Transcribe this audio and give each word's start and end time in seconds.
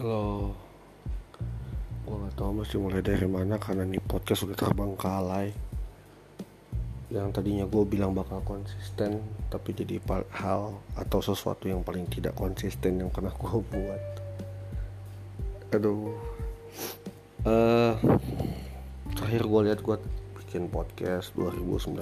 Halo. 0.00 0.56
Gue 2.08 2.16
gak 2.24 2.32
tau 2.40 2.56
mesti 2.56 2.80
mulai 2.80 3.04
dari 3.04 3.28
mana 3.28 3.60
Karena 3.60 3.84
nih 3.84 4.00
podcast 4.00 4.48
udah 4.48 4.56
terbengkalai 4.56 5.52
Yang 7.12 7.28
tadinya 7.36 7.68
gue 7.68 7.84
bilang 7.84 8.16
bakal 8.16 8.40
konsisten 8.48 9.20
Tapi 9.52 9.76
jadi 9.76 10.00
hal 10.40 10.80
atau 10.96 11.20
sesuatu 11.20 11.68
yang 11.68 11.84
paling 11.84 12.08
tidak 12.08 12.32
konsisten 12.32 12.96
Yang 12.96 13.12
pernah 13.12 13.28
gue 13.36 13.60
buat. 13.60 14.02
Aduh. 15.76 16.16
Uh, 17.44 17.92
Terakhir 19.20 19.42
gue 19.44 19.60
lihat 19.68 19.84
gue 19.84 19.96
bikin 20.40 20.72
podcast 20.72 21.36
2019 21.36 22.00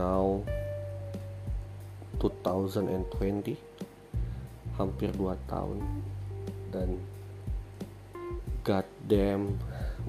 Now 0.00 0.40
2020 2.16 3.67
hampir 4.78 5.10
2 5.12 5.34
tahun. 5.50 5.82
Dan 6.70 7.02
god 8.62 8.86
damn 9.10 9.58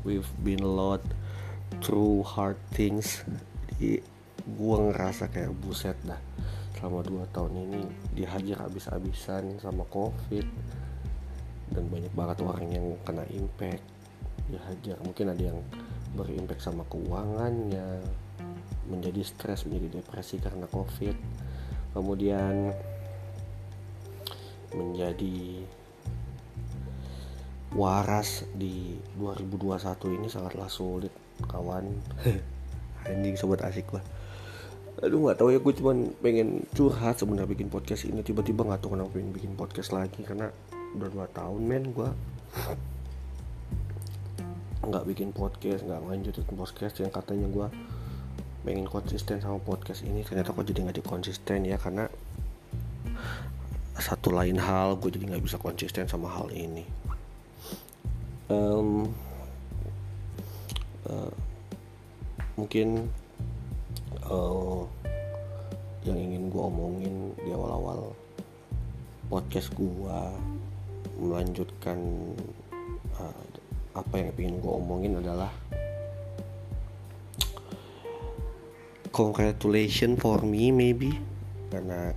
we've 0.05 0.29
been 0.45 0.61
a 0.61 0.69
lot 0.69 1.01
through 1.81 2.21
hard 2.23 2.59
things. 2.71 3.25
Jadi 3.75 3.99
gue 4.45 4.75
ngerasa 4.77 5.27
kayak 5.33 5.51
buset 5.59 5.97
dah. 6.05 6.21
Selama 6.77 7.03
2 7.03 7.35
tahun 7.35 7.53
ini 7.67 7.81
dihajar 8.15 8.69
abis-abisan 8.69 9.59
sama 9.59 9.83
covid. 9.89 10.45
Dan 11.69 11.85
banyak 11.89 12.13
banget 12.15 12.37
orang 12.45 12.65
yang 12.71 12.85
kena 13.03 13.25
impact. 13.33 13.83
Dihajar 14.49 14.97
mungkin 15.05 15.25
ada 15.33 15.43
yang 15.53 15.59
berimpact 16.17 16.63
sama 16.63 16.85
keuangannya. 16.87 18.01
Menjadi 18.89 19.21
stres 19.21 19.69
menjadi 19.69 20.01
depresi 20.01 20.41
karena 20.41 20.65
covid. 20.65 21.13
Kemudian 21.93 22.73
menjadi 24.75 25.65
waras 27.77 28.49
di 28.57 28.97
2021 29.21 30.17
ini 30.17 30.27
sangatlah 30.27 30.69
sulit 30.69 31.13
kawan. 31.45 31.85
Anjing 33.09 33.39
sobat 33.39 33.63
asik 33.63 33.95
lah 33.95 34.03
aduh 34.99 35.23
nggak 35.23 35.39
tahu 35.39 35.49
ya 35.55 35.59
gue 35.63 35.73
cuman 35.79 36.11
pengen 36.19 36.67
curhat 36.75 37.15
sebenarnya 37.15 37.47
bikin 37.47 37.71
podcast 37.71 38.03
ini. 38.03 38.19
Tiba-tiba 38.19 38.67
nggak 38.67 38.83
tahu 38.83 38.99
kenapa 38.99 39.15
pengen 39.15 39.31
bikin 39.31 39.53
podcast 39.55 39.95
lagi 39.95 40.27
karena 40.27 40.51
udah 40.99 41.09
dua 41.09 41.27
tahun 41.31 41.61
men 41.63 41.95
gue 41.95 42.09
nggak 44.79 45.05
bikin 45.07 45.31
podcast 45.31 45.87
nggak 45.87 46.03
lanjutin 46.03 46.43
podcast. 46.51 46.99
Yang 46.99 47.15
katanya 47.15 47.47
gue 47.47 47.67
pengen 48.67 48.87
konsisten 48.91 49.39
sama 49.39 49.55
podcast 49.63 50.03
ini 50.03 50.19
ternyata 50.27 50.51
kok 50.51 50.67
jadi 50.67 50.83
nggak 50.83 51.07
konsisten 51.07 51.63
ya 51.63 51.79
karena 51.79 52.11
satu 53.99 54.31
lain 54.33 54.57
hal 54.59 54.95
gue 54.97 55.11
jadi 55.11 55.35
nggak 55.35 55.45
bisa 55.45 55.57
konsisten 55.59 56.07
sama 56.07 56.31
hal 56.31 56.47
ini. 56.51 56.83
Um, 58.49 59.13
uh, 61.05 61.31
mungkin 62.57 63.07
uh, 64.25 64.83
yang 66.07 66.17
ingin 66.17 66.49
gue 66.49 66.63
omongin 66.63 67.15
di 67.43 67.51
awal-awal 67.53 68.15
podcast 69.29 69.69
gue 69.77 70.19
melanjutkan 71.19 71.99
uh, 73.19 73.43
apa 73.93 74.15
yang 74.17 74.31
ingin 74.39 74.57
gue 74.63 74.73
omongin 74.73 75.13
adalah 75.21 75.51
congratulations 79.13 80.17
for 80.17 80.41
me 80.41 80.71
maybe. 80.71 81.13
Karena 81.69 82.15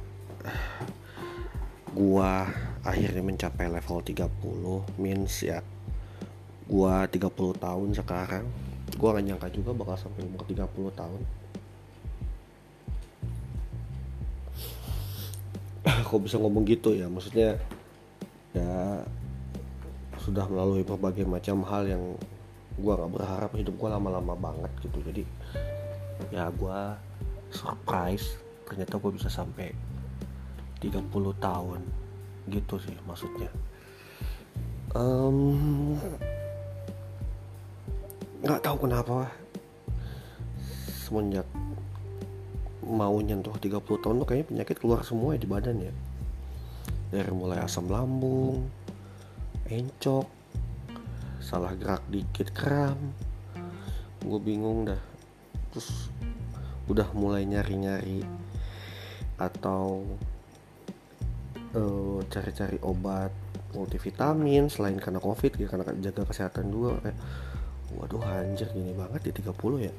gua 1.93 2.49
akhirnya 2.83 3.23
mencapai 3.23 3.69
level 3.69 4.01
30 4.01 4.99
means 4.99 5.45
ya 5.45 5.61
gua 6.67 7.05
30 7.07 7.29
tahun 7.61 7.89
sekarang. 7.93 8.45
Gua 8.97 9.17
gak 9.17 9.25
nyangka 9.25 9.49
juga 9.53 9.77
bakal 9.77 9.97
sampai 9.97 10.25
umur 10.25 10.45
30 10.45 10.65
tahun. 10.97 11.21
Kok 16.09 16.21
bisa 16.25 16.37
ngomong 16.41 16.65
gitu 16.65 16.97
ya? 16.97 17.09
Maksudnya 17.09 17.61
ya 18.53 19.05
sudah 20.21 20.45
melalui 20.49 20.85
berbagai 20.85 21.25
macam 21.29 21.65
hal 21.69 21.89
yang 21.89 22.17
gua 22.81 22.97
gak 23.01 23.13
berharap 23.21 23.51
hidup 23.53 23.75
gua 23.77 23.97
lama-lama 24.01 24.33
banget 24.37 24.73
gitu. 24.81 24.99
Jadi 25.05 25.23
ya 26.33 26.49
gua 26.57 26.97
surprise 27.53 28.41
ternyata 28.65 28.97
gue 28.97 29.13
bisa 29.13 29.29
sampai 29.29 29.69
30 30.83 30.99
tahun. 31.39 31.81
Gitu 32.51 32.75
sih 32.83 32.97
maksudnya. 33.07 33.51
Nggak 38.43 38.61
um, 38.61 38.67
tahu 38.67 38.77
kenapa. 38.83 39.31
Semenjak 41.07 41.47
mau 42.83 43.15
nyentuh 43.23 43.55
30 43.55 43.79
tahun 44.03 44.21
tuh 44.21 44.27
kayaknya 44.27 44.47
penyakit 44.51 44.77
keluar 44.83 45.07
semua 45.07 45.39
ya 45.39 45.41
di 45.41 45.49
badan 45.49 45.79
ya. 45.87 45.95
Dari 47.15 47.31
mulai 47.31 47.63
asam 47.63 47.87
lambung 47.87 48.67
encok 49.71 50.27
salah 51.39 51.73
gerak 51.79 52.03
dikit 52.11 52.51
kram. 52.51 52.99
Gue 54.21 54.41
bingung 54.43 54.91
dah. 54.91 55.01
Terus 55.71 56.11
udah 56.91 57.07
mulai 57.15 57.47
nyari-nyari 57.47 58.27
atau 59.39 60.05
uh, 61.77 62.21
cari-cari 62.29 62.79
obat 62.85 63.33
multivitamin 63.73 64.69
selain 64.69 65.01
karena 65.01 65.21
covid 65.21 65.57
ya 65.57 65.67
karena 65.69 65.85
jaga 66.01 66.23
kesehatan 66.29 66.69
juga 66.69 67.01
kayak 67.01 67.19
waduh 67.97 68.25
anjir 68.25 68.69
gini 68.73 68.93
banget 68.97 69.33
di 69.33 69.33
30 69.45 69.89
ya? 69.89 69.93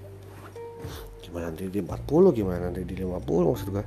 Gimana 1.24 1.54
nanti 1.54 1.70
di 1.70 1.82
40 1.82 2.38
gimana 2.38 2.70
nanti 2.70 2.82
di 2.86 2.96
50 2.98 3.50
maksud 3.50 3.68
gue 3.74 3.86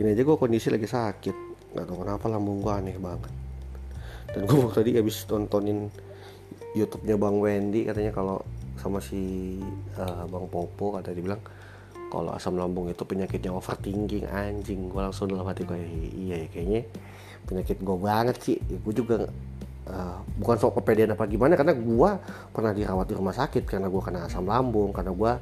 ini 0.00 0.08
aja 0.16 0.22
gue 0.24 0.36
kondisi 0.40 0.72
lagi 0.72 0.88
sakit 0.88 1.36
nggak 1.72 1.84
tahu 1.88 1.96
kenapa 2.04 2.24
lambung 2.28 2.60
gue 2.60 2.72
aneh 2.72 2.96
banget. 3.00 3.32
Dan 4.32 4.48
gue 4.48 4.64
tadi 4.72 4.96
habis 4.96 5.24
tontonin 5.28 5.92
YouTube-nya 6.72 7.16
Bang 7.20 7.36
Wendy 7.36 7.84
katanya 7.84 8.12
kalau 8.16 8.40
sama 8.80 9.00
si 9.04 9.60
uh, 10.00 10.24
Bang 10.28 10.48
Popo 10.48 10.96
kata 10.96 11.12
dibilang 11.12 11.40
kalau 12.12 12.36
asam 12.36 12.60
lambung 12.60 12.92
itu 12.92 13.08
penyakitnya 13.08 13.56
overthinking 13.56 14.28
anjing. 14.28 14.92
Gue 14.92 15.00
langsung 15.00 15.32
dalam 15.32 15.48
hati 15.48 15.64
gue 15.64 15.80
iya 16.12 16.44
ya 16.44 16.48
kayaknya 16.52 16.82
penyakit 17.48 17.80
gue 17.80 17.96
banget 17.96 18.36
sih. 18.44 18.56
Ya, 18.68 18.76
gue 18.76 18.92
juga 18.92 19.16
uh, 19.88 20.20
bukan 20.36 20.56
soal 20.60 20.76
kepedean 20.76 21.16
apa 21.16 21.24
gimana 21.24 21.56
karena 21.56 21.72
gue 21.72 22.10
pernah 22.52 22.72
dirawat 22.76 23.08
di 23.08 23.14
rumah 23.16 23.32
sakit 23.32 23.64
karena 23.64 23.88
gue 23.88 24.02
kena 24.04 24.28
asam 24.28 24.44
lambung 24.44 24.92
karena 24.92 25.16
gue 25.16 25.32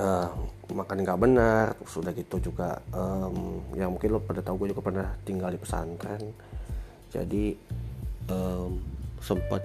uh, 0.00 0.28
makan 0.70 1.02
nggak 1.02 1.20
benar 1.20 1.66
sudah 1.84 2.14
gitu 2.14 2.38
juga 2.38 2.78
um, 2.94 3.60
yang 3.76 3.92
mungkin 3.92 4.16
lo 4.16 4.22
pada 4.22 4.40
tahu 4.40 4.64
gue 4.64 4.68
juga 4.72 4.88
pernah 4.88 5.12
tinggal 5.28 5.52
di 5.52 5.60
pesantren. 5.60 6.32
Jadi 7.12 7.52
um, 8.32 8.80
sempat 9.20 9.60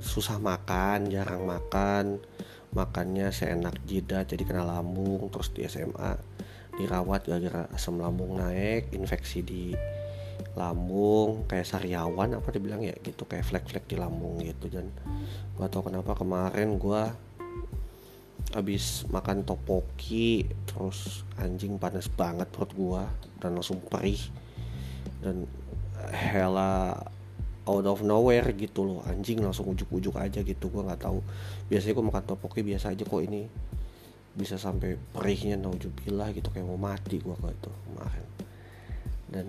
susah 0.00 0.40
makan 0.40 1.12
jarang 1.12 1.44
makan 1.44 2.18
makannya 2.70 3.34
seenak 3.34 3.82
jidat 3.82 4.30
jadi 4.30 4.42
kena 4.46 4.62
lambung 4.62 5.26
terus 5.30 5.50
di 5.50 5.66
SMA 5.66 6.14
dirawat 6.78 7.26
gara-gara 7.26 7.66
asam 7.74 7.98
lambung 7.98 8.38
naik 8.38 8.94
infeksi 8.94 9.42
di 9.42 9.74
lambung 10.54 11.44
kayak 11.46 11.68
sariawan 11.68 12.38
apa 12.38 12.48
dibilang 12.54 12.80
ya 12.80 12.94
gitu 13.02 13.28
kayak 13.28 13.46
flek-flek 13.46 13.84
di 13.90 13.96
lambung 13.98 14.40
gitu 14.40 14.70
dan 14.72 14.88
gua 15.58 15.68
tau 15.68 15.84
kenapa 15.84 16.16
kemarin 16.16 16.80
gua 16.80 17.12
habis 18.56 19.04
makan 19.12 19.44
topoki 19.44 20.48
terus 20.64 21.22
anjing 21.38 21.76
panas 21.76 22.08
banget 22.08 22.48
perut 22.50 22.72
gua 22.74 23.02
dan 23.38 23.54
langsung 23.54 23.78
perih 23.78 24.18
dan 25.20 25.44
hela 26.10 26.96
out 27.70 27.86
of 27.86 28.02
nowhere 28.02 28.50
gitu 28.58 28.82
loh. 28.82 29.00
Anjing 29.06 29.38
langsung 29.38 29.70
ujuk-ujuk 29.70 30.18
aja 30.18 30.42
gitu 30.42 30.66
gue 30.66 30.82
nggak 30.82 31.06
tahu. 31.06 31.22
Biasanya 31.70 31.94
gue 31.94 32.04
makan 32.10 32.24
topoki 32.26 32.66
biasa 32.66 32.90
aja 32.90 33.06
kok 33.06 33.22
ini. 33.22 33.46
Bisa 34.34 34.58
sampai 34.58 34.98
perihnya 34.98 35.54
naujubillah 35.54 36.34
gitu 36.34 36.50
kayak 36.50 36.66
mau 36.66 36.78
mati 36.78 37.22
gue 37.22 37.34
kok 37.34 37.52
itu 37.54 37.70
kemarin. 37.70 38.26
Dan 39.30 39.46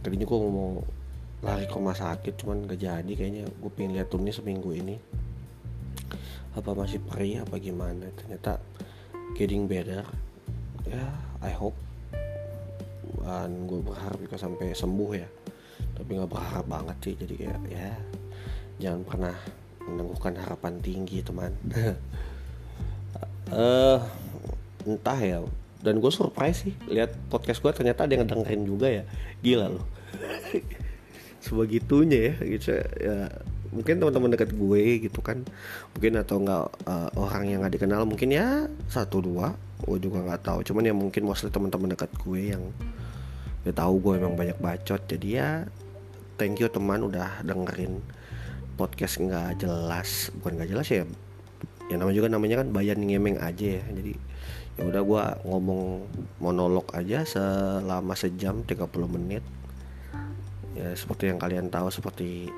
tadinya 0.00 0.24
gue 0.24 0.38
mau 0.40 0.80
lari 1.44 1.68
ke 1.68 1.76
rumah 1.76 1.92
sakit 1.92 2.40
cuman 2.40 2.64
gak 2.64 2.80
jadi 2.80 3.12
kayaknya. 3.12 3.44
Gue 3.60 3.68
pengen 3.68 4.00
lihat 4.00 4.08
turunnya 4.08 4.32
seminggu 4.32 4.72
ini. 4.72 4.96
Apa 6.56 6.72
masih 6.72 7.04
perih 7.04 7.44
apa 7.44 7.60
gimana? 7.60 8.08
Ternyata 8.16 8.56
getting 9.36 9.68
better. 9.68 10.08
Ya 10.88 11.04
I 11.44 11.52
hope. 11.52 11.76
Dan 13.20 13.68
gue 13.68 13.80
berharap 13.84 14.16
juga 14.20 14.36
sampai 14.36 14.72
sembuh 14.72 15.12
ya 15.12 15.28
tapi 15.94 16.10
nggak 16.18 16.30
berharap 16.30 16.66
banget 16.66 16.96
sih 17.02 17.14
jadi 17.14 17.34
kayak 17.38 17.60
ya 17.70 17.90
jangan 18.82 19.02
pernah 19.06 19.36
menemukan 19.84 20.32
harapan 20.40 20.80
tinggi 20.80 21.20
teman. 21.20 21.52
Uh, 23.52 24.00
entah 24.88 25.20
ya. 25.20 25.38
Dan 25.84 26.00
gue 26.00 26.08
surprise 26.08 26.64
sih 26.64 26.74
lihat 26.88 27.12
podcast 27.28 27.60
gue 27.60 27.72
ternyata 27.76 28.08
ada 28.08 28.16
yang 28.16 28.24
dengerin 28.24 28.64
juga 28.64 28.88
ya. 28.88 29.04
Gila 29.44 29.68
loh. 29.68 29.84
Sebegitunya 31.44 32.32
ya 32.32 32.34
gitu. 32.40 32.72
Ya 32.96 33.28
mungkin 33.68 34.00
teman-teman 34.00 34.32
dekat 34.32 34.56
gue 34.56 34.82
gitu 35.04 35.20
kan. 35.20 35.44
Mungkin 35.92 36.12
atau 36.16 36.40
enggak 36.40 36.64
uh, 36.88 37.10
orang 37.20 37.52
yang 37.52 37.60
nggak 37.60 37.76
dikenal 37.76 38.08
mungkin 38.08 38.32
ya 38.32 38.64
satu 38.88 39.20
dua. 39.20 39.52
Gue 39.84 40.00
juga 40.00 40.24
nggak 40.24 40.40
tahu. 40.40 40.64
Cuman 40.64 40.88
ya 40.88 40.96
mungkin 40.96 41.28
mostly 41.28 41.52
teman-teman 41.52 41.92
dekat 41.92 42.08
gue 42.16 42.56
yang 42.56 42.64
ya 43.68 43.76
tahu 43.76 44.00
gue 44.00 44.24
emang 44.24 44.40
banyak 44.40 44.56
bacot. 44.56 45.04
Jadi 45.04 45.36
ya 45.36 45.68
thank 46.36 46.58
you 46.58 46.68
teman 46.70 47.06
udah 47.06 47.42
dengerin 47.42 48.02
podcast 48.74 49.22
nggak 49.22 49.62
jelas. 49.62 50.34
Bukan 50.40 50.58
nggak 50.58 50.70
jelas 50.70 50.88
ya 50.90 51.04
ya 51.84 52.00
namanya 52.00 52.16
juga 52.16 52.28
namanya 52.32 52.56
kan 52.64 52.68
bayan 52.72 52.98
ngemeng 53.04 53.38
aja 53.40 53.80
ya. 53.80 53.84
Jadi 53.92 54.14
ya 54.74 54.82
udah 54.90 55.02
gue 55.04 55.22
ngomong 55.46 55.82
monolog 56.42 56.86
aja 56.96 57.22
selama 57.22 58.16
sejam 58.18 58.64
30 58.66 58.88
menit. 59.06 59.44
Ya 60.74 60.90
seperti 60.98 61.30
yang 61.30 61.38
kalian 61.38 61.70
tahu 61.70 61.86
seperti 61.92 62.50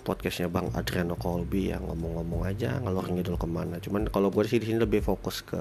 podcastnya 0.00 0.48
Bang 0.48 0.72
Adriano 0.72 1.12
Colby 1.12 1.76
yang 1.76 1.84
ngomong-ngomong 1.84 2.48
aja 2.48 2.80
ngalor 2.80 3.04
ngidul 3.12 3.36
ke 3.36 3.44
mana. 3.44 3.76
Cuman 3.84 4.08
kalau 4.08 4.32
gue 4.32 4.48
sih 4.48 4.56
di 4.56 4.72
sini 4.72 4.80
lebih 4.80 5.04
fokus 5.04 5.44
ke 5.44 5.60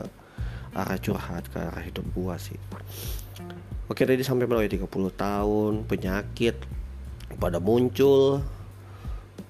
arah 0.72 1.00
curhat 1.02 1.50
ke 1.52 1.60
arah 1.60 1.84
hidup 1.84 2.08
gue 2.16 2.36
sih. 2.40 2.60
Oke 3.90 4.06
tadi 4.06 4.22
sampai 4.22 4.46
melalui 4.46 4.70
30 4.70 4.86
tahun 5.18 5.74
penyakit 5.90 6.79
pada 7.40 7.64
muncul 7.64 8.44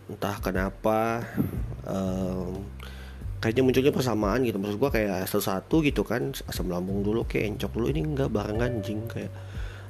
entah 0.09 0.37
kenapa 0.41 1.25
um, 1.85 2.61
kayaknya 3.41 3.61
munculnya 3.65 3.93
persamaan 3.93 4.45
gitu. 4.45 4.57
Maksud 4.61 4.77
gue 4.77 4.91
kayak 4.93 5.25
satu-satu 5.25 5.75
gitu 5.85 6.01
kan 6.05 6.31
asam 6.47 6.69
lambung 6.69 7.01
dulu 7.01 7.25
kayak 7.25 7.57
encok 7.57 7.71
dulu. 7.73 7.85
Ini 7.89 8.01
enggak 8.05 8.29
barengan 8.29 8.79
jing 8.85 9.09
kayak 9.09 9.33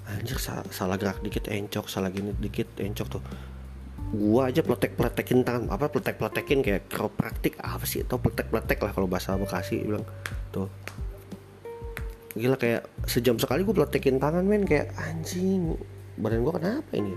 anjir 0.10 0.42
salah, 0.42 0.98
gerak 0.98 1.22
dikit 1.22 1.46
encok 1.46 1.86
salah 1.86 2.10
gini 2.10 2.34
dikit 2.42 2.82
encok 2.82 3.08
tuh. 3.20 3.24
Gua 4.10 4.50
aja 4.50 4.66
pletek 4.66 4.98
pletekin 4.98 5.46
tangan 5.46 5.70
apa 5.70 5.86
pletek 5.86 6.18
pletekin 6.18 6.66
kayak 6.66 6.90
praktik 7.14 7.62
apa 7.62 7.86
sih? 7.86 8.02
Atau 8.02 8.18
pletek 8.18 8.50
pletek 8.50 8.82
lah 8.82 8.90
kalau 8.90 9.06
bahasa 9.06 9.38
bekasi 9.38 9.86
bilang. 9.86 10.02
Tuh. 10.50 10.66
Gila 12.34 12.58
kayak 12.58 12.90
sejam 13.06 13.38
sekali 13.38 13.62
gua 13.62 13.86
pletekin 13.86 14.18
tangan 14.18 14.42
men 14.50 14.66
kayak 14.66 14.90
anjing 14.98 15.78
badan 16.18 16.42
gua 16.42 16.58
kenapa 16.58 16.90
ini 16.98 17.14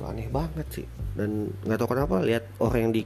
itu 0.00 0.08
aneh 0.08 0.28
banget 0.32 0.66
sih. 0.72 0.86
Dan 1.12 1.52
nggak 1.60 1.76
tahu 1.76 1.92
kenapa 1.92 2.24
lihat 2.24 2.48
orang 2.64 2.88
yang 2.88 2.92
di 2.96 3.02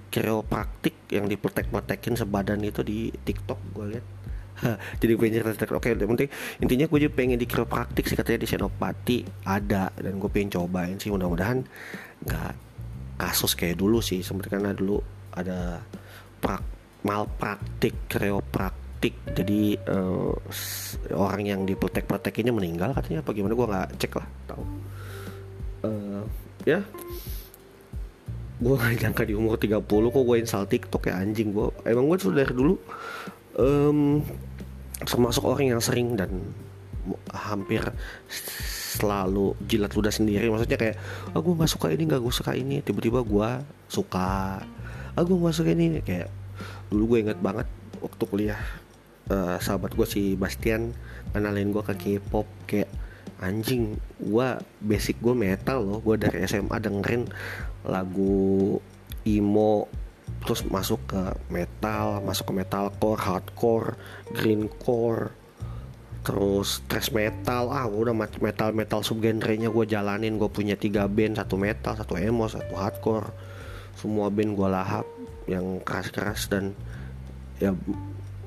praktik 0.46 0.94
yang 1.10 1.26
dipletek 1.26 1.66
pletekin 1.66 2.14
sebadan 2.14 2.62
itu 2.62 2.86
di 2.86 3.10
TikTok 3.10 3.58
gua 3.74 3.90
lihat. 3.90 4.06
Jadi 5.02 5.18
pengen 5.18 5.42
cerita 5.42 5.74
oke 5.74 5.90
yang 5.90 6.10
penting 6.14 6.30
intinya 6.62 6.86
gue 6.86 6.98
juga 7.02 7.12
pengen 7.18 7.42
di 7.42 7.48
praktik 7.50 8.06
sih 8.06 8.14
katanya 8.14 8.46
di 8.46 8.48
Senopati 8.48 9.18
ada 9.42 9.90
dan 9.98 10.22
gue 10.22 10.30
pengen 10.30 10.54
cobain 10.54 10.94
sih. 10.94 11.10
Mudah-mudahan 11.10 11.66
nggak 12.22 12.52
kasus 13.18 13.58
kayak 13.58 13.82
dulu 13.82 13.98
sih. 13.98 14.22
Seperti 14.22 14.54
karena 14.54 14.70
dulu 14.70 15.02
ada 15.34 15.82
prak 16.38 16.62
malpraktik 17.02 18.06
praktik 18.54 19.14
jadi 19.34 19.76
uh, 19.90 20.32
orang 21.10 21.42
yang 21.42 21.60
dipletek-pletekinnya 21.66 22.54
meninggal 22.54 22.94
katanya. 22.94 23.26
Apa 23.26 23.34
gimana? 23.34 23.58
Gue 23.58 23.66
nggak 23.66 23.88
cek 23.98 24.12
lah 24.14 24.28
tahu. 24.46 24.64
Uh, 25.84 26.24
ya. 26.64 26.80
Gue 28.60 28.74
gak 28.80 28.96
nyangka 28.96 29.22
di 29.28 29.34
umur 29.36 29.60
30 29.60 29.84
kok 29.84 30.24
gue 30.24 30.36
install 30.40 30.66
TikTok 30.68 31.02
ya 31.12 31.20
anjing. 31.20 31.52
Gue 31.52 31.68
emang 31.84 32.08
gue 32.08 32.16
sudah 32.16 32.44
dari 32.44 32.54
dulu 32.56 32.74
um, 33.60 34.24
termasuk 35.04 35.44
orang 35.44 35.76
yang 35.76 35.82
sering 35.84 36.16
dan 36.16 36.30
hampir 37.28 37.84
selalu 38.96 39.52
jilat 39.68 39.92
ludah 39.92 40.14
sendiri. 40.14 40.48
Maksudnya 40.48 40.78
kayak 40.80 40.96
aku 41.36 41.52
oh, 41.52 41.56
nggak 41.58 41.70
suka 41.70 41.86
ini 41.92 42.02
nggak 42.08 42.22
gue 42.22 42.34
suka 42.34 42.52
ini. 42.56 42.80
Tiba-tiba 42.80 43.20
gue 43.20 43.48
suka. 43.90 44.62
Aku 45.18 45.36
oh, 45.36 45.38
nggak 45.44 45.56
suka 45.56 45.70
ini. 45.74 46.00
Kayak 46.00 46.32
dulu 46.88 47.16
gue 47.16 47.18
inget 47.28 47.38
banget 47.42 47.68
waktu 48.00 48.24
kuliah 48.28 48.60
uh, 49.32 49.56
sahabat 49.60 49.96
gue 49.96 50.06
si 50.06 50.22
Bastian 50.36 50.92
kenalin 51.32 51.72
gue 51.72 51.82
ke 51.82 51.94
K-pop 51.96 52.46
kayak 52.68 52.90
anjing 53.44 54.00
gue 54.16 54.48
basic 54.80 55.20
gue 55.20 55.36
metal 55.36 55.84
loh. 55.84 55.98
Gue 56.00 56.16
dari 56.16 56.40
SMA 56.48 56.80
dengerin 56.80 57.28
lagu 57.84 58.80
emo 59.28 59.84
terus 60.44 60.64
masuk 60.68 61.00
ke 61.08 61.22
metal 61.48 62.20
masuk 62.20 62.52
ke 62.52 62.54
metalcore 62.64 63.20
hardcore 63.20 63.88
greencore 64.32 65.32
terus 66.24 66.80
thrash 66.88 67.12
metal. 67.12 67.68
Ah 67.68 67.84
udah 67.84 68.16
metal 68.16 68.72
metal 68.72 69.04
subgenrenya 69.04 69.68
gue 69.68 69.84
jalanin. 69.84 70.40
Gue 70.40 70.48
punya 70.48 70.80
tiga 70.80 71.04
band 71.04 71.36
satu 71.36 71.60
metal 71.60 71.92
satu 71.92 72.16
emo 72.16 72.48
satu 72.48 72.72
hardcore. 72.72 73.28
Semua 74.00 74.32
band 74.32 74.56
gue 74.56 74.68
lahap 74.68 75.04
yang 75.44 75.84
keras 75.84 76.08
keras 76.08 76.48
dan 76.48 76.72
ya 77.60 77.76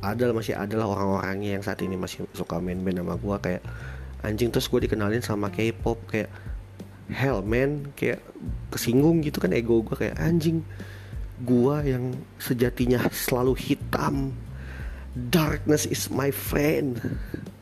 ada 0.02 0.30
masih 0.34 0.54
ada 0.54 0.78
lah 0.78 0.90
orang-orangnya 0.90 1.58
yang 1.58 1.64
saat 1.66 1.82
ini 1.82 1.98
masih 1.98 2.26
suka 2.34 2.62
main 2.62 2.82
band 2.82 3.02
sama 3.02 3.16
gue 3.18 3.36
kayak 3.42 3.64
anjing 4.26 4.50
terus 4.50 4.70
gue 4.70 4.90
dikenalin 4.90 5.22
sama 5.22 5.54
K-pop 5.54 5.98
kayak 6.10 6.32
hell 7.12 7.42
man 7.46 7.94
kayak 7.94 8.20
kesinggung 8.74 9.24
gitu 9.24 9.40
kan 9.40 9.54
ego 9.54 9.80
gue 9.86 9.96
kayak 9.96 10.18
anjing 10.20 10.66
gua 11.42 11.86
yang 11.86 12.18
sejatinya 12.42 13.06
selalu 13.14 13.54
hitam 13.54 14.34
darkness 15.18 15.90
is 15.90 16.10
my 16.14 16.30
friend. 16.30 17.02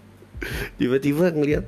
Tiba-tiba 0.80 1.32
ngeliat 1.32 1.66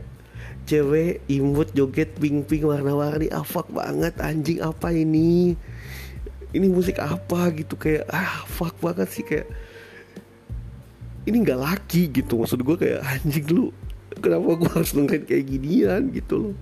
cewek 0.68 1.24
imut 1.32 1.72
joget 1.72 2.20
pink 2.20 2.52
warna-warni 2.64 3.32
ah 3.32 3.44
fuck 3.44 3.72
banget 3.72 4.16
anjing 4.20 4.60
apa 4.60 4.92
ini? 4.92 5.56
Ini 6.52 6.68
musik 6.68 7.00
apa? 7.00 7.52
Gitu 7.56 7.80
kayak 7.80 8.08
ah 8.12 8.44
fuck 8.48 8.76
banget 8.84 9.08
sih 9.12 9.24
kayak 9.24 9.48
ini 11.28 11.44
nggak 11.44 11.60
laki 11.60 12.08
gitu 12.08 12.40
maksud 12.40 12.64
gue 12.64 12.76
kayak 12.80 13.04
anjing 13.04 13.48
lu 13.52 13.76
kenapa 14.20 14.58
gue 14.58 14.70
harus 14.70 14.92
dengerin 14.94 15.24
kayak 15.26 15.44
ginian 15.48 16.02
gitu 16.12 16.36
loh. 16.38 16.56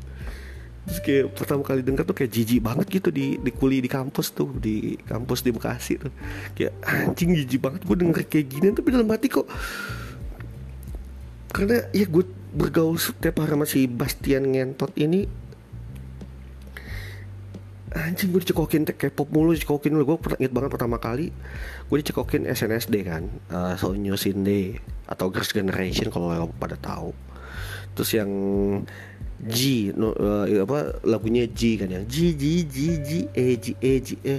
Terus 0.86 1.00
kayak 1.02 1.26
pertama 1.34 1.62
kali 1.66 1.82
denger 1.82 2.06
tuh 2.06 2.14
kayak 2.14 2.32
jijik 2.32 2.62
banget 2.62 2.86
gitu 3.02 3.10
di 3.10 3.42
di 3.42 3.52
kuliah 3.52 3.82
di 3.82 3.90
kampus 3.90 4.38
tuh 4.38 4.54
di 4.54 4.94
kampus 5.02 5.42
di 5.42 5.50
Bekasi 5.50 5.98
tuh. 5.98 6.14
Kayak 6.54 6.78
anjing 6.86 7.34
jijik 7.34 7.60
banget 7.60 7.82
gue 7.82 7.98
denger 7.98 8.22
kayak 8.30 8.48
gini 8.48 8.68
tapi 8.70 8.90
dalam 8.94 9.10
hati 9.10 9.28
kok. 9.28 9.50
Karena 11.50 11.90
ya 11.90 12.06
gue 12.06 12.24
bergaul 12.54 13.02
setiap 13.02 13.42
hari 13.42 13.58
sama 13.58 13.66
si 13.66 13.90
Bastian 13.90 14.54
ngentot 14.54 14.94
ini. 15.02 15.26
Anjing 17.96 18.30
gue 18.30 18.44
dicekokin 18.46 18.86
kayak 18.86 19.16
pop 19.16 19.32
mulu 19.34 19.58
dicekokin 19.58 19.96
gue 19.98 20.18
pernah 20.22 20.38
inget 20.38 20.52
banget 20.52 20.70
pertama 20.76 21.00
kali 21.00 21.32
gue 21.86 21.98
dicekokin 22.04 22.44
SNSD 22.44 23.08
kan 23.08 23.24
uh, 23.48 23.80
so 23.80 23.96
New 23.96 24.20
Cindy 24.20 24.76
atau 25.08 25.32
Girls 25.32 25.56
Generation 25.56 26.12
kalau 26.12 26.28
pada 26.60 26.76
tahu 26.76 27.16
terus 27.96 28.12
yang 28.14 28.32
G 29.46 29.92
no, 29.92 30.16
uh, 30.16 30.48
apa 30.48 31.00
lagunya 31.04 31.48
G 31.48 31.76
kan 31.76 31.92
yang 31.92 32.06
G 32.08 32.32
G 32.36 32.64
G 32.64 32.78
G 33.04 33.10
E 33.32 33.48
G 33.60 33.66
E 33.80 33.94
G 34.00 34.10
E. 34.24 34.36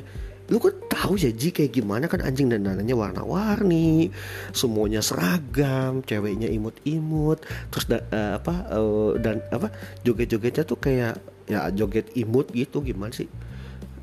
Lu 0.46 0.62
kan 0.62 0.72
tahu 0.86 1.18
ya 1.18 1.34
G 1.34 1.50
kayak 1.50 1.74
gimana 1.74 2.06
kan 2.06 2.22
anjing 2.22 2.46
dan 2.46 2.62
dananya 2.62 2.94
warna-warni 2.94 4.14
semuanya 4.54 5.02
seragam 5.02 6.06
ceweknya 6.06 6.46
imut-imut 6.46 7.42
terus 7.74 7.84
da, 7.90 7.98
uh, 8.14 8.38
apa 8.38 8.54
uh, 8.70 9.12
dan 9.18 9.42
apa 9.50 9.74
joget-jogetnya 10.06 10.62
tuh 10.62 10.78
kayak 10.78 11.18
ya 11.50 11.66
joget 11.70 12.10
imut 12.14 12.50
gitu 12.54 12.82
gimana 12.82 13.14
sih 13.14 13.30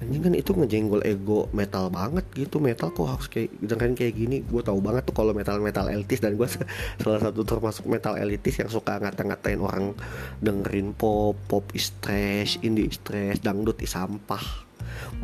ini 0.07 0.19
kan 0.19 0.33
itu 0.35 0.51
ngejenggol 0.53 1.01
ego 1.05 1.47
metal 1.55 1.87
banget 1.93 2.25
gitu. 2.35 2.59
Metal 2.59 2.91
kok 2.91 3.07
harus 3.07 3.27
kayak 3.31 3.51
dengerin 3.59 3.95
kayak 3.95 4.13
gini. 4.15 4.37
Gue 4.43 4.61
tahu 4.63 4.79
banget 4.79 5.07
tuh 5.07 5.15
kalau 5.15 5.31
metal 5.31 5.59
metal 5.59 5.87
elitis 5.87 6.19
dan 6.19 6.35
gue 6.35 6.47
salah 7.01 7.19
satu 7.21 7.41
termasuk 7.43 7.85
metal 7.87 8.19
elitis 8.19 8.59
yang 8.59 8.69
suka 8.71 8.99
ngata-ngatain 8.99 9.59
orang 9.59 9.95
dengerin 10.39 10.95
pop 10.95 11.35
pop 11.47 11.65
is 11.75 11.91
trash 11.99 12.59
indie 12.61 12.87
is 12.87 12.99
trash 13.01 13.39
dangdut 13.43 13.79
is 13.81 13.93
sampah 13.93 14.41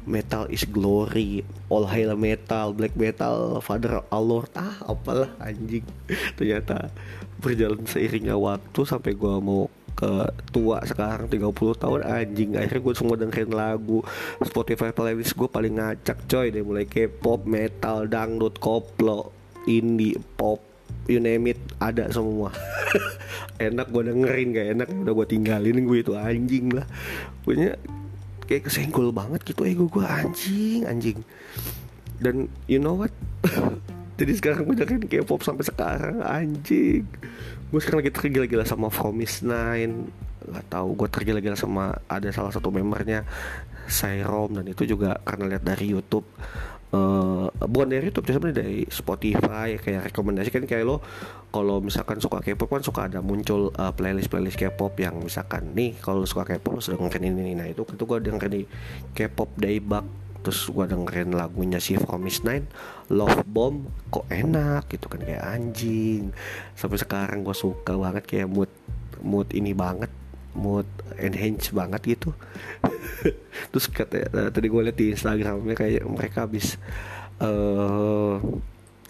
metal 0.09 0.49
is 0.49 0.65
glory 0.65 1.45
all 1.69 1.85
hail 1.85 2.17
metal 2.17 2.73
black 2.73 2.95
metal 2.97 3.61
father 3.61 4.01
allure 4.09 4.49
ah 4.57 4.75
apalah 4.87 5.29
anjing. 5.43 5.85
Ternyata 6.37 6.89
berjalan 7.39 7.87
seiringnya 7.87 8.35
waktu 8.35 8.79
sampai 8.83 9.15
gue 9.15 9.35
mau 9.39 9.71
ke 9.93 10.29
tua 10.53 10.81
sekarang 10.85 11.27
30 11.27 11.81
tahun 11.81 12.01
anjing. 12.05 12.49
Akhirnya 12.55 12.81
gue 12.81 12.95
semua 12.95 13.15
dengerin 13.19 13.51
lagu 13.51 13.99
Spotify 14.41 14.93
playlist 14.93 15.35
gue 15.35 15.49
paling 15.49 15.77
ngacak 15.77 16.25
coy. 16.29 16.49
Dari 16.53 16.65
mulai 16.65 16.85
K-pop, 16.85 17.45
metal, 17.45 18.05
dangdut, 18.09 18.57
koplo, 18.57 19.33
indie, 19.67 20.17
pop, 20.37 20.59
you 21.09 21.17
name 21.17 21.51
it 21.51 21.59
ada 21.81 22.09
semua. 22.13 22.53
Enak 23.65 23.91
gue 23.91 24.03
dengerin 24.07 24.47
gak 24.55 24.67
enak 24.77 24.87
udah 25.03 25.13
gue 25.13 25.27
tinggalin 25.27 25.83
gue 25.83 25.99
itu 25.99 26.13
anjing 26.15 26.71
lah. 26.71 26.87
Punya 27.43 27.75
kayak 28.45 28.65
kesenggol 28.65 29.13
banget 29.13 29.45
gitu 29.45 29.61
ego 29.67 29.85
gue 29.89 30.05
anjing 30.05 30.85
anjing. 30.85 31.19
Dan 32.19 32.47
you 32.69 32.79
know 32.79 32.95
what? 32.95 33.11
Jadi 34.19 34.31
sekarang 34.35 34.67
gue 34.67 34.75
dengerin 34.79 35.05
K-pop 35.07 35.41
sampai 35.43 35.65
sekarang 35.65 36.19
anjing 36.23 37.07
gue 37.69 37.79
sekarang 37.79 38.01
lagi 38.01 38.13
tergila-gila 38.13 38.65
sama 38.65 38.89
Promise 38.89 39.45
Nine. 39.45 40.09
Nggak 40.49 40.65
tahu 40.73 40.89
gue 40.97 41.07
tergila-gila 41.13 41.53
sama 41.53 41.93
ada 42.09 42.29
salah 42.33 42.49
satu 42.49 42.73
membernya 42.73 43.21
Sairom 43.85 44.57
dan 44.57 44.65
itu 44.69 44.85
juga 44.85 45.21
karena 45.21 45.57
lihat 45.57 45.63
dari 45.65 45.93
YouTube. 45.93 46.25
Uh, 46.89 47.45
bukan 47.69 47.93
dari 47.93 48.09
YouTube 48.09 48.25
sebenarnya 48.33 48.65
dari 48.65 48.81
Spotify 48.89 49.77
kayak 49.77 50.09
rekomendasi 50.09 50.49
kan 50.49 50.65
kayak 50.65 50.89
lo 50.89 51.05
kalau 51.53 51.77
misalkan 51.85 52.17
suka 52.17 52.41
K-pop 52.41 52.65
kan 52.65 52.81
suka 52.81 53.05
ada 53.05 53.21
muncul 53.21 53.69
uh, 53.77 53.93
playlist 53.93 54.25
playlist 54.33 54.57
K-pop 54.57 54.97
yang 54.97 55.21
misalkan 55.21 55.69
nih 55.77 55.93
kalau 56.01 56.25
suka 56.25 56.49
K-pop 56.49 56.73
lo 56.73 56.81
dengerin 56.81 57.29
ini 57.29 57.53
nah 57.53 57.69
itu 57.69 57.85
itu 57.85 58.03
gue 58.09 58.17
dengerin 58.25 58.53
di 58.57 58.63
K-pop 59.13 59.53
Daybug 59.53 60.28
terus 60.39 60.71
gue 60.71 60.85
dengerin 60.87 61.35
lagunya 61.35 61.83
si 61.83 61.99
Promise 61.99 62.41
Nine 62.47 62.65
Love 63.11 63.43
Bomb 63.43 63.91
kok 64.07 64.25
enak 64.31 64.87
gitu 64.87 65.11
kan 65.11 65.21
kayak 65.21 65.43
anjing. 65.43 66.31
Sampai 66.77 66.97
sekarang 67.01 67.43
gue 67.43 67.55
suka 67.55 67.97
banget 67.97 68.23
kayak 68.25 68.47
mood 68.47 68.71
mood 69.19 69.51
ini 69.51 69.75
banget 69.75 70.11
mood 70.55 70.87
enhance 71.19 71.75
banget 71.75 72.17
gitu. 72.17 72.31
Terus 73.73 73.85
kata 73.91 74.15
uh, 74.31 74.49
tadi 74.49 74.67
gue 74.71 74.81
liat 74.81 74.97
di 74.97 75.11
Instagramnya 75.13 75.75
kayak 75.75 76.03
mereka 76.07 76.47
habis 76.47 76.79
uh, 77.43 78.39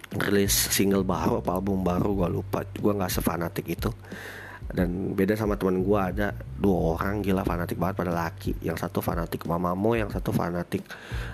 rilis 0.09 0.55
single 0.74 1.05
baru 1.05 1.45
apa 1.45 1.51
album 1.53 1.86
baru 1.86 2.25
gue 2.25 2.29
lupa. 2.41 2.65
Gue 2.65 2.93
nggak 2.98 3.13
sefanatik 3.21 3.69
itu 3.69 3.93
dan 4.69 5.17
beda 5.17 5.33
sama 5.33 5.57
teman 5.57 5.81
gue 5.81 5.97
ada 5.97 6.29
dua 6.61 6.93
orang 6.97 7.25
gila 7.25 7.41
fanatik 7.41 7.81
banget 7.81 7.95
pada 8.05 8.13
laki. 8.13 8.53
Yang 8.61 8.85
satu 8.85 9.01
fanatik 9.01 9.49
Mamamo 9.49 9.97
yang 9.97 10.13
satu 10.13 10.29
fanatik 10.29 10.85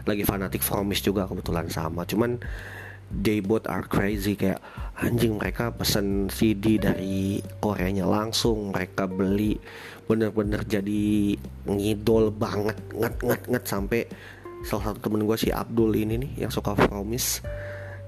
lagi 0.07 0.23
fanatik 0.23 0.63
Fromis 0.63 1.03
juga 1.03 1.27
kebetulan 1.27 1.67
sama. 1.67 2.07
Cuman 2.07 2.39
they 3.11 3.43
both 3.43 3.67
are 3.67 3.83
crazy. 3.83 4.39
Kayak 4.39 4.63
anjing 5.03 5.35
mereka 5.35 5.75
pesen 5.75 6.31
CD 6.31 6.79
dari 6.79 7.43
Koreanya 7.59 8.07
langsung. 8.07 8.71
Mereka 8.71 9.11
beli 9.11 9.59
bener-bener 10.07 10.63
jadi 10.63 11.35
ngidol 11.67 12.31
banget 12.31 12.79
nget 12.95 13.15
nget 13.19 13.41
nget. 13.51 13.63
Sampai 13.67 14.07
salah 14.63 14.95
satu 14.95 15.11
temen 15.11 15.27
gue 15.27 15.35
si 15.35 15.51
Abdul 15.51 15.91
ini 15.99 16.15
nih 16.15 16.47
yang 16.47 16.51
suka 16.55 16.71
Promise 16.71 17.43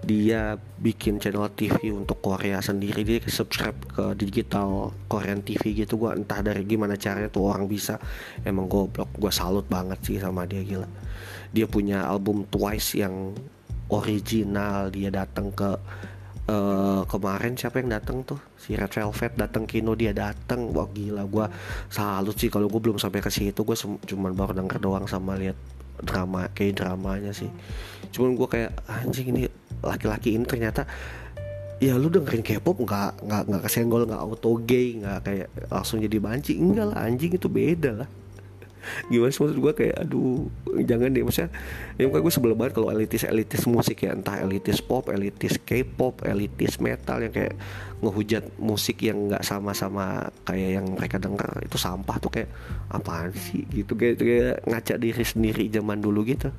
dia 0.05 0.55
bikin 0.77 1.17
channel 1.17 1.49
TV 1.57 1.89
untuk 1.89 2.21
Korea 2.21 2.61
sendiri. 2.61 3.01
Dia 3.01 3.19
subscribe 3.25 3.77
ke 3.89 4.03
digital 4.13 4.93
Korean 5.09 5.41
TV 5.41 5.73
gitu. 5.73 5.97
Gue 5.97 6.13
entah 6.13 6.39
dari 6.45 6.63
gimana 6.63 6.93
caranya 6.99 7.31
tuh 7.31 7.49
orang 7.49 7.65
bisa. 7.65 7.97
Emang 8.45 8.69
goblok 8.69 9.09
gue 9.17 9.31
salut 9.33 9.65
banget 9.65 9.97
sih 10.05 10.17
sama 10.21 10.45
dia 10.45 10.61
gila. 10.61 10.87
Dia 11.49 11.65
punya 11.65 12.05
album 12.05 12.45
Twice 12.47 12.99
yang 13.01 13.33
original. 13.89 14.93
Dia 14.93 15.09
datang 15.09 15.49
ke 15.51 15.69
uh, 16.47 17.01
kemarin 17.09 17.57
siapa 17.57 17.81
yang 17.81 17.97
datang 17.97 18.21
tuh? 18.21 18.39
Si 18.55 18.77
Red 18.77 18.93
Velvet 18.93 19.33
datang 19.33 19.65
Kino 19.65 19.97
dia 19.97 20.13
datang 20.13 20.71
wah 20.71 20.87
gila 20.93 21.25
gue 21.25 21.45
salut 21.89 22.37
sih. 22.37 22.53
Kalau 22.53 22.69
gue 22.69 22.79
belum 22.79 23.01
sampai 23.01 23.19
ke 23.19 23.33
situ 23.33 23.65
gue 23.65 23.77
cuman 24.07 24.31
baru 24.37 24.53
denger 24.55 24.77
doang 24.77 25.09
sama 25.09 25.35
lihat 25.35 25.57
drama 25.97 26.45
kayak 26.53 26.77
dramanya 26.77 27.33
sih 27.33 27.49
cuman 28.11 28.35
gue 28.35 28.47
kayak 28.47 28.71
anjing 28.87 29.27
ini 29.35 29.43
laki-laki 29.83 30.33
ini 30.33 30.45
ternyata 30.47 30.85
ya 31.77 31.93
lu 31.93 32.09
dengerin 32.09 32.41
K-pop 32.41 32.81
nggak 32.81 33.21
nggak 33.21 33.41
nggak 33.53 33.61
kesenggol 33.69 34.09
nggak 34.09 34.21
auto 34.21 34.57
gay 34.65 34.97
nggak 34.97 35.19
kayak 35.21 35.47
langsung 35.69 36.01
jadi 36.01 36.17
banci. 36.17 36.57
Enggak 36.57 36.93
lah 36.93 37.05
anjing 37.05 37.37
itu 37.37 37.45
beda 37.45 38.03
lah. 38.03 38.09
Gimana 39.11 39.29
sih 39.29 39.41
maksud 39.45 39.57
gue 39.61 39.73
kayak 39.77 39.95
aduh 40.01 40.49
jangan 40.81 41.13
deh. 41.13 41.21
Maksudnya 41.21 41.53
ya 42.01 42.09
gue 42.09 42.33
sebel 42.33 42.57
banget 42.57 42.73
kalau 42.81 42.89
elitis 42.89 43.29
elitis 43.29 43.69
musik 43.69 44.01
ya 44.01 44.17
entah 44.17 44.41
elitis 44.41 44.81
pop 44.81 45.13
elitis 45.13 45.61
K-pop 45.61 46.25
elitis 46.25 46.81
metal 46.81 47.21
yang 47.21 47.33
kayak 47.33 47.53
ngehujat 48.01 48.57
musik 48.57 49.05
yang 49.05 49.29
nggak 49.29 49.45
sama-sama 49.45 50.33
kayak 50.49 50.81
yang 50.81 50.85
mereka 50.97 51.21
denger 51.21 51.61
itu 51.61 51.77
sampah 51.77 52.17
tuh 52.17 52.33
kayak 52.33 52.49
apaan 52.89 53.29
sih? 53.37 53.69
Gitu 53.69 53.93
kayak, 53.93 54.17
kayak 54.17 54.55
ngaca 54.65 54.97
diri 54.97 55.21
sendiri 55.21 55.69
zaman 55.69 56.01
dulu 56.01 56.25
gitu 56.25 56.49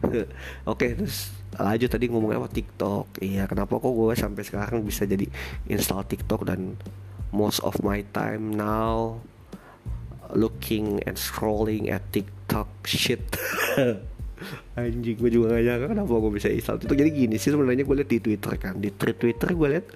oke 0.72 0.86
terus 0.96 1.32
lanjut 1.58 1.90
tadi 1.90 2.06
ngomongnya 2.08 2.40
apa? 2.40 2.48
TikTok. 2.50 3.20
Iya 3.20 3.44
kenapa 3.50 3.76
kok 3.76 3.92
gue 3.92 4.14
sampai 4.16 4.42
sekarang 4.46 4.80
bisa 4.86 5.04
jadi 5.04 5.26
install 5.66 6.06
TikTok 6.06 6.46
dan 6.46 6.78
most 7.34 7.60
of 7.62 7.78
my 7.82 8.02
time 8.14 8.54
now 8.54 9.18
looking 10.32 11.02
and 11.04 11.18
scrolling 11.18 11.90
at 11.90 12.06
TikTok? 12.14 12.70
Shit. 12.86 13.22
Anjing 14.80 15.20
gue 15.20 15.30
juga 15.30 15.52
gak 15.52 15.62
nyangka 15.68 15.86
kenapa 15.92 16.12
gue 16.16 16.32
bisa 16.32 16.48
install 16.48 16.80
itu 16.80 16.96
jadi 16.96 17.10
gini 17.12 17.36
sih 17.36 17.52
sebenarnya 17.52 17.84
gue 17.84 17.96
liat 18.00 18.10
di 18.10 18.18
Twitter 18.22 18.52
kan. 18.56 18.74
Di 18.80 18.90
Twitter 18.96 19.50
gue 19.52 19.68
liat 19.68 19.86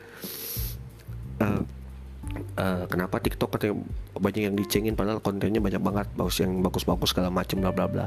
uh, 1.41 1.63
uh, 2.59 2.85
kenapa 2.87 3.19
TikTok 3.19 3.59
katanya 3.59 3.75
banyak 4.15 4.43
yang 4.51 4.57
dicengin 4.57 4.95
padahal 4.95 5.19
kontennya 5.19 5.59
banyak 5.59 5.83
banget 5.83 6.07
bagus 6.15 6.39
yang 6.43 6.63
bagus-bagus 6.63 7.11
segala 7.15 7.31
macem 7.31 7.61
bla 7.63 7.75
bla 7.75 7.87
bla. 7.87 8.07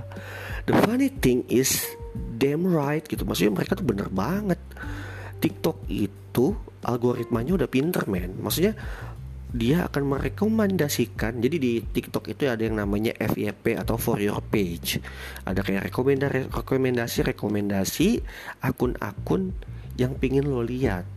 The 0.67 0.73
funny 0.83 1.11
thing 1.11 1.47
is 1.51 1.83
damn 2.39 2.67
right 2.67 3.03
gitu. 3.03 3.23
Maksudnya 3.23 3.53
mereka 3.53 3.77
tuh 3.77 3.87
bener 3.87 4.07
banget. 4.11 4.59
TikTok 5.37 5.85
itu 5.91 6.57
algoritmanya 6.81 7.57
udah 7.63 7.69
pinter 7.69 8.03
men. 8.09 8.33
Maksudnya 8.41 8.73
dia 9.47 9.87
akan 9.87 10.03
merekomendasikan 10.11 11.39
jadi 11.39 11.55
di 11.55 11.79
TikTok 11.79 12.27
itu 12.27 12.51
ada 12.51 12.59
yang 12.59 12.83
namanya 12.83 13.15
FYP 13.15 13.79
atau 13.79 13.95
for 13.95 14.19
your 14.19 14.43
page. 14.43 14.99
Ada 15.47 15.63
kayak 15.63 15.87
rekomendasi 15.87 16.51
rekomendasi 16.51 17.17
rekomendasi 17.31 18.09
akun-akun 18.59 19.55
yang 19.97 20.13
pingin 20.19 20.45
lo 20.45 20.61
lihat 20.61 21.16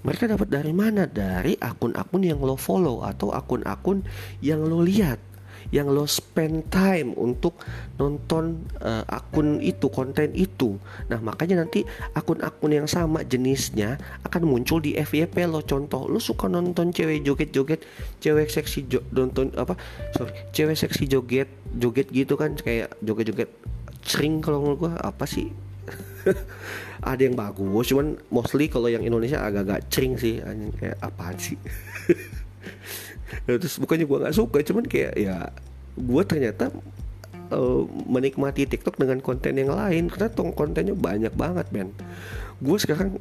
mereka 0.00 0.24
dapat 0.30 0.48
dari 0.48 0.72
mana? 0.72 1.04
Dari 1.04 1.56
akun-akun 1.60 2.22
yang 2.24 2.40
lo 2.40 2.56
follow 2.56 3.04
atau 3.04 3.32
akun-akun 3.36 4.04
yang 4.40 4.64
lo 4.64 4.80
lihat 4.80 5.20
yang 5.68 5.92
lo 5.92 6.08
spend 6.08 6.72
time 6.72 7.12
untuk 7.20 7.60
nonton 8.00 8.64
uh, 8.80 9.04
akun 9.06 9.60
itu 9.60 9.92
konten 9.92 10.32
itu. 10.34 10.80
Nah 11.12 11.20
makanya 11.20 11.62
nanti 11.62 11.84
akun-akun 12.16 12.72
yang 12.72 12.88
sama 12.88 13.22
jenisnya 13.22 14.00
akan 14.26 14.48
muncul 14.48 14.80
di 14.82 14.96
FYP 14.96 15.46
lo. 15.46 15.62
Contoh 15.62 16.08
lo 16.08 16.18
suka 16.18 16.48
nonton 16.48 16.90
cewek 16.90 17.22
joget-joget 17.22 17.84
cewek 18.18 18.48
seksi 18.50 18.88
jo 18.90 19.04
nonton 19.14 19.54
apa 19.54 19.76
sorry 20.16 20.34
cewek 20.50 20.80
seksi 20.80 21.06
joget 21.06 21.48
joget 21.76 22.08
gitu 22.10 22.34
kan 22.34 22.56
kayak 22.58 22.90
joget-joget 23.04 23.52
sering 24.02 24.40
kalau 24.40 24.64
menurut 24.64 24.90
gua 24.90 24.92
apa 25.04 25.28
sih 25.28 25.52
ada 27.10 27.20
yang 27.20 27.36
bagus 27.36 27.90
cuman 27.90 28.16
mostly 28.28 28.68
kalau 28.68 28.88
yang 28.92 29.04
Indonesia 29.04 29.40
agak-agak 29.40 29.88
cering 29.88 30.14
sih 30.20 30.40
kayak 30.76 30.96
apaan 31.00 31.36
sih? 31.40 31.56
Nah, 33.48 33.56
terus 33.60 33.80
bukannya 33.80 34.04
gue 34.04 34.18
nggak 34.20 34.36
suka 34.36 34.58
cuman 34.64 34.84
kayak 34.84 35.14
ya 35.16 35.48
gue 35.96 36.22
ternyata 36.24 36.70
uh, 37.52 37.82
menikmati 38.08 38.66
TikTok 38.66 38.96
dengan 38.96 39.18
konten 39.20 39.58
yang 39.58 39.74
lain 39.74 40.08
karena 40.08 40.28
tong 40.30 40.54
kontennya 40.54 40.94
banyak 40.94 41.34
banget 41.34 41.66
men. 41.74 41.90
Gue 42.60 42.76
sekarang 42.78 43.18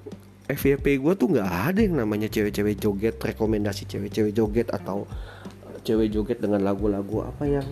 FYP 0.49 0.97
gue 0.97 1.13
tuh 1.13 1.27
nggak 1.29 1.51
ada 1.73 1.79
yang 1.79 2.01
namanya 2.01 2.25
cewek-cewek 2.25 2.81
joget 2.81 3.15
rekomendasi 3.21 3.85
cewek-cewek 3.85 4.33
joget 4.33 4.67
atau 4.73 5.05
cewek 5.85 6.09
joget 6.09 6.41
dengan 6.41 6.65
lagu-lagu 6.65 7.21
apa 7.21 7.45
yang 7.45 7.67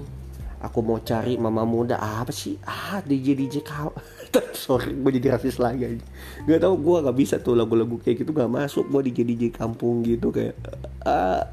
aku 0.62 0.82
mau 0.82 1.02
cari 1.02 1.38
mama 1.38 1.66
muda 1.66 1.98
apa 1.98 2.34
sih? 2.34 2.58
Ah 2.66 3.02
DJ 3.02 3.38
DJ 3.38 3.66
kau 3.66 3.94
sorry 4.66 4.92
gue 4.94 5.12
jadi 5.22 5.38
rasis 5.38 5.58
lagi 5.58 6.02
nggak 6.46 6.62
tahu 6.64 6.76
gue 6.80 6.98
nggak 7.04 7.18
bisa 7.18 7.36
tuh 7.40 7.56
lagu-lagu 7.56 8.00
kayak 8.00 8.24
gitu 8.24 8.32
nggak 8.32 8.52
masuk. 8.52 8.86
Gue 8.88 9.02
DJ 9.08 9.28
DJ 9.28 9.44
kampung 9.52 10.04
gitu 10.04 10.32
kayak 10.32 10.56
ah 11.04 11.44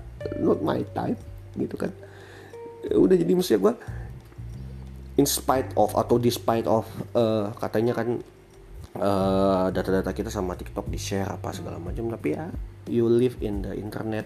not 0.40 0.61
my 0.62 0.83
type 0.95 1.19
gitu 1.59 1.75
kan. 1.78 1.90
Ya 2.87 2.97
udah 2.99 3.16
jadi 3.16 3.33
maksudnya 3.33 3.61
gue 3.71 3.75
in 5.21 5.26
spite 5.26 5.71
of 5.78 5.95
atau 5.95 6.19
despite 6.19 6.66
of 6.66 6.87
uh, 7.14 7.54
katanya 7.59 7.95
kan 7.95 8.19
data 8.95 9.75
data-data 9.75 10.11
kita 10.14 10.31
sama 10.31 10.54
TikTok 10.54 10.87
di 10.87 10.99
share 11.02 11.26
apa 11.26 11.50
segala 11.50 11.83
macam 11.83 12.07
tapi 12.14 12.38
ya 12.38 12.47
you 12.87 13.11
live 13.11 13.35
in 13.43 13.66
the 13.66 13.75
internet 13.75 14.23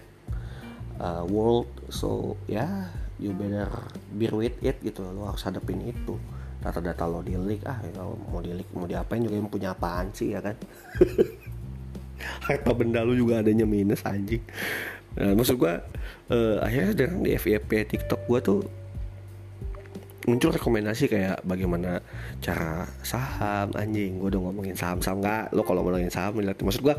uh, 1.01 1.25
world 1.25 1.65
so 1.89 2.37
ya 2.45 2.61
yeah, 2.61 2.73
you 3.17 3.33
better 3.33 3.69
bear 4.13 4.33
with 4.33 4.57
it 4.61 4.77
gitu. 4.85 5.01
Lo 5.01 5.25
harus 5.29 5.41
hadapin 5.41 5.81
itu 5.89 6.17
data-data 6.59 7.03
lo 7.07 7.23
di 7.23 7.39
leak 7.39 7.63
ah 7.63 7.79
ya, 7.79 8.03
mau 8.03 8.43
di 8.43 8.51
leak 8.51 8.69
mau 8.75 8.83
diapain 8.83 9.23
juga 9.23 9.35
yang 9.39 9.49
punya 9.51 9.69
apaan 9.71 10.11
sih 10.11 10.35
ya 10.35 10.43
kan? 10.43 10.55
Harta 12.45 12.71
benda 12.75 13.03
lu 13.07 13.15
juga 13.15 13.39
adanya 13.39 13.63
minus 13.63 14.03
anjing. 14.03 14.43
Nah, 15.15 15.33
maksud 15.33 15.55
gua 15.55 15.81
uh, 16.29 16.59
akhirnya 16.59 16.93
dengan 16.95 17.23
di 17.23 17.31
FYP 17.35 17.87
TikTok 17.95 18.27
gua 18.27 18.39
tuh 18.43 18.67
muncul 20.29 20.53
rekomendasi 20.53 21.09
kayak 21.09 21.41
bagaimana 21.41 21.97
cara 22.37 22.85
saham 23.01 23.73
anjing. 23.73 24.21
Gue 24.21 24.29
udah 24.29 24.41
ngomongin 24.45 24.77
saham 24.77 25.01
saham 25.01 25.25
nggak 25.25 25.49
lo 25.57 25.65
kalau 25.65 25.81
ngomongin 25.81 26.13
saham 26.13 26.37
lihat 26.37 26.61
maksud 26.61 26.85
gue 26.85 26.95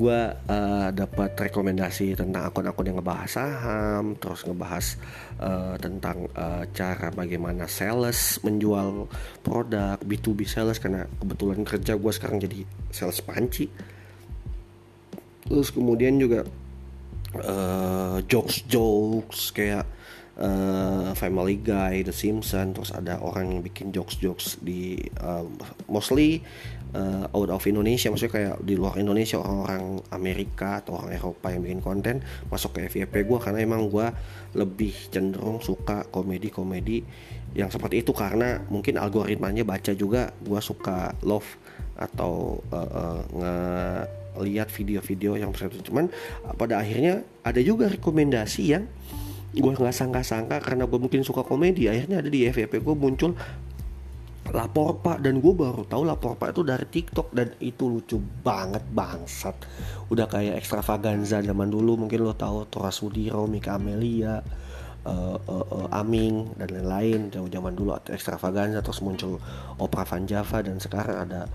gue 0.00 0.20
uh, 0.32 0.88
dapat 0.88 1.36
rekomendasi 1.36 2.16
tentang 2.16 2.48
akun-akun 2.48 2.88
yang 2.88 2.96
ngebahas 2.96 3.28
saham 3.28 4.16
terus 4.16 4.40
ngebahas 4.48 4.86
uh, 5.36 5.76
tentang 5.76 6.24
uh, 6.32 6.64
cara 6.72 7.12
bagaimana 7.12 7.68
sales 7.68 8.40
menjual 8.40 9.04
produk 9.44 10.00
B2B 10.00 10.48
sales. 10.48 10.80
Karena 10.80 11.04
kebetulan 11.20 11.60
kerja 11.68 11.92
gue 12.00 12.12
sekarang 12.16 12.40
jadi 12.40 12.64
sales 12.88 13.20
panci. 13.20 13.68
Terus 15.44 15.68
kemudian 15.68 16.16
juga 16.16 16.48
uh, 17.36 18.18
jokes 18.24 18.64
jokes 18.66 19.52
kayak 19.52 19.99
uh, 20.40 21.12
Family 21.14 21.60
Guy, 21.60 22.02
The 22.02 22.14
Simpsons, 22.16 22.74
terus 22.74 22.90
ada 22.96 23.20
orang 23.20 23.52
yang 23.52 23.60
bikin 23.60 23.92
jokes-jokes 23.92 24.64
di 24.64 24.96
uh, 25.20 25.44
mostly 25.86 26.40
uh, 26.96 27.28
out 27.30 27.50
of 27.52 27.62
Indonesia, 27.68 28.08
maksudnya 28.08 28.32
kayak 28.32 28.56
di 28.64 28.74
luar 28.74 28.96
Indonesia 28.96 29.38
orang-orang 29.38 30.00
Amerika 30.10 30.80
atau 30.80 30.98
orang 30.98 31.12
Eropa 31.14 31.52
yang 31.52 31.62
bikin 31.62 31.80
konten 31.84 32.16
masuk 32.48 32.80
ke 32.80 32.88
FYP 32.88 33.28
gue 33.28 33.38
karena 33.38 33.60
emang 33.62 33.86
gue 33.92 34.06
lebih 34.56 34.96
cenderung 35.12 35.60
suka 35.62 36.08
komedi-komedi 36.08 37.04
yang 37.54 37.68
seperti 37.68 38.02
itu. 38.02 38.10
Karena 38.16 38.58
mungkin 38.72 38.98
algoritmanya 38.98 39.62
baca 39.62 39.92
juga 39.94 40.32
gue 40.40 40.60
suka 40.62 41.14
love 41.22 41.46
atau 42.00 42.64
uh, 42.72 42.88
uh, 43.36 44.02
nge 44.40 44.64
video-video 44.72 45.36
yang 45.36 45.52
seperti 45.52 45.82
itu. 45.82 45.92
Cuman 45.92 46.08
pada 46.56 46.80
akhirnya 46.80 47.26
ada 47.44 47.60
juga 47.60 47.90
rekomendasi 47.90 48.62
yang 48.72 48.88
gue 49.50 49.72
nggak 49.74 49.90
sangka-sangka 49.90 50.62
karena 50.62 50.86
gue 50.86 50.98
mungkin 51.02 51.26
suka 51.26 51.42
komedi 51.42 51.90
akhirnya 51.90 52.22
ada 52.22 52.30
di 52.30 52.46
FYP 52.46 52.86
gue 52.86 52.94
muncul 52.94 53.34
lapor 54.50 54.98
pak 54.98 55.22
dan 55.22 55.38
gue 55.38 55.54
baru 55.54 55.86
tahu 55.86 56.02
lapor 56.06 56.34
pak 56.34 56.56
itu 56.56 56.62
dari 56.66 56.86
TikTok 56.86 57.30
dan 57.30 57.54
itu 57.62 57.86
lucu 57.86 58.18
banget 58.18 58.82
bangsat. 58.90 59.54
Udah 60.10 60.26
kayak 60.26 60.58
ekstravaganza 60.58 61.38
zaman 61.38 61.70
dulu 61.70 61.94
mungkin 61.94 62.26
lo 62.26 62.34
tahu 62.34 62.66
Tora 62.66 62.90
Sudiro 62.90 63.46
Mika 63.46 63.78
Amelia 63.78 64.42
uh, 65.06 65.38
uh, 65.38 65.66
uh, 65.70 65.88
Aming 65.94 66.50
dan 66.58 66.74
lain-lain. 66.74 67.30
Jauh 67.30 67.46
zaman 67.46 67.78
dulu 67.78 67.94
ekstravaganza 68.10 68.82
terus 68.82 68.98
muncul 69.06 69.38
Opera 69.78 70.02
Van 70.02 70.26
Java 70.26 70.58
dan 70.66 70.82
sekarang 70.82 71.30
ada 71.30 71.46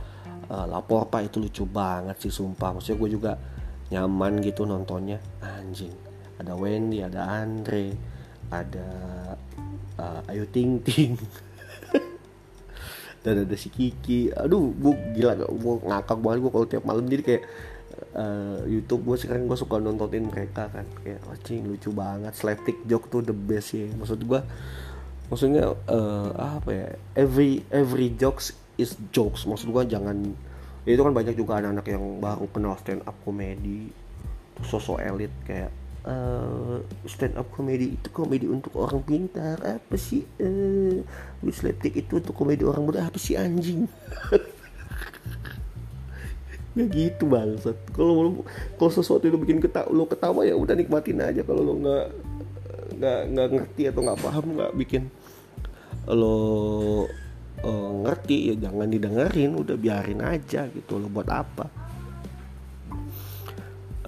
uh, 0.48 0.64
lapor 0.64 1.12
pak. 1.12 1.28
Itu 1.28 1.44
lucu 1.44 1.68
banget 1.68 2.16
sih 2.24 2.32
sumpah. 2.32 2.80
Maksudnya 2.80 2.96
gue 2.96 3.10
juga 3.12 3.32
nyaman 3.92 4.40
gitu 4.40 4.64
nontonnya. 4.64 5.20
Anjing 5.44 6.04
ada 6.39 6.54
Wendy 6.56 7.00
ada 7.01 7.22
Andre 7.44 7.96
ada 8.51 8.88
uh, 10.00 10.30
Ayu 10.32 10.46
Ting 10.50 10.82
Ting. 10.84 11.18
Dan 13.25 13.42
ada 13.42 13.56
si 13.58 13.74
Kiki. 13.74 14.30
Aduh 14.38 14.70
gue 14.77 14.94
gila 15.18 15.34
gue 15.42 15.75
ngakak 15.82 16.20
banget 16.22 16.39
gue 16.46 16.51
kalau 16.54 16.68
tiap 16.70 16.84
malam. 16.86 17.10
Jadi 17.10 17.24
kayak 17.25 17.44
uh, 18.13 18.62
YouTube 18.70 19.01
gue 19.01 19.18
sekarang 19.18 19.50
gue 19.50 19.58
suka 19.58 19.82
nontonin 19.82 20.30
mereka 20.30 20.70
kan. 20.70 20.86
Kayak 21.01 21.25
anjing 21.25 21.65
lucu 21.65 21.89
banget. 21.89 22.38
Slapstick 22.38 22.86
joke 22.86 23.10
tuh 23.10 23.25
the 23.25 23.34
best 23.34 23.74
ya 23.74 23.89
maksud 23.98 24.22
gue 24.22 24.42
maksudnya 25.25 25.74
uh, 25.89 26.30
apa 26.38 26.70
ya 26.70 26.89
every 27.18 27.65
every 27.74 28.13
jokes 28.13 28.54
is 28.77 28.94
jokes. 29.10 29.50
Maksud 29.50 29.74
gue 29.74 29.84
jangan 29.89 30.38
itu 30.86 31.01
kan 31.01 31.18
banyak 31.18 31.34
juga 31.34 31.58
anak-anak 31.58 31.86
yang 31.89 32.22
baru 32.22 32.46
kenal 32.54 32.77
stand 32.77 33.01
up 33.10 33.18
komedi 33.25 33.89
sosok 34.62 35.01
elit 35.01 35.34
kayak 35.50 35.74
uh, 36.05 36.79
stand 37.09 37.35
up 37.35 37.50
comedy 37.51 37.97
itu 37.97 38.07
komedi 38.13 38.45
untuk 38.45 38.77
orang 38.77 39.01
pintar. 39.01 39.57
Apa 39.62 39.97
sih 39.97 40.24
uh, 40.39 41.01
slapstick 41.50 41.97
itu 41.97 42.21
untuk 42.21 42.38
komedi 42.38 42.63
orang 42.63 42.85
muda? 42.85 43.05
Apa 43.05 43.17
sih 43.17 43.35
anjing? 43.35 43.89
Ya 46.75 46.83
gitu 46.91 47.31
bangsat. 47.31 47.79
Kalau 47.95 48.43
kalau 48.75 48.91
sesuatu 48.91 49.24
itu 49.24 49.39
bikin 49.39 49.63
ketawa 49.63 49.88
lo 49.95 50.03
ketawa 50.12 50.43
ya 50.43 50.59
udah 50.59 50.75
nikmatin 50.75 51.24
aja. 51.24 51.39
Kalau 51.47 51.63
lo 51.63 51.79
nggak 51.79 52.05
nggak 53.00 53.19
nggak 53.31 53.47
ngerti 53.55 53.81
atau 53.88 54.03
nggak 54.03 54.19
paham 54.19 54.45
nggak 54.59 54.71
bikin 54.75 55.07
lo 56.03 56.35
uh, 57.63 57.91
ngerti 58.03 58.51
ya 58.51 58.67
jangan 58.67 58.91
didengerin. 58.91 59.55
Udah 59.55 59.79
biarin 59.79 60.19
aja 60.19 60.67
gitu. 60.67 61.00
Lo 61.00 61.07
buat 61.07 61.31
apa 61.31 61.95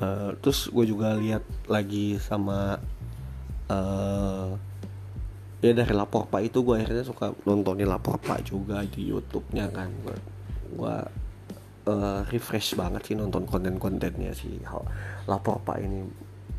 uh, 0.01 0.31
terus 0.39 0.69
gue 0.69 0.85
juga 0.87 1.17
lihat 1.17 1.43
lagi 1.65 2.17
sama 2.21 2.79
uh, 3.69 4.49
ya 5.57 5.73
dari 5.73 5.93
lapor 5.93 6.29
pak 6.29 6.41
itu 6.45 6.61
gue 6.61 6.77
akhirnya 6.77 7.01
suka 7.01 7.33
nontonin 7.43 7.89
lapor 7.89 8.21
pak 8.21 8.45
juga 8.45 8.85
di 8.85 9.09
YouTube-nya 9.09 9.73
kan. 9.73 9.89
Gue 10.69 10.95
uh, 11.89 12.21
refresh 12.29 12.77
banget 12.77 13.11
sih 13.11 13.15
nonton 13.17 13.49
konten-kontennya 13.49 14.31
sih 14.37 14.61
lapor 15.25 15.59
pak 15.65 15.81
ini. 15.81 16.05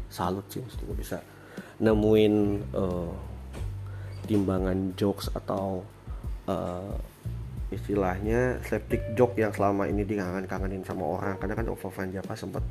Salut 0.09 0.49
sih 0.49 0.65
mesti 0.65 0.83
gue 0.89 0.97
bisa 0.97 1.21
nemuin 1.79 2.35
uh, 2.75 3.13
timbangan 4.27 4.93
jokes 4.99 5.31
atau 5.33 5.85
uh, 6.49 6.97
istilahnya 7.69 8.57
slapstick 8.65 9.05
joke 9.13 9.37
yang 9.37 9.53
selama 9.53 9.85
ini 9.85 10.03
dikangen-kangenin 10.03 10.83
sama 10.83 11.05
orang. 11.05 11.37
Karena 11.37 11.55
kan 11.55 11.67
Ova 11.69 11.89
Van 11.93 12.09
Java 12.11 12.35
sempat 12.35 12.65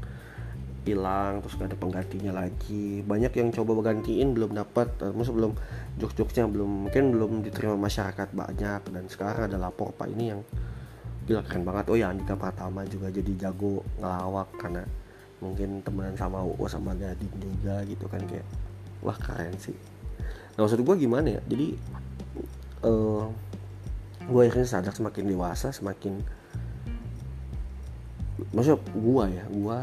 hilang 0.87 1.43
terus 1.43 1.59
gak 1.59 1.75
ada 1.75 1.77
penggantinya 1.77 2.31
lagi. 2.31 3.03
Banyak 3.03 3.35
yang 3.35 3.49
coba 3.51 3.71
bergantiin 3.75 4.31
belum 4.31 4.55
dapat 4.55 4.87
uh, 5.03 5.11
belum 5.11 5.53
jokes-jokesnya 5.99 6.47
belum 6.47 6.87
mungkin 6.87 7.11
belum 7.11 7.31
diterima 7.43 7.75
masyarakat 7.75 8.31
banyak. 8.31 8.81
Dan 8.89 9.03
sekarang 9.11 9.51
ada 9.51 9.59
lapor 9.59 9.91
pak 9.91 10.07
ini 10.07 10.31
yang 10.31 10.41
gila 11.27 11.43
keren 11.43 11.67
banget. 11.67 11.85
Oh 11.91 11.97
ya 11.99 12.09
Andika 12.09 12.39
Pratama 12.39 12.87
juga 12.87 13.11
jadi 13.11 13.31
jago 13.35 13.83
ngelawak 13.99 14.47
karena 14.55 14.87
mungkin 15.37 15.85
temenan 15.85 16.17
sama 16.17 16.41
UU 16.41 16.65
sama 16.65 16.97
Gading 16.97 17.35
juga 17.37 17.83
gitu 17.85 18.07
kan 18.07 18.23
kayak 18.25 18.47
wah 19.03 19.19
keren 19.19 19.53
sih. 19.59 19.75
Nah 20.55 20.65
maksud 20.65 20.81
gue 20.81 20.95
gimana 20.97 21.37
ya? 21.37 21.41
Jadi 21.45 21.77
uh, 22.87 23.27
gue 24.27 24.41
akhirnya 24.43 24.67
sadar 24.67 24.91
semakin 24.91 25.23
dewasa 25.27 25.71
semakin 25.71 26.19
maksudnya 28.51 28.79
gue 28.93 29.25
ya 29.33 29.45
gue 29.49 29.77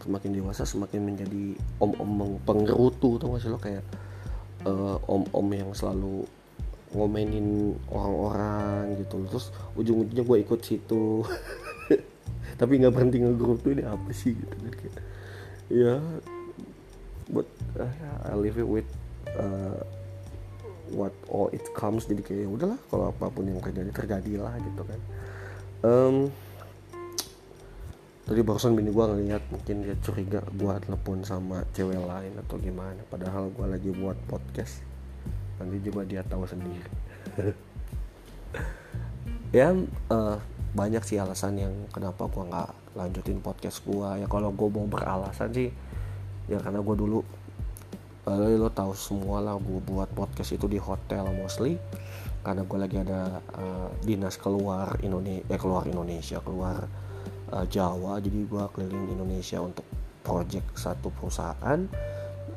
semakin 0.00 0.30
dewasa 0.32 0.64
semakin 0.64 1.00
menjadi 1.04 1.54
om-om 1.78 2.40
penggerutu 2.42 3.20
tau 3.20 3.36
gak 3.36 3.42
sih 3.44 3.50
lo? 3.52 3.58
Kayak 3.60 3.84
uh, 4.64 4.96
om-om 5.06 5.48
yang 5.52 5.70
selalu 5.76 6.24
ngomenin 6.90 7.78
orang-orang 7.90 8.98
gitu. 8.98 9.22
Terus 9.30 9.46
ujung-ujungnya 9.78 10.24
gue 10.26 10.38
ikut 10.42 10.60
situ. 10.64 11.22
Tapi 12.60 12.72
nggak 12.82 12.92
berhenti 12.92 13.22
ngegerutu 13.22 13.72
ini 13.72 13.86
apa 13.86 14.10
sih? 14.10 14.34
Gitu 14.34 14.54
kan 14.54 14.74
kayak 14.74 14.96
ya 15.70 16.02
but 17.30 17.46
uh, 17.78 17.86
I 18.26 18.34
live 18.34 18.58
it 18.58 18.66
with 18.66 18.90
uh, 19.38 19.80
what 20.90 21.14
all 21.30 21.48
it 21.54 21.62
comes. 21.72 22.10
Jadi 22.10 22.26
kayak 22.26 22.40
ya 22.44 22.48
udahlah 22.50 22.78
kalau 22.90 23.14
apa 23.14 23.30
pun 23.30 23.46
yang 23.46 23.62
terjadi 23.62 23.90
terjadilah 23.94 24.58
gitu 24.58 24.82
kan. 24.82 25.00
Um, 25.80 26.16
tadi 28.30 28.46
barusan 28.46 28.78
bini 28.78 28.94
gue 28.94 29.02
ngeliat 29.02 29.42
mungkin 29.50 29.82
dia 29.82 29.98
curiga 29.98 30.38
gue 30.54 30.74
telepon 30.86 31.26
sama 31.26 31.66
cewek 31.74 31.98
lain 31.98 32.30
atau 32.38 32.62
gimana. 32.62 33.02
Padahal 33.10 33.50
gue 33.50 33.66
lagi 33.66 33.90
buat 33.90 34.14
podcast. 34.30 34.86
Nanti 35.58 35.82
juga 35.82 36.06
dia 36.06 36.22
tahu 36.22 36.46
sendiri. 36.46 36.90
Ya 39.50 39.74
uh, 39.74 40.38
banyak 40.78 41.02
sih 41.02 41.18
alasan 41.18 41.58
yang 41.58 41.74
kenapa 41.90 42.30
gue 42.30 42.46
nggak 42.46 42.70
lanjutin 42.94 43.42
podcast 43.42 43.82
gue 43.82 44.22
ya 44.22 44.30
kalau 44.30 44.54
gue 44.54 44.70
mau 44.70 44.86
beralasan 44.86 45.50
sih 45.50 45.74
ya 46.46 46.62
karena 46.62 46.78
gue 46.78 46.94
dulu 46.94 47.18
uh, 48.30 48.46
lo 48.46 48.70
tahu 48.70 48.94
semua 48.94 49.42
lah 49.42 49.58
gue 49.58 49.82
buat 49.82 50.06
podcast 50.14 50.54
itu 50.54 50.70
di 50.70 50.78
hotel 50.78 51.26
mostly. 51.34 51.82
Karena 52.46 52.62
gue 52.62 52.78
lagi 52.78 52.96
ada 53.02 53.42
uh, 53.58 53.90
dinas 54.06 54.38
keluar 54.38 54.94
Indonesia 55.02 55.42
eh 55.50 55.58
keluar 55.58 55.82
Indonesia 55.90 56.38
keluar 56.38 56.86
uh, 57.52 57.66
Jawa. 57.66 58.18
Jadi 58.22 58.46
gue 58.46 58.64
keliling 58.74 59.14
Indonesia 59.14 59.58
untuk 59.60 59.86
project 60.22 60.66
satu 60.78 61.10
perusahaan. 61.14 61.80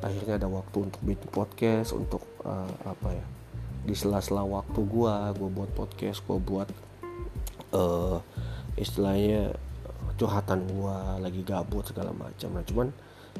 Akhirnya 0.04 0.36
ada 0.36 0.50
waktu 0.52 0.92
untuk 0.92 1.02
bikin 1.04 1.30
podcast 1.32 1.96
untuk 1.96 2.24
uh, 2.44 2.70
apa 2.84 3.10
ya 3.16 3.26
di 3.84 3.92
sela-sela 3.92 4.48
waktu 4.48 4.80
gue 4.80 5.14
gue 5.36 5.50
buat 5.52 5.72
podcast 5.76 6.24
gue 6.24 6.40
buat 6.40 6.72
uh, 7.76 8.20
istilahnya 8.80 9.52
curhatan 10.16 10.64
gue 10.68 10.98
lagi 11.20 11.42
gabut 11.44 11.88
segala 11.88 12.12
macam. 12.16 12.52
Nah 12.56 12.64
cuman 12.64 12.88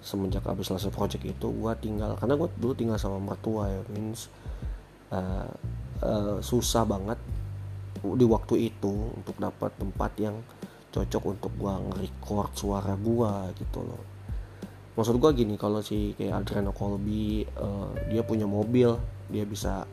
semenjak 0.02 0.44
habis 0.44 0.68
selesai 0.68 0.90
project 0.90 1.24
itu 1.24 1.48
gue 1.48 1.72
tinggal 1.80 2.18
karena 2.18 2.34
gue 2.36 2.50
dulu 2.58 2.74
tinggal 2.74 2.98
sama 2.98 3.22
mertua 3.22 3.70
ya 3.70 3.82
means 3.94 4.28
uh, 5.14 5.48
uh, 6.02 6.38
susah 6.42 6.84
banget 6.84 7.20
di 8.04 8.26
waktu 8.28 8.74
itu 8.74 9.14
untuk 9.16 9.38
dapat 9.40 9.72
tempat 9.80 10.12
yang 10.20 10.36
cocok 10.94 11.24
untuk 11.26 11.52
gua 11.58 11.82
nge-record 11.82 12.52
suara 12.54 12.94
gua 12.94 13.50
gitu 13.58 13.82
loh. 13.82 14.04
Maksud 14.94 15.18
gua 15.18 15.34
gini 15.34 15.58
kalau 15.58 15.82
si 15.82 16.14
kayak 16.14 16.46
Adriano 16.46 16.70
Colby 16.70 17.42
uh, 17.58 17.90
dia 18.14 18.22
punya 18.22 18.46
mobil 18.46 18.94
dia 19.34 19.42
bisa 19.42 19.90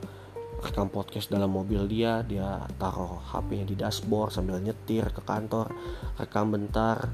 rekam 0.60 0.92
podcast 0.92 1.32
dalam 1.32 1.48
mobil 1.48 1.88
dia 1.88 2.20
dia 2.20 2.60
taruh 2.76 3.16
HP-nya 3.32 3.64
di 3.64 3.76
dashboard 3.80 4.28
sambil 4.28 4.60
nyetir 4.60 5.08
ke 5.08 5.24
kantor 5.24 5.72
rekam 6.20 6.52
bentar 6.52 7.08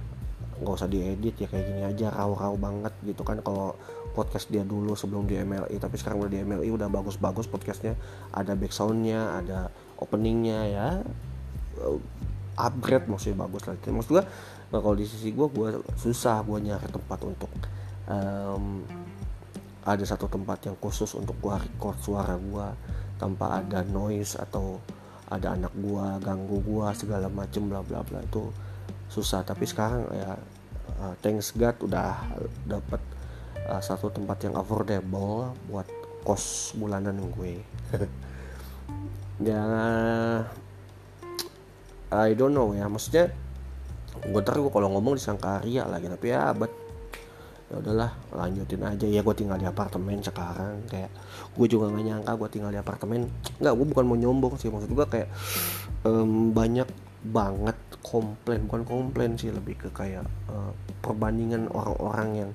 nggak 0.56 0.72
usah 0.72 0.88
diedit 0.88 1.36
ya 1.36 1.46
kayak 1.46 1.64
gini 1.68 1.82
aja 1.84 2.10
raw-raw 2.10 2.56
banget 2.58 2.92
gitu 3.04 3.22
kan. 3.22 3.38
Kalau 3.44 3.76
podcast 4.16 4.48
dia 4.48 4.64
dulu 4.64 4.96
sebelum 4.96 5.28
di 5.28 5.36
MLI 5.36 5.76
tapi 5.76 6.00
sekarang 6.00 6.24
udah 6.24 6.32
di 6.32 6.40
MLI 6.42 6.68
udah 6.72 6.88
bagus-bagus 6.88 7.46
podcastnya. 7.46 7.94
Ada 8.32 8.56
backsoundnya 8.56 9.36
ada 9.36 9.68
openingnya 10.00 10.60
ya 10.66 10.88
upgrade 12.56 13.06
maksudnya 13.08 13.44
bagus 13.44 13.64
lagi 13.68 13.88
maksud 13.92 14.10
gue 14.16 14.24
nah 14.72 14.78
kalau 14.82 14.96
di 14.98 15.06
sisi 15.06 15.30
gue 15.30 15.46
gue 15.48 15.68
susah 15.94 16.42
gue 16.42 16.58
nyari 16.58 16.88
tempat 16.90 17.20
untuk 17.22 17.52
um, 18.10 18.82
ada 19.86 20.02
satu 20.02 20.26
tempat 20.26 20.66
yang 20.66 20.76
khusus 20.82 21.14
untuk 21.14 21.38
gua 21.38 21.62
record 21.62 21.94
suara 22.02 22.34
gua 22.34 22.74
tanpa 23.22 23.62
ada 23.62 23.86
noise 23.86 24.34
atau 24.34 24.82
ada 25.30 25.54
anak 25.54 25.70
gua 25.78 26.18
ganggu 26.18 26.58
gua 26.66 26.90
segala 26.90 27.30
macem 27.30 27.70
bla 27.70 27.86
bla 27.86 28.02
bla 28.02 28.18
itu 28.18 28.50
susah. 29.06 29.46
Tapi 29.46 29.62
sekarang 29.62 30.10
ya 30.10 30.34
uh, 30.98 31.14
thanks 31.22 31.54
God 31.54 31.78
udah 31.86 32.18
dapat 32.66 32.98
uh, 33.70 33.78
satu 33.78 34.10
tempat 34.10 34.42
yang 34.42 34.58
affordable 34.58 35.54
buat 35.70 35.86
kos 36.26 36.74
bulanan 36.74 37.22
gue. 37.38 37.62
Ya 39.36 39.60
I 42.12 42.34
don't 42.34 42.54
know 42.54 42.70
ya. 42.76 42.86
Maksudnya 42.86 43.32
gue 44.16 44.40
ntar 44.40 44.56
gue 44.56 44.72
kalau 44.72 44.88
ngomong 44.96 45.20
disangka 45.20 45.60
ria 45.60 45.84
lagi 45.84 46.08
tapi 46.08 46.32
ya 46.32 46.56
abad 46.56 46.72
ya 47.66 47.74
udahlah 47.82 48.10
lanjutin 48.30 48.82
aja. 48.86 49.06
Ya 49.06 49.20
gue 49.22 49.34
tinggal 49.34 49.58
di 49.58 49.66
apartemen 49.66 50.22
sekarang 50.22 50.86
kayak 50.86 51.10
gue 51.56 51.66
juga 51.66 51.90
gak 51.90 52.04
nyangka 52.04 52.32
gue 52.38 52.48
tinggal 52.48 52.70
di 52.70 52.78
apartemen. 52.78 53.26
Nggak 53.58 53.74
gue 53.74 53.86
bukan 53.90 54.04
mau 54.06 54.16
nyombong 54.18 54.54
sih. 54.58 54.70
Maksud 54.70 54.90
gue 54.90 55.06
kayak 55.06 55.28
um, 56.06 56.54
banyak 56.54 56.86
banget 57.26 57.74
komplain 58.06 58.70
bukan 58.70 58.82
komplain 58.86 59.34
sih 59.34 59.50
lebih 59.50 59.74
ke 59.74 59.88
kayak 59.90 60.22
uh, 60.46 60.70
perbandingan 61.02 61.66
orang-orang 61.74 62.46
yang 62.46 62.50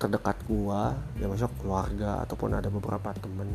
terdekat 0.00 0.36
gua 0.48 0.96
ya 1.20 1.28
maksudnya 1.28 1.52
keluarga 1.60 2.10
ataupun 2.24 2.56
ada 2.56 2.68
beberapa 2.72 3.12
temen 3.20 3.48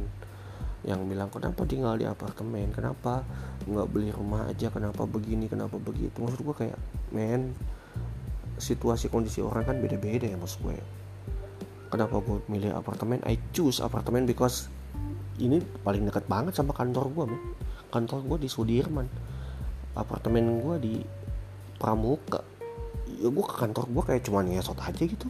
yang 0.86 1.02
bilang 1.10 1.34
kenapa 1.34 1.66
tinggal 1.66 1.98
di 1.98 2.06
apartemen? 2.06 2.70
Kenapa 2.70 3.26
nggak 3.66 3.88
beli 3.90 4.14
rumah 4.14 4.46
aja? 4.46 4.70
Kenapa 4.70 5.10
begini? 5.10 5.50
Kenapa 5.50 5.82
begitu? 5.82 6.22
Maksud 6.22 6.46
gua 6.46 6.56
kayak 6.56 6.78
men 7.10 7.58
situasi 8.56 9.12
kondisi 9.12 9.44
orang 9.44 9.68
kan 9.68 9.78
beda-beda 9.84 10.32
ya 10.32 10.40
maksud 10.40 10.64
gue 10.64 10.80
kenapa 11.92 12.20
gue 12.20 12.44
milih 12.52 12.76
apartemen? 12.76 13.24
I 13.24 13.40
choose 13.56 13.80
apartemen 13.80 14.28
because 14.28 14.68
ini 15.40 15.64
paling 15.84 16.08
dekat 16.08 16.28
banget 16.28 16.56
sama 16.56 16.76
kantor 16.76 17.12
gue 17.12 17.26
men. 17.36 17.42
Kantor 17.88 18.36
gue 18.36 18.48
di 18.48 18.50
Sudirman. 18.52 19.08
Apartemen 19.96 20.60
gue 20.60 20.76
di 20.84 20.96
Pramuka. 21.80 22.44
Ya 23.16 23.32
gue 23.32 23.46
ke 23.48 23.56
kantor 23.56 23.86
gue 23.88 24.04
kayak 24.12 24.24
cuma 24.28 24.44
ngesot 24.44 24.76
aja 24.80 25.04
gitu 25.08 25.28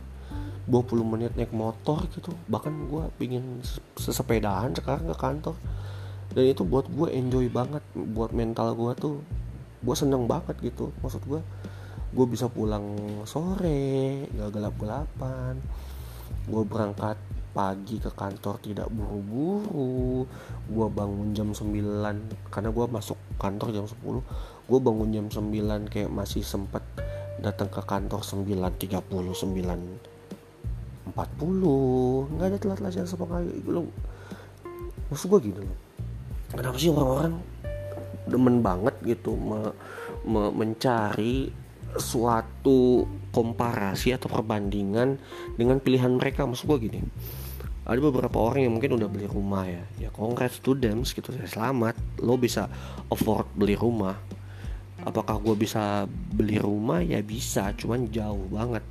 20 0.65 1.05
menit 1.05 1.31
naik 1.37 1.53
motor 1.53 2.05
gitu. 2.13 2.33
Bahkan 2.49 2.73
gue 2.89 3.03
pingin 3.21 3.61
sesepedahan 3.97 4.73
sekarang 4.73 5.09
ke 5.09 5.17
kantor. 5.17 5.55
Dan 6.33 6.43
itu 6.49 6.65
buat 6.65 6.89
gue 6.89 7.13
enjoy 7.13 7.47
banget 7.53 7.81
buat 7.93 8.33
mental 8.33 8.73
gue 8.73 8.91
tuh. 8.97 9.17
Gue 9.85 9.95
seneng 9.97 10.25
banget 10.25 10.57
gitu. 10.61 10.89
Maksud 11.05 11.21
gue 11.25 11.41
gue 12.15 12.25
bisa 12.31 12.47
pulang 12.47 12.95
sore 13.27 14.23
gak 14.31 14.55
gelap 14.55 14.79
gelapan 14.79 15.59
gue 16.47 16.63
berangkat 16.63 17.19
pagi 17.51 17.97
ke 18.03 18.11
kantor 18.11 18.59
tidak 18.59 18.87
buru-buru. 18.91 20.27
Gue 20.67 20.87
bangun 20.91 21.31
jam 21.31 21.55
9 21.55 22.51
karena 22.51 22.69
gue 22.69 22.85
masuk 22.91 23.17
kantor 23.39 23.71
jam 23.71 23.85
10 23.87 23.99
gue 24.65 24.79
bangun 24.81 25.09
jam 25.13 25.25
9 25.29 25.91
kayak 25.93 26.11
masih 26.11 26.41
sempet 26.41 26.81
datang 27.39 27.69
ke 27.69 27.81
kantor 27.85 28.25
9.30 28.25 29.05
9 29.05 30.14
40 31.13 32.33
nggak 32.33 32.47
ada 32.49 32.57
telat 32.57 32.77
telat 32.81 33.05
sama 33.05 33.25
kali 33.29 33.61
lo 33.69 33.85
maksud 35.13 35.29
gue 35.29 35.53
gini 35.53 35.59
loh. 35.61 35.79
Kenapa 36.49 36.77
sih 36.81 36.89
orang-orang 36.89 37.35
demen 38.25 38.57
banget 38.65 38.95
gitu 39.05 39.37
me, 39.37 39.69
me, 40.25 40.49
mencari 40.49 41.53
suatu 41.95 43.05
komparasi 43.29 44.17
atau 44.17 44.27
perbandingan 44.31 45.21
dengan 45.53 45.77
pilihan 45.77 46.17
mereka? 46.17 46.49
Maksud 46.49 46.65
gue 46.65 46.79
gini 46.89 46.99
ada 47.85 48.01
beberapa 48.01 48.41
orang 48.41 48.65
yang 48.65 48.73
mungkin 48.73 48.97
udah 48.97 49.05
beli 49.05 49.29
rumah 49.29 49.69
ya. 49.69 49.83
Ya 50.01 50.09
to 50.09 50.73
them 50.73 51.05
gitu 51.05 51.29
saya 51.29 51.45
selamat. 51.45 51.93
Lo 52.25 52.33
bisa 52.33 52.65
afford 53.13 53.45
beli 53.53 53.77
rumah. 53.77 54.17
Apakah 55.05 55.37
gue 55.37 55.53
bisa 55.53 56.09
beli 56.09 56.57
rumah? 56.57 57.05
Ya 57.05 57.21
bisa 57.21 57.77
cuman 57.77 58.09
jauh 58.09 58.49
banget 58.49 58.81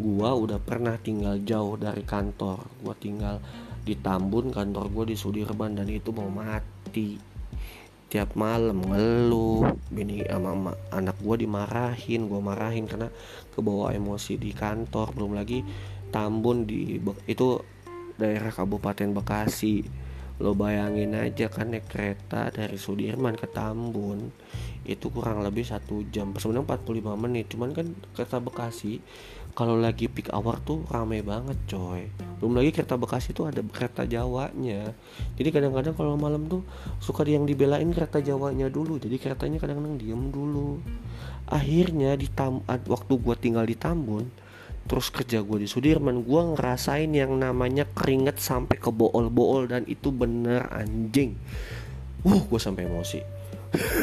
gua 0.00 0.32
udah 0.32 0.56
pernah 0.56 0.96
tinggal 0.96 1.36
jauh 1.44 1.76
dari 1.76 2.02
kantor. 2.02 2.64
Gua 2.80 2.96
tinggal 2.96 3.38
di 3.84 3.96
Tambun 4.00 4.48
kantor 4.48 4.88
gua 4.88 5.04
di 5.04 5.16
Sudirman 5.16 5.76
dan 5.76 5.86
itu 5.92 6.10
mau 6.10 6.32
mati. 6.32 7.20
Tiap 8.10 8.34
malam 8.34 8.82
ngeluh 8.82 9.70
bini 9.92 10.26
sama, 10.26 10.74
anak 10.90 11.20
gua 11.22 11.36
dimarahin 11.38 12.26
gua 12.26 12.40
marahin 12.42 12.88
karena 12.88 13.12
kebawa 13.52 13.92
emosi 13.94 14.40
di 14.40 14.50
kantor. 14.56 15.12
Belum 15.14 15.36
lagi 15.36 15.62
Tambun 16.10 16.66
di 16.66 16.98
itu 17.28 17.60
daerah 18.18 18.50
Kabupaten 18.50 19.14
Bekasi. 19.14 20.08
Lo 20.40 20.56
bayangin 20.56 21.12
aja 21.12 21.52
kan 21.52 21.68
naik 21.68 21.84
kereta 21.84 22.48
dari 22.48 22.80
Sudirman 22.80 23.36
ke 23.36 23.44
Tambun 23.44 24.32
itu 24.88 25.12
kurang 25.12 25.44
lebih 25.44 25.68
satu 25.68 26.00
jam. 26.08 26.32
Sebenarnya 26.32 26.80
45 26.80 27.12
menit 27.20 27.46
cuman 27.52 27.70
kan 27.76 27.86
kereta 28.16 28.40
Bekasi 28.40 29.04
kalau 29.52 29.76
lagi 29.76 30.06
peak 30.06 30.30
hour 30.30 30.58
tuh 30.62 30.86
rame 30.88 31.20
banget 31.20 31.58
coy. 31.68 32.06
Belum 32.40 32.56
lagi 32.56 32.72
kereta 32.72 32.96
Bekasi 32.96 33.36
tuh 33.36 33.50
ada 33.50 33.60
kereta 33.60 34.08
Jawanya. 34.08 34.94
Jadi 35.36 35.48
kadang-kadang 35.52 35.92
kalau 35.92 36.16
malam 36.16 36.48
tuh 36.48 36.64
suka 37.02 37.26
yang 37.28 37.44
dibelain 37.44 37.88
kereta 37.92 38.24
Jawanya 38.24 38.72
dulu. 38.72 38.96
Jadi 38.96 39.16
keretanya 39.20 39.58
kadang-kadang 39.60 40.00
diem 40.00 40.32
dulu. 40.32 40.80
Akhirnya 41.50 42.14
di 42.14 42.30
tam 42.30 42.62
waktu 42.66 43.12
gua 43.18 43.34
tinggal 43.34 43.66
di 43.66 43.76
Tambun 43.76 44.30
terus 44.90 45.06
kerja 45.06 45.38
gue 45.46 45.62
di 45.62 45.68
Sudirman 45.70 46.26
gue 46.26 46.40
ngerasain 46.58 47.14
yang 47.14 47.38
namanya 47.38 47.86
keringet 47.94 48.42
sampai 48.42 48.74
ke 48.74 48.90
bool-bool 48.90 49.70
dan 49.70 49.86
itu 49.86 50.10
bener 50.10 50.66
anjing. 50.66 51.38
Wuh 52.26 52.42
gue 52.50 52.58
sampai 52.58 52.90
emosi. 52.90 53.22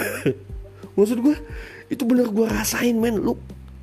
Maksud 0.96 1.18
gue 1.20 1.36
itu 1.92 2.04
bener 2.08 2.32
gue 2.32 2.48
rasain 2.48 2.96
men. 2.96 3.20
Lu 3.20 3.36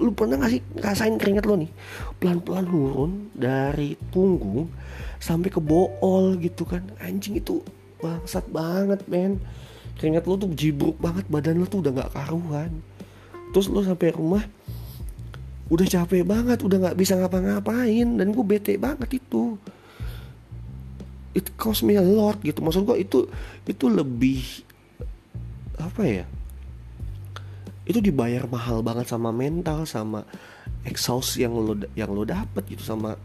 lu 0.05 0.13
pernah 0.13 0.37
gak 0.37 0.53
sih 0.53 0.61
ngerasain 0.61 1.17
keringet 1.17 1.49
lo 1.49 1.57
nih? 1.57 1.73
Pelan-pelan 2.21 2.69
turun 2.69 3.13
dari 3.33 3.97
punggung 4.13 4.69
sampai 5.17 5.49
ke 5.49 5.57
bool 5.65 6.37
gitu 6.45 6.69
kan. 6.69 6.85
Anjing 7.01 7.41
itu 7.41 7.65
bangsat 8.05 8.45
banget 8.53 9.01
men. 9.09 9.41
Keringet 9.97 10.29
lo 10.29 10.37
tuh 10.37 10.53
jibruk 10.53 11.01
banget 11.01 11.25
badan 11.33 11.65
lo 11.65 11.67
tuh 11.67 11.81
udah 11.81 12.05
gak 12.05 12.13
karuan. 12.13 12.71
Terus 13.57 13.73
lo 13.73 13.81
sampai 13.81 14.13
rumah 14.13 14.45
udah 15.73 15.87
capek 15.89 16.29
banget 16.29 16.61
udah 16.61 16.77
nggak 16.77 16.99
bisa 17.01 17.17
ngapa-ngapain. 17.17 18.21
Dan 18.21 18.37
gue 18.37 18.45
bete 18.45 18.77
banget 18.77 19.17
itu. 19.17 19.57
It 21.33 21.57
cost 21.57 21.81
me 21.81 21.97
a 21.97 22.05
lot 22.05 22.45
gitu. 22.45 22.61
Maksud 22.61 22.85
gue 22.85 23.01
itu 23.01 23.25
itu 23.65 23.89
lebih 23.89 24.45
apa 25.81 26.07
ya 26.07 26.25
itu 27.85 28.01
dibayar 28.01 28.49
mahal 28.49 28.81
banget 28.81 29.13
sama 29.13 29.29
mental 29.29 29.85
sama 29.85 30.25
exhaust 30.89 31.37
yang 31.37 31.53
lo 31.53 31.77
yang 31.93 32.09
lo 32.13 32.25
dapet 32.25 32.65
gitu 32.73 32.81
sama 32.81 33.17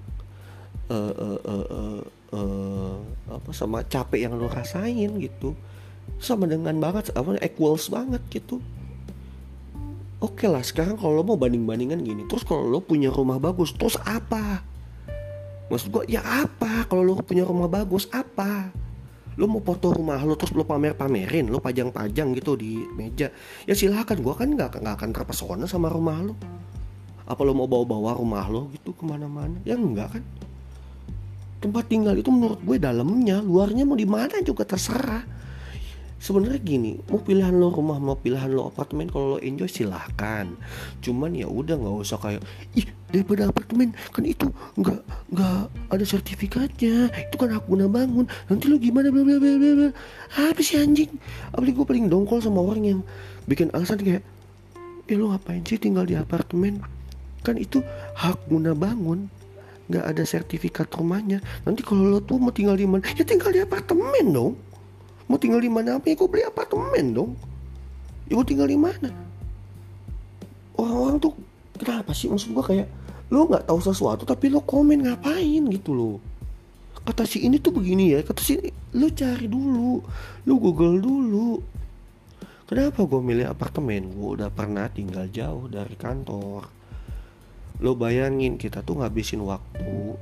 uh, 0.91 1.13
uh, 1.15 1.39
uh, 1.39 1.67
uh, 1.71 2.01
uh, 2.35 2.95
apa 3.31 3.49
sama 3.55 3.87
capek 3.87 4.27
yang 4.27 4.35
lo 4.35 4.51
rasain 4.51 5.15
gitu. 5.19 5.55
Sama 6.19 6.49
dengan 6.49 6.75
banget 6.75 7.15
apa 7.15 7.39
equals 7.39 7.87
banget 7.87 8.19
gitu. 8.27 8.59
Oke 10.19 10.43
okay 10.43 10.47
lah 10.51 10.59
sekarang 10.59 10.99
kalau 10.99 11.23
lo 11.23 11.23
mau 11.23 11.39
banding 11.39 11.63
bandingan 11.63 12.03
gini 12.03 12.27
terus 12.27 12.43
kalau 12.43 12.67
lo 12.67 12.83
punya 12.83 13.07
rumah 13.07 13.39
bagus 13.39 13.71
terus 13.71 13.95
apa? 14.03 14.59
Maksud 15.71 15.87
gue 15.87 16.03
ya 16.11 16.19
apa? 16.19 16.83
Kalau 16.91 17.07
lo 17.07 17.23
punya 17.23 17.47
rumah 17.47 17.71
bagus 17.71 18.11
apa 18.11 18.75
lo 19.39 19.47
mau 19.47 19.63
foto 19.63 19.95
rumah 19.95 20.19
lo 20.19 20.35
terus 20.35 20.51
lo 20.51 20.67
pamer 20.67 20.99
pamerin 20.99 21.47
lo 21.47 21.63
pajang 21.63 21.95
pajang 21.95 22.35
gitu 22.35 22.59
di 22.59 22.83
meja. 22.91 23.31
Ya 23.63 23.71
silahkan 23.71 24.19
gue 24.19 24.33
kan 24.35 24.51
nggak 24.51 24.83
nggak 24.83 24.95
akan 24.99 25.09
terpesona 25.15 25.63
sama 25.63 25.87
rumah 25.87 26.19
lo 26.19 26.35
apa 27.29 27.41
lo 27.45 27.55
mau 27.55 27.69
bawa 27.69 27.85
bawa 27.87 28.11
rumah 28.19 28.43
lo 28.51 28.67
gitu 28.75 28.91
ke 28.91 29.07
mana-mana? 29.07 29.55
Ya 29.63 29.79
enggak 29.79 30.19
kan? 30.19 30.23
Tempat 31.63 31.87
tinggal 31.87 32.19
itu 32.19 32.27
menurut 32.27 32.59
gue 32.59 32.75
dalamnya 32.75 33.39
luarnya 33.39 33.87
mau 33.87 33.95
di 33.95 34.07
mana 34.09 34.43
juga 34.43 34.67
terserah 34.67 35.23
sebenarnya 36.19 36.59
gini 36.59 36.91
mau 37.07 37.23
pilihan 37.23 37.55
lo 37.55 37.71
rumah 37.71 37.95
mau 37.97 38.19
pilihan 38.19 38.51
lo 38.51 38.67
apartemen 38.69 39.07
kalau 39.07 39.35
lo 39.35 39.37
enjoy 39.39 39.71
silahkan. 39.71 40.51
Cuman 40.99 41.31
ya 41.33 41.47
udah 41.47 41.79
nggak 41.79 41.95
usah 42.03 42.19
kayak 42.19 42.43
ih 42.75 42.85
daripada 43.09 43.47
apartemen 43.47 43.95
kan 44.11 44.27
itu 44.27 44.51
nggak 44.77 44.99
nggak 45.33 45.61
ada 45.89 46.05
sertifikatnya 46.05 47.09
itu 47.09 47.35
kan 47.39 47.49
hak 47.49 47.65
guna 47.65 47.89
bangun 47.89 48.29
nanti 48.51 48.69
lo 48.69 48.77
gimana 48.77 49.09
bla 49.09 49.25
bla 49.25 49.41
bla 49.41 49.55
bla 49.57 49.89
apa 50.35 50.59
sih 50.59 50.77
anjing. 50.77 51.09
Apalagi 51.55 51.73
gue 51.73 51.87
paling 51.87 52.05
dongkol 52.11 52.43
sama 52.43 52.61
orang 52.61 52.83
yang 52.83 52.99
bikin 53.47 53.71
alasan 53.71 54.03
kayak 54.03 54.21
eh 55.09 55.17
lo 55.17 55.33
ngapain 55.33 55.63
sih 55.63 55.79
tinggal 55.79 56.03
di 56.03 56.19
apartemen? 56.19 56.83
Kan 57.41 57.55
itu 57.55 57.79
hak 58.19 58.51
guna 58.51 58.75
bangun 58.75 59.31
nggak 59.89 60.05
ada 60.05 60.21
sertifikat 60.21 60.91
rumahnya. 60.93 61.41
Nanti 61.65 61.81
kalau 61.81 62.05
lo 62.05 62.19
tuh 62.21 62.37
mau 62.37 62.53
tinggal 62.53 62.77
di 62.77 62.85
mana? 62.85 63.01
Ya 63.17 63.25
tinggal 63.25 63.49
di 63.49 63.63
apartemen 63.63 64.29
dong 64.29 64.53
mau 65.29 65.37
tinggal 65.37 65.61
di 65.61 65.69
mana? 65.69 66.01
Apa 66.01 66.09
ya 66.09 66.17
gue 66.17 66.27
beli 66.27 66.43
apartemen 66.43 67.05
dong? 67.13 67.31
Ya 68.25 68.33
gue 68.33 68.47
tinggal 68.49 68.65
di 68.65 68.75
mana? 68.75 69.13
Orang-orang 70.73 71.21
tuh 71.21 71.37
kenapa 71.77 72.11
sih? 72.17 72.27
Maksud 72.27 72.51
gue 72.51 72.65
kayak 72.65 72.87
lo 73.29 73.45
nggak 73.45 73.69
tahu 73.69 73.79
sesuatu 73.79 74.25
tapi 74.25 74.49
lo 74.49 74.65
komen 74.65 75.05
ngapain 75.05 75.69
gitu 75.69 75.93
loh? 75.93 76.17
Kata 77.05 77.29
si 77.29 77.45
ini 77.45 77.61
tuh 77.61 77.77
begini 77.77 78.17
ya 78.17 78.25
kata 78.25 78.41
si 78.41 78.57
ini 78.57 78.69
lu 78.97 79.07
cari 79.13 79.45
dulu 79.45 80.01
lu 80.49 80.53
google 80.57 80.97
dulu. 80.97 81.61
Kenapa 82.65 83.01
gue 83.05 83.21
milih 83.21 83.49
apartemen? 83.49 84.09
Gue 84.13 84.41
udah 84.41 84.49
pernah 84.49 84.89
tinggal 84.89 85.29
jauh 85.29 85.69
dari 85.69 85.93
kantor. 85.97 86.69
Lo 87.81 87.93
bayangin 87.97 88.57
kita 88.57 88.81
tuh 88.85 89.01
ngabisin 89.01 89.41
waktu 89.45 90.17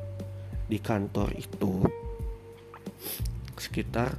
di 0.67 0.79
kantor 0.83 1.31
itu 1.35 1.83
sekitar 3.55 4.15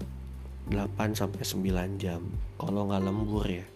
8 0.69 1.19
sampai 1.19 1.43
9 1.43 2.01
jam 2.01 2.23
kalau 2.61 2.89
nggak 2.89 3.05
lembur 3.05 3.47
ya. 3.49 3.67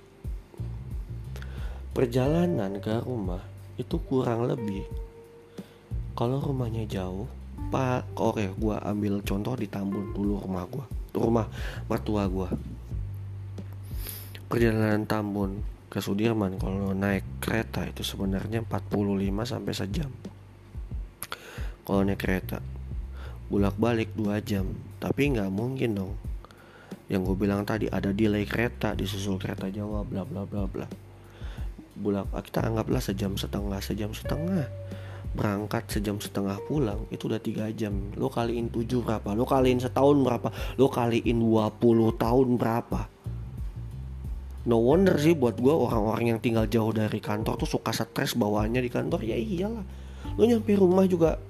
Perjalanan 1.92 2.80
ke 2.80 3.04
rumah 3.04 3.44
itu 3.76 3.96
kurang 4.08 4.48
lebih. 4.48 4.84
Kalau 6.12 6.40
rumahnya 6.40 6.84
jauh 6.88 7.28
pak 7.72 8.04
oke 8.20 8.52
gue 8.52 8.76
ambil 8.84 9.24
contoh 9.24 9.56
di 9.56 9.64
Tambun 9.64 10.12
dulu 10.12 10.44
rumah 10.44 10.68
gue 10.68 10.84
rumah 11.16 11.48
mertua 11.88 12.28
gue 12.28 12.48
perjalanan 14.52 15.08
Tambun 15.08 15.64
ke 15.88 16.00
Sudirman 16.00 16.60
kalau 16.60 16.92
naik 16.92 17.24
kereta 17.40 17.84
itu 17.84 18.00
sebenarnya 18.00 18.64
45 18.64 19.28
sampai 19.44 19.72
sejam. 19.76 20.08
Kalau 21.84 22.00
naik 22.00 22.16
kereta 22.16 22.64
bolak 23.52 23.76
balik 23.76 24.16
2 24.16 24.40
jam 24.40 24.72
tapi 24.96 25.36
nggak 25.36 25.52
mungkin 25.52 25.92
dong 25.92 26.12
yang 27.10 27.26
gue 27.26 27.34
bilang 27.34 27.66
tadi 27.66 27.90
ada 27.90 28.14
delay 28.14 28.46
kereta 28.46 28.94
disusul 28.94 29.40
kereta 29.40 29.66
Jawa 29.72 30.06
bla 30.06 30.22
bla 30.22 30.46
bla 30.46 30.64
bla. 30.68 30.86
Bulak 31.98 32.30
kita 32.46 32.66
anggaplah 32.66 33.02
sejam 33.02 33.34
setengah 33.34 33.80
sejam 33.82 34.10
setengah. 34.14 34.66
Berangkat 35.32 35.88
sejam 35.88 36.20
setengah 36.20 36.60
pulang 36.68 37.08
itu 37.08 37.24
udah 37.24 37.40
tiga 37.40 37.66
jam. 37.72 38.12
Lo 38.20 38.28
kaliin 38.28 38.68
tujuh 38.68 39.00
berapa? 39.00 39.32
Lo 39.32 39.48
kaliin 39.48 39.80
setahun 39.80 40.20
berapa? 40.20 40.52
Lo 40.76 40.92
kaliin 40.92 41.40
20 41.40 41.80
tahun 42.20 42.48
berapa? 42.60 43.00
No 44.62 44.78
wonder 44.78 45.18
sih 45.18 45.34
buat 45.34 45.58
gue 45.58 45.74
orang-orang 45.74 46.36
yang 46.36 46.38
tinggal 46.38 46.68
jauh 46.70 46.94
dari 46.94 47.18
kantor 47.18 47.58
tuh 47.58 47.66
suka 47.66 47.90
stres 47.90 48.36
bawaannya 48.36 48.84
di 48.84 48.90
kantor. 48.92 49.24
Ya 49.24 49.34
iyalah. 49.34 49.82
Lo 50.36 50.44
nyampe 50.44 50.76
rumah 50.76 51.08
juga 51.08 51.40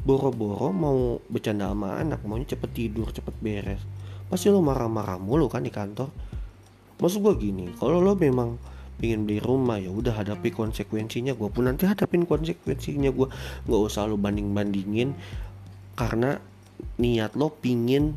boro-boro 0.00 0.72
mau 0.72 1.20
bercanda 1.28 1.68
sama 1.68 2.00
anak 2.00 2.24
maunya 2.24 2.56
cepet 2.56 2.70
tidur 2.72 3.12
cepet 3.12 3.36
beres 3.44 3.82
pasti 4.30 4.46
lo 4.46 4.62
marah-marah 4.62 5.18
mulu 5.18 5.50
kan 5.50 5.66
di 5.66 5.74
kantor. 5.74 6.06
Maksud 7.02 7.18
gue 7.18 7.34
gini 7.50 7.66
kalau 7.74 7.98
lo 7.98 8.14
memang 8.14 8.54
pingin 9.02 9.26
beli 9.26 9.42
rumah 9.42 9.80
ya 9.82 9.90
udah 9.90 10.22
hadapi 10.22 10.54
konsekuensinya 10.54 11.34
gue 11.34 11.48
pun. 11.50 11.66
Nanti 11.66 11.90
hadapin 11.90 12.22
konsekuensinya 12.22 13.10
gue 13.10 13.26
nggak 13.66 13.80
usah 13.82 14.06
lo 14.06 14.14
banding 14.14 14.54
bandingin 14.54 15.18
karena 15.98 16.38
niat 17.02 17.34
lo 17.34 17.50
pingin 17.50 18.14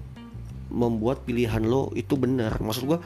membuat 0.70 1.26
pilihan 1.26 1.66
lo 1.66 1.90
itu 1.98 2.14
benar. 2.14 2.62
Maksud 2.62 2.86
gue 2.86 3.00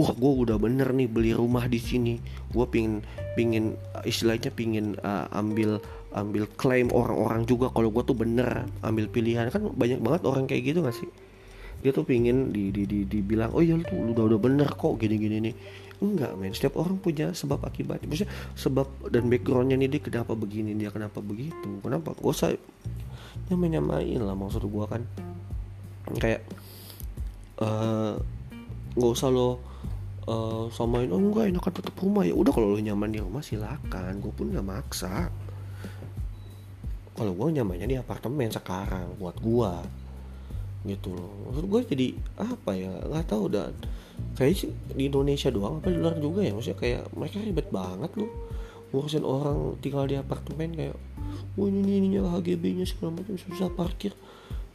wah 0.00 0.12
gue 0.16 0.32
udah 0.48 0.56
bener 0.56 0.88
nih 0.96 1.04
beli 1.04 1.36
rumah 1.36 1.68
di 1.68 1.76
sini. 1.76 2.16
Gue 2.48 2.64
pingin 2.64 3.04
pingin 3.36 3.76
istilahnya 4.08 4.48
pingin 4.48 4.96
uh, 5.04 5.28
ambil 5.36 5.84
ambil 6.16 6.48
klaim 6.56 6.88
orang-orang 6.96 7.44
juga 7.44 7.68
kalau 7.68 7.92
gue 7.92 8.00
tuh 8.08 8.16
bener 8.16 8.64
ambil 8.80 9.04
pilihan. 9.04 9.52
Kan 9.52 9.68
banyak 9.76 10.00
banget 10.00 10.22
orang 10.24 10.48
kayak 10.48 10.72
gitu 10.72 10.80
gak 10.80 10.96
sih 10.96 11.27
dia 11.78 11.90
tuh 11.94 12.02
pingin 12.02 12.50
di, 12.50 12.74
di, 12.74 12.84
di, 12.84 13.06
dibilang 13.06 13.54
oh 13.54 13.62
iya 13.62 13.78
lu 13.78 13.86
tuh 13.86 13.94
udah 14.14 14.24
udah 14.34 14.40
bener 14.40 14.68
kok 14.74 14.98
gini 14.98 15.16
gini 15.18 15.36
nih. 15.50 15.54
Enggak 15.98 16.34
men. 16.38 16.54
Setiap 16.54 16.78
orang 16.78 16.98
punya 16.98 17.34
sebab 17.34 17.62
akibat 17.66 18.02
maksudnya 18.06 18.30
sebab 18.54 18.86
dan 19.10 19.26
backgroundnya 19.26 19.78
nih 19.78 19.98
dia 19.98 20.02
kenapa 20.02 20.34
begini 20.34 20.74
dia 20.74 20.90
kenapa 20.94 21.18
begitu 21.18 21.82
kenapa? 21.82 22.14
Gak 22.14 22.26
usah 22.26 22.54
nyamain 23.50 23.78
nyamain 23.78 24.20
lah 24.22 24.34
maksud 24.34 24.62
gua 24.66 24.86
kan. 24.90 25.02
Kayak 26.18 26.46
uh, 27.62 28.18
nggak 28.98 29.12
usah 29.14 29.28
lo 29.30 29.58
uh, 30.26 30.66
samain 30.74 31.10
oh 31.10 31.18
enggak 31.18 31.50
enakan 31.50 31.72
tetap 31.78 31.94
rumah. 31.98 32.22
Ya 32.26 32.34
udah 32.34 32.50
kalau 32.54 32.74
lo 32.74 32.78
nyaman 32.78 33.10
di 33.10 33.18
rumah 33.22 33.42
silakan. 33.42 34.22
Gue 34.22 34.32
pun 34.34 34.50
nggak 34.50 34.66
maksa. 34.66 35.30
Kalau 37.18 37.34
gue 37.34 37.50
nyamannya 37.50 37.90
di 37.90 37.98
apartemen 37.98 38.46
sekarang 38.46 39.18
buat 39.18 39.34
gue 39.42 39.72
gitu 40.86 41.10
loh. 41.10 41.50
Maksud 41.50 41.64
gue 41.66 41.80
jadi 41.94 42.06
apa 42.38 42.70
ya? 42.76 42.92
Nggak 43.08 43.26
tahu 43.26 43.44
dan 43.50 43.74
kayak 44.38 44.54
sih 44.54 44.70
di 44.94 45.10
Indonesia 45.10 45.50
doang 45.50 45.82
apa 45.82 45.90
di 45.90 45.98
luar 45.98 46.16
juga 46.18 46.46
ya? 46.46 46.54
Maksudnya 46.54 46.78
kayak 46.78 47.02
mereka 47.14 47.36
ribet 47.42 47.68
banget 47.72 48.10
loh. 48.14 48.30
Ngurusin 48.94 49.24
orang 49.26 49.76
tinggal 49.82 50.08
di 50.08 50.16
apartemen 50.16 50.72
kayak 50.72 50.96
oh 51.58 51.66
ini 51.66 52.00
ininya 52.00 52.30
HGB 52.38 52.78
nya 52.78 52.86
segala 52.86 53.18
macam 53.18 53.34
susah 53.36 53.68
parkir. 53.74 54.14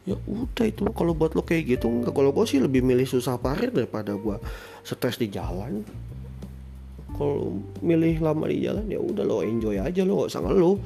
Ya 0.03 0.19
udah 0.27 0.67
itu 0.67 0.83
kalau 0.91 1.15
buat 1.15 1.31
lo 1.31 1.47
kayak 1.47 1.79
gitu 1.79 1.87
enggak 1.87 2.11
kalau 2.11 2.35
gue 2.35 2.43
sih 2.43 2.59
lebih 2.59 2.83
milih 2.83 3.07
susah 3.07 3.39
parkir 3.39 3.71
daripada 3.71 4.11
gue 4.13 4.35
stres 4.83 5.15
di 5.15 5.31
jalan. 5.31 5.87
Kalau 7.13 7.61
milih 7.79 8.19
lama 8.25 8.49
di 8.49 8.65
jalan 8.65 8.89
ya 8.89 8.97
udah 8.97 9.23
lo 9.23 9.45
enjoy 9.45 9.77
aja 9.77 10.01
lo 10.01 10.25
gak 10.25 10.33
usah 10.33 10.41
ngeluh 10.43 10.81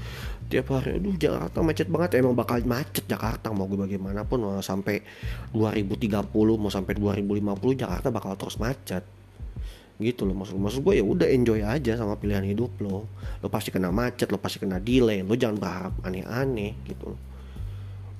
tiap 0.48 0.72
hari. 0.72 0.98
Aduh 0.98 1.16
Jakarta 1.16 1.60
macet 1.60 1.88
banget. 1.92 2.20
Emang 2.20 2.34
bakal 2.34 2.64
macet 2.64 3.04
Jakarta 3.06 3.52
mau 3.52 3.68
gue 3.68 3.78
bagaimanapun. 3.78 4.40
Mau 4.40 4.64
sampai 4.64 5.04
2030 5.52 6.32
mau 6.56 6.72
sampai 6.72 6.96
2050 6.96 7.84
Jakarta 7.84 8.08
bakal 8.10 8.40
terus 8.40 8.58
macet. 8.58 9.04
Gitu 9.98 10.30
loh 10.30 10.38
maksud 10.38 10.62
maksud 10.62 10.82
gue 10.86 11.02
ya 11.02 11.06
udah 11.06 11.26
enjoy 11.26 11.66
aja 11.66 12.00
sama 12.00 12.16
pilihan 12.16 12.48
hidup 12.48 12.72
lo. 12.80 13.06
Lo 13.44 13.48
pasti 13.52 13.70
kena 13.70 13.92
macet 13.92 14.32
lo 14.32 14.40
pasti 14.40 14.64
kena 14.64 14.80
delay. 14.80 15.22
Lo 15.22 15.36
jangan 15.36 15.60
berharap 15.60 15.94
aneh-aneh 16.08 16.74
gitu 16.88 17.14
loh. 17.14 17.20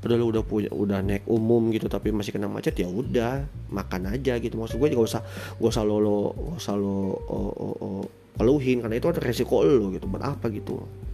Udah 0.04 0.16
lo 0.20 0.26
udah 0.30 0.44
punya 0.46 0.70
udah 0.72 1.00
naik 1.02 1.26
umum 1.26 1.74
gitu 1.74 1.90
tapi 1.90 2.14
masih 2.14 2.36
kena 2.36 2.48
macet 2.48 2.76
ya 2.76 2.92
udah 2.92 3.48
makan 3.72 4.12
aja 4.14 4.36
gitu. 4.38 4.60
Maksud 4.60 4.78
gue 4.84 4.90
juga 4.94 5.04
usah 5.08 5.22
gak 5.58 5.72
usah 5.72 5.84
lo 5.88 5.98
lo 6.04 6.20
gak 6.36 6.60
usah 6.60 6.76
lo 6.76 7.16
oh, 7.28 7.52
oh, 7.56 7.76
oh, 7.80 8.04
peluhin 8.38 8.84
karena 8.84 9.00
itu 9.00 9.08
ada 9.08 9.22
resiko 9.24 9.64
lo 9.64 9.96
gitu. 9.96 10.12
Buat 10.12 10.24
apa 10.38 10.52
gitu 10.52 11.07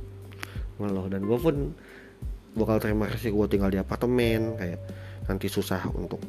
ngeluh 0.82 1.08
dan 1.12 1.22
gue 1.26 1.38
pun 1.38 1.56
bakal 2.54 2.78
terima 2.78 3.10
kasih 3.10 3.34
gue 3.34 3.46
tinggal 3.50 3.74
di 3.74 3.82
apartemen 3.82 4.58
kayak 4.58 4.80
nanti 5.26 5.50
susah 5.50 5.90
untuk 5.94 6.22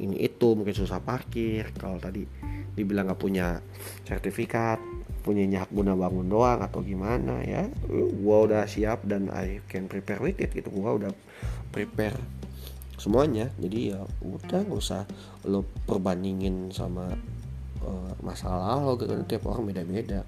ini 0.00 0.16
itu 0.24 0.56
mungkin 0.56 0.72
susah 0.72 0.98
parkir. 1.04 1.76
Kalau 1.76 2.00
tadi 2.00 2.24
dibilang 2.72 3.12
nggak 3.12 3.20
punya 3.20 3.60
sertifikat 4.08 4.80
punya 5.20 5.44
hak 5.60 5.68
guna 5.68 5.92
bangun 5.92 6.32
doang 6.32 6.64
atau 6.64 6.80
gimana 6.80 7.44
ya 7.44 7.68
gue 7.92 8.36
udah 8.48 8.64
siap 8.64 9.04
dan 9.04 9.28
I 9.28 9.60
can 9.68 9.84
prepare 9.84 10.24
with 10.24 10.40
it 10.40 10.56
gitu. 10.56 10.72
Gue 10.72 11.04
udah 11.04 11.12
prepare 11.68 12.16
semuanya. 12.96 13.52
Jadi 13.60 13.92
ya 13.92 14.00
udah 14.24 14.60
nggak 14.64 14.80
usah 14.80 15.04
lo 15.44 15.68
perbandingin 15.84 16.72
sama 16.72 17.12
uh, 17.84 18.12
masalah 18.24 18.80
lo 18.80 18.96
gitu. 18.96 19.12
Tiap 19.28 19.44
orang 19.44 19.68
beda-beda 19.68 20.24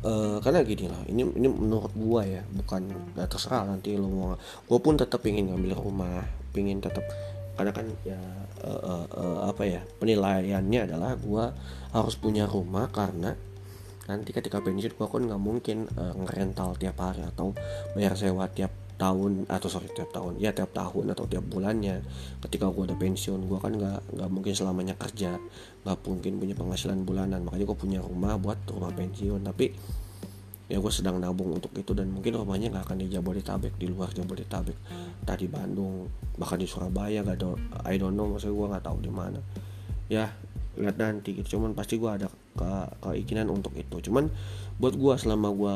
Uh, 0.00 0.40
karena 0.40 0.64
gini 0.64 0.88
lah 0.88 1.04
ini 1.12 1.28
ini 1.36 1.44
menurut 1.44 1.92
gua 1.92 2.24
ya 2.24 2.40
bukan 2.56 2.88
gak 3.12 3.36
terserah 3.36 3.68
nanti 3.68 4.00
lo 4.00 4.08
mau 4.08 4.32
gua 4.64 4.80
pun 4.80 4.96
tetap 4.96 5.20
ingin 5.28 5.52
ngambil 5.52 5.76
rumah 5.76 6.24
pingin 6.56 6.80
tetap 6.80 7.04
karena 7.52 7.68
kan 7.68 7.84
ya 8.08 8.16
uh, 8.64 8.80
uh, 8.80 9.06
uh, 9.12 9.38
apa 9.52 9.68
ya 9.68 9.84
penilaiannya 10.00 10.88
adalah 10.88 11.20
gua 11.20 11.52
harus 11.92 12.16
punya 12.16 12.48
rumah 12.48 12.88
karena 12.88 13.36
nanti 14.08 14.32
ketika 14.32 14.64
pensiun 14.64 14.96
gua 14.96 15.12
kan 15.12 15.28
nggak 15.28 15.42
mungkin 15.44 15.84
uh, 15.92 16.16
ngerental 16.16 16.80
tiap 16.80 16.96
hari 16.96 17.20
atau 17.20 17.52
bayar 17.92 18.16
sewa 18.16 18.48
tiap 18.48 18.72
tahun 19.00 19.48
atau 19.48 19.68
sorry 19.72 19.88
tiap 19.96 20.12
tahun. 20.12 20.36
Ya 20.36 20.52
tiap 20.52 20.76
tahun 20.76 21.16
atau 21.16 21.24
tiap 21.24 21.48
bulannya. 21.48 22.04
Ketika 22.44 22.68
gue 22.68 22.84
udah 22.92 22.98
pensiun 23.00 23.48
gue 23.48 23.58
kan 23.58 23.72
nggak 23.72 24.20
nggak 24.20 24.28
mungkin 24.28 24.52
selamanya 24.52 24.92
kerja. 25.00 25.40
Nggak 25.88 25.96
mungkin 26.04 26.32
punya 26.36 26.52
penghasilan 26.52 27.08
bulanan. 27.08 27.40
Makanya 27.48 27.64
gue 27.64 27.78
punya 27.80 27.98
rumah 28.04 28.36
buat 28.36 28.60
rumah 28.68 28.92
pensiun. 28.92 29.40
Tapi 29.40 29.72
ya 30.68 30.76
gue 30.76 30.92
sedang 30.92 31.16
nabung 31.16 31.56
untuk 31.56 31.72
itu. 31.80 31.96
Dan 31.96 32.12
mungkin 32.12 32.36
rumahnya 32.36 32.68
nggak 32.68 32.84
akan 32.92 32.96
di 33.00 33.08
Jabodetabek 33.08 33.80
di 33.80 33.88
luar 33.88 34.12
Jabodetabek. 34.12 34.76
Tadi 35.24 35.48
Bandung 35.48 36.04
bahkan 36.36 36.60
di 36.60 36.68
Surabaya 36.68 37.24
gak 37.24 37.36
ada 37.36 37.52
I 37.88 37.96
don't 37.96 38.16
know 38.16 38.28
maksudnya 38.28 38.52
gue 38.52 38.66
nggak 38.76 38.84
tahu 38.84 38.98
di 39.00 39.10
mana. 39.10 39.40
Ya 40.12 40.28
lihat 40.76 41.00
nanti 41.00 41.40
gitu. 41.40 41.56
Cuman 41.56 41.72
pasti 41.72 41.96
gue 41.96 42.10
ada 42.12 42.28
ke 42.28 42.70
keinginan 43.00 43.48
untuk 43.48 43.72
itu. 43.80 44.12
Cuman 44.12 44.28
buat 44.76 44.92
gue 44.92 45.14
selama 45.16 45.48
gue 45.56 45.74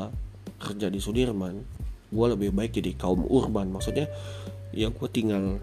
kerja 0.60 0.92
di 0.92 1.00
Sudirman 1.00 1.83
gue 2.14 2.26
lebih 2.38 2.54
baik 2.54 2.78
jadi 2.78 2.94
kaum 2.94 3.26
urban. 3.26 3.74
Maksudnya 3.74 4.06
ya 4.70 4.94
gue 4.94 5.08
tinggal 5.10 5.58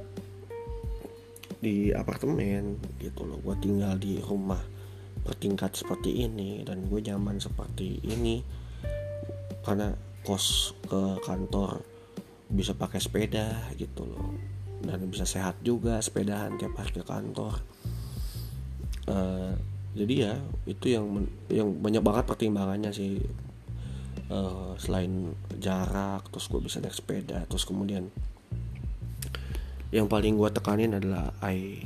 di 1.64 1.96
apartemen 1.96 2.76
gitu 3.00 3.24
loh. 3.24 3.40
Gue 3.40 3.56
tinggal 3.64 3.96
di 3.96 4.20
rumah 4.20 4.60
bertingkat 5.24 5.80
seperti 5.80 6.28
ini 6.28 6.68
dan 6.68 6.92
gue 6.92 7.00
nyaman 7.00 7.40
seperti 7.40 8.04
ini. 8.04 8.44
Karena 9.64 9.96
kos 10.28 10.76
ke 10.84 11.24
kantor 11.24 11.80
bisa 12.52 12.76
pakai 12.76 13.00
sepeda 13.00 13.72
gitu 13.80 14.04
loh. 14.04 14.36
Dan 14.84 15.08
bisa 15.08 15.24
sehat 15.24 15.62
juga 15.64 16.04
sepedahan 16.04 16.60
tiap 16.60 16.76
hari 16.76 16.92
ke 16.92 17.04
kantor. 17.08 17.64
Uh, 19.10 19.54
jadi 19.92 20.14
ya 20.14 20.34
itu 20.64 20.96
yang 20.96 21.28
yang 21.52 21.68
banyak 21.76 22.00
banget 22.00 22.24
pertimbangannya 22.24 22.92
sih 22.96 23.20
uh, 24.32 24.74
selain 24.80 25.36
jarak 25.60 26.32
terus 26.32 26.48
gue 26.48 26.64
bisa 26.64 26.80
naik 26.80 26.96
sepeda 26.96 27.44
terus 27.46 27.68
kemudian 27.68 28.08
yang 29.92 30.08
paling 30.08 30.40
gue 30.40 30.50
tekanin 30.56 30.96
adalah 30.96 31.36
I 31.44 31.84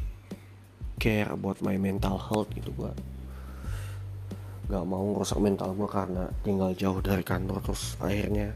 care 1.02 1.34
about 1.34 1.60
my 1.66 1.76
mental 1.82 2.22
health 2.22 2.54
gitu 2.54 2.70
gue 2.78 2.94
gak 4.66 4.86
mau 4.86 5.14
ngerusak 5.14 5.42
mental 5.42 5.74
gue 5.78 5.90
karena 5.90 6.26
tinggal 6.42 6.74
jauh 6.74 7.02
dari 7.02 7.22
kantor 7.22 7.62
terus 7.62 7.98
akhirnya 8.02 8.54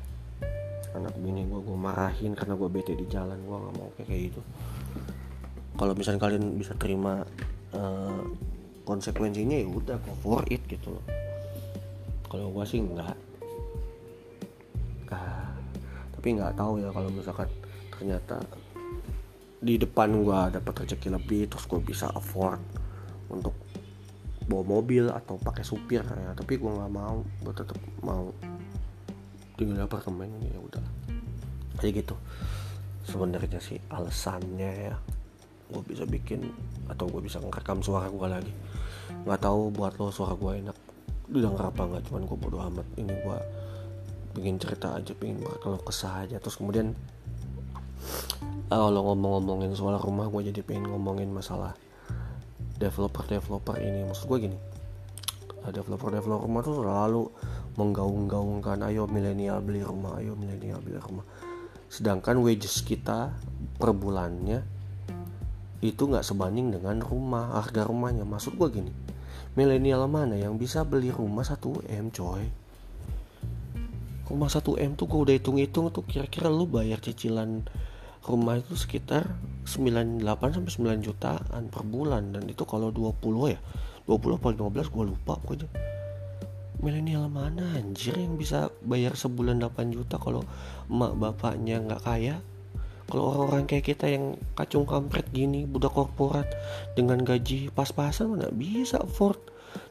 anak 0.97 1.13
bini 1.21 1.45
gue 1.45 1.61
gue 1.61 1.77
marahin 1.77 2.33
karena 2.33 2.57
gue 2.57 2.69
bete 2.69 2.97
di 2.97 3.05
jalan 3.05 3.37
gue 3.37 3.57
gak 3.57 3.75
mau 3.77 3.89
kayak 3.93 4.33
gitu. 4.33 4.41
Kalau 5.77 5.93
misalnya 5.93 6.21
kalian 6.25 6.57
bisa 6.57 6.73
terima 6.75 7.21
uh, 7.77 8.25
konsekuensinya 8.89 9.53
ya 9.61 9.69
udah 9.69 10.01
go 10.01 10.13
for 10.17 10.41
it 10.49 10.65
gitu 10.65 10.97
loh. 10.97 11.05
Kalau 12.25 12.49
gue 12.49 12.65
sih 12.65 12.81
enggak 12.81 13.28
tapi 16.19 16.35
nggak 16.35 16.59
tahu 16.59 16.83
ya 16.83 16.91
kalau 16.91 17.07
misalkan 17.15 17.47
ternyata 17.95 18.43
di 19.63 19.79
depan 19.79 20.19
gue 20.19 20.39
dapat 20.51 20.83
rezeki 20.83 21.15
lebih 21.15 21.47
terus 21.47 21.63
gue 21.63 21.79
bisa 21.79 22.11
afford 22.11 22.59
untuk 23.31 23.55
bawa 24.51 24.81
mobil 24.81 25.07
atau 25.07 25.39
pakai 25.39 25.63
supir 25.63 26.03
ya. 26.03 26.35
Tapi 26.35 26.59
gue 26.59 26.67
nggak 26.67 26.91
mau 26.91 27.23
gue 27.23 27.53
tetap 27.55 27.79
mau 28.03 28.35
tinggal 29.55 29.79
di 29.79 29.83
apartemen 29.87 30.27
ya 30.43 30.59
udah. 30.59 30.83
Kayak 31.79 32.03
gitu. 32.03 32.15
Sebenarnya 33.07 33.63
sih 33.63 33.79
alasannya 33.87 34.91
ya 34.91 34.95
gue 35.71 35.81
bisa 35.87 36.03
bikin 36.03 36.51
atau 36.91 37.07
gue 37.07 37.23
bisa 37.23 37.39
ngerekam 37.39 37.79
suara 37.79 38.11
gue 38.11 38.27
lagi. 38.27 38.53
Nggak 39.23 39.39
tahu 39.39 39.71
buat 39.71 39.95
lo 39.95 40.11
suara 40.11 40.35
gue 40.35 40.67
enak 40.67 40.77
didengar 41.31 41.71
apa 41.71 41.87
nggak 41.87 42.11
cuman 42.11 42.27
gue 42.27 42.37
bodo 42.43 42.59
amat. 42.59 42.87
Ini 42.99 43.13
gue 43.23 43.39
bikin 44.35 44.61
cerita 44.61 44.93
aja 44.93 45.11
pengen 45.17 45.41
kalau 45.61 45.79
kesah 45.81 46.25
aja. 46.25 46.37
Terus 46.37 46.57
kemudian 46.59 46.93
kalau 48.69 49.01
ngomong-ngomongin 49.13 49.73
soal 49.73 49.97
rumah 49.97 50.29
gue 50.29 50.53
jadi 50.53 50.61
pengen 50.61 50.93
ngomongin 50.93 51.29
masalah 51.33 51.73
developer-developer 52.77 53.75
ini. 53.81 54.09
Maksud 54.09 54.25
gue 54.29 54.39
gini 54.49 54.57
developer-developer 55.69 56.49
rumah 56.49 56.61
tuh 56.65 56.81
selalu 56.81 57.23
menggaung-gaungkan 57.77 58.81
ayo 58.89 59.05
milenial 59.05 59.61
beli 59.61 59.85
rumah 59.85 60.17
ayo 60.17 60.33
milenial 60.33 60.81
beli 60.81 60.97
rumah. 60.97 61.25
Sedangkan 61.89 62.41
wages 62.41 62.81
kita 62.85 63.33
per 63.77 63.91
bulannya 63.93 64.61
itu 65.79 66.09
nggak 66.09 66.25
sebanding 66.25 66.75
dengan 66.75 66.99
rumah 67.03 67.59
harga 67.59 67.85
rumahnya. 67.85 68.25
Maksud 68.25 68.55
gue 68.55 68.69
gini 68.71 68.93
milenial 69.57 70.05
mana 70.05 70.37
yang 70.37 70.55
bisa 70.55 70.85
beli 70.85 71.09
rumah 71.09 71.41
1 71.43 71.59
m 71.89 72.07
coy 72.13 72.47
rumah 74.29 74.47
1 74.47 74.61
m 74.77 74.91
tuh 74.93 75.09
gue 75.09 75.19
udah 75.25 75.35
hitung-hitung 75.35 75.89
tuh 75.89 76.05
kira-kira 76.05 76.47
lu 76.53 76.69
bayar 76.69 77.01
cicilan 77.01 77.65
rumah 78.29 78.61
itu 78.61 78.77
sekitar 78.77 79.25
98 79.65 80.21
sampai 80.29 80.71
9 81.01 81.07
jutaan 81.07 81.63
per 81.73 81.83
bulan. 81.83 82.29
Dan 82.35 82.45
itu 82.45 82.61
kalau 82.63 82.93
20 82.93 83.17
ya 83.49 83.59
20 84.05 84.37
apa 84.37 84.47
15 84.53 84.93
gue 84.93 85.03
lupa 85.09 85.33
pokoknya. 85.41 85.67
Milenial 86.79 87.27
mana 87.27 87.75
anjir 87.75 88.15
yang 88.15 88.39
bisa 88.39 88.71
bayar 88.85 89.17
sebulan 89.17 89.59
8 89.59 89.91
juta 89.91 90.15
kalau 90.15 90.45
emak 90.87 91.11
bapaknya 91.17 91.81
nggak 91.83 92.05
kaya? 92.05 92.39
Kalau 93.09 93.33
orang-orang 93.33 93.65
kayak 93.65 93.89
kita 93.89 94.05
yang 94.05 94.37
kacung 94.53 94.85
kampret 94.85 95.25
gini 95.33 95.65
budak 95.65 95.97
korporat 95.97 96.45
dengan 96.93 97.25
gaji 97.25 97.73
pas-pasan 97.73 98.37
mana 98.37 98.53
bisa 98.53 99.01
afford 99.01 99.41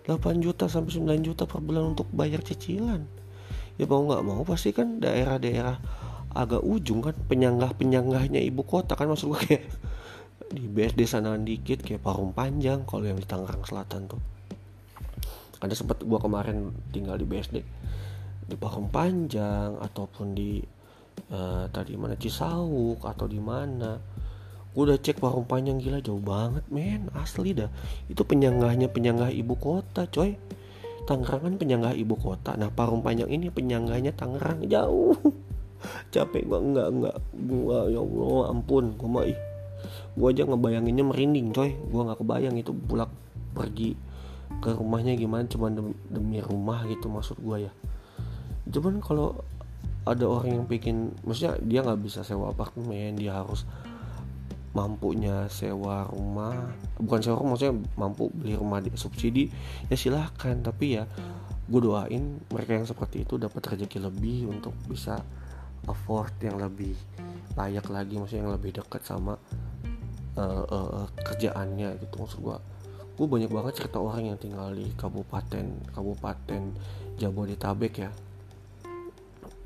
8 0.07 0.39
juta 0.39 0.71
sampai 0.71 1.03
9 1.03 1.27
juta 1.27 1.43
per 1.45 1.59
bulan 1.59 1.99
untuk 1.99 2.07
bayar 2.15 2.41
cicilan 2.47 3.03
ya 3.79 3.87
mau 3.87 4.03
nggak 4.03 4.23
mau 4.27 4.43
pasti 4.43 4.75
kan 4.75 4.99
daerah-daerah 4.99 5.79
agak 6.35 6.61
ujung 6.61 7.01
kan 7.01 7.15
penyanggah-penyanggahnya 7.31 8.43
ibu 8.43 8.67
kota 8.67 8.99
kan 8.99 9.09
maksud 9.09 9.33
gue 9.33 9.41
kayak 9.41 9.65
di 10.49 10.65
BSD 10.65 11.01
sana 11.05 11.37
dikit 11.37 11.85
kayak 11.85 12.01
Parung 12.01 12.33
Panjang 12.33 12.89
kalau 12.89 13.05
yang 13.05 13.21
di 13.21 13.27
Tangerang 13.29 13.65
Selatan 13.69 14.09
tuh. 14.09 14.21
Ada 15.61 15.75
sempat 15.77 16.01
gue 16.01 16.19
kemarin 16.19 16.73
tinggal 16.95 17.21
di 17.21 17.27
BSD 17.29 17.57
di 18.49 18.57
Parung 18.57 18.89
Panjang 18.89 19.77
ataupun 19.77 20.33
di 20.33 20.63
uh, 21.35 21.69
tadi 21.69 21.93
mana 22.01 22.17
Cisauk 22.17 23.05
atau 23.05 23.27
di 23.29 23.37
mana. 23.37 24.01
Gue 24.73 24.89
udah 24.89 24.97
cek 24.97 25.21
Parung 25.21 25.45
Panjang 25.45 25.77
gila 25.77 26.01
jauh 26.01 26.23
banget 26.23 26.65
men 26.73 27.13
asli 27.13 27.53
dah. 27.53 27.69
Itu 28.09 28.25
penyanggahnya 28.25 28.89
penyanggah 28.89 29.29
ibu 29.29 29.53
kota 29.59 30.09
coy 30.09 30.39
Tangerang 31.09 31.41
kan 31.41 31.55
penyanggah 31.57 31.97
ibu 31.97 32.13
kota. 32.21 32.53
Nah 32.61 32.69
Parung 32.69 33.01
Panjang 33.01 33.33
ini 33.33 33.49
penyanggahnya 33.49 34.13
Tangerang. 34.13 34.69
Jauh. 34.69 35.17
Capek 36.13 36.45
gua 36.45 36.61
enggak 36.61 36.89
enggak 36.93 37.17
gua 37.49 37.89
ya 37.89 38.05
Allah 38.05 38.53
ampun. 38.53 38.93
Gua 39.01 39.09
mah 39.09 39.25
ih. 39.25 39.39
Gua 40.13 40.29
aja 40.29 40.45
ngebayanginnya 40.45 41.09
merinding 41.09 41.57
coy. 41.57 41.73
Gua 41.89 42.13
nggak 42.13 42.21
kebayang 42.21 42.61
itu 42.61 42.77
pulak 42.77 43.09
pergi 43.57 43.97
ke 44.61 44.77
rumahnya 44.77 45.17
gimana. 45.17 45.49
Cuman 45.49 45.73
demi, 45.73 45.93
demi 46.13 46.39
rumah 46.45 46.85
gitu 46.85 47.09
maksud 47.09 47.41
gua 47.41 47.57
ya. 47.57 47.73
Cuman 48.69 49.01
kalau 49.01 49.33
ada 50.05 50.25
orang 50.29 50.61
yang 50.61 50.65
bikin 50.65 51.17
maksudnya 51.25 51.57
dia 51.65 51.81
nggak 51.85 52.01
bisa 52.01 52.25
sewa 52.25 52.53
apartemen 52.53 53.17
dia 53.17 53.45
harus 53.45 53.69
mampunya 54.79 55.51
sewa 55.51 56.07
rumah. 56.07 56.71
Bukan 57.03 57.19
sewa 57.19 57.37
rumah 57.43 57.59
maksudnya 57.59 57.77
mampu 57.99 58.31
beli 58.31 58.55
rumah 58.55 58.79
di 58.79 58.95
subsidi 58.95 59.51
ya 59.91 59.97
silahkan. 59.99 60.55
Tapi 60.63 60.87
ya 60.95 61.05
gue 61.69 61.81
doain 61.83 62.39
mereka 62.49 62.79
yang 62.79 62.87
seperti 62.87 63.27
itu 63.27 63.35
dapat 63.37 63.75
rezeki 63.75 63.99
lebih 64.07 64.49
untuk 64.49 64.73
bisa 64.87 65.19
afford 65.91 66.33
yang 66.41 66.57
lebih 66.63 66.95
layak 67.59 67.91
lagi 67.91 68.15
maksudnya 68.17 68.47
yang 68.47 68.55
lebih 68.55 68.71
dekat 68.79 69.03
sama 69.03 69.35
uh, 70.39 70.65
uh, 70.71 71.07
kerjaannya 71.19 71.99
gitu. 71.99 72.15
Maksud 72.23 72.39
gue 72.39 72.57
gue 73.19 73.27
banyak 73.27 73.51
banget 73.51 73.83
cerita 73.83 73.99
orang 73.99 74.31
yang 74.31 74.39
tinggal 74.39 74.71
di 74.71 74.87
kabupaten 74.95 75.91
kabupaten 75.91 76.63
Jabodetabek 77.19 77.95
ya. 77.99 78.11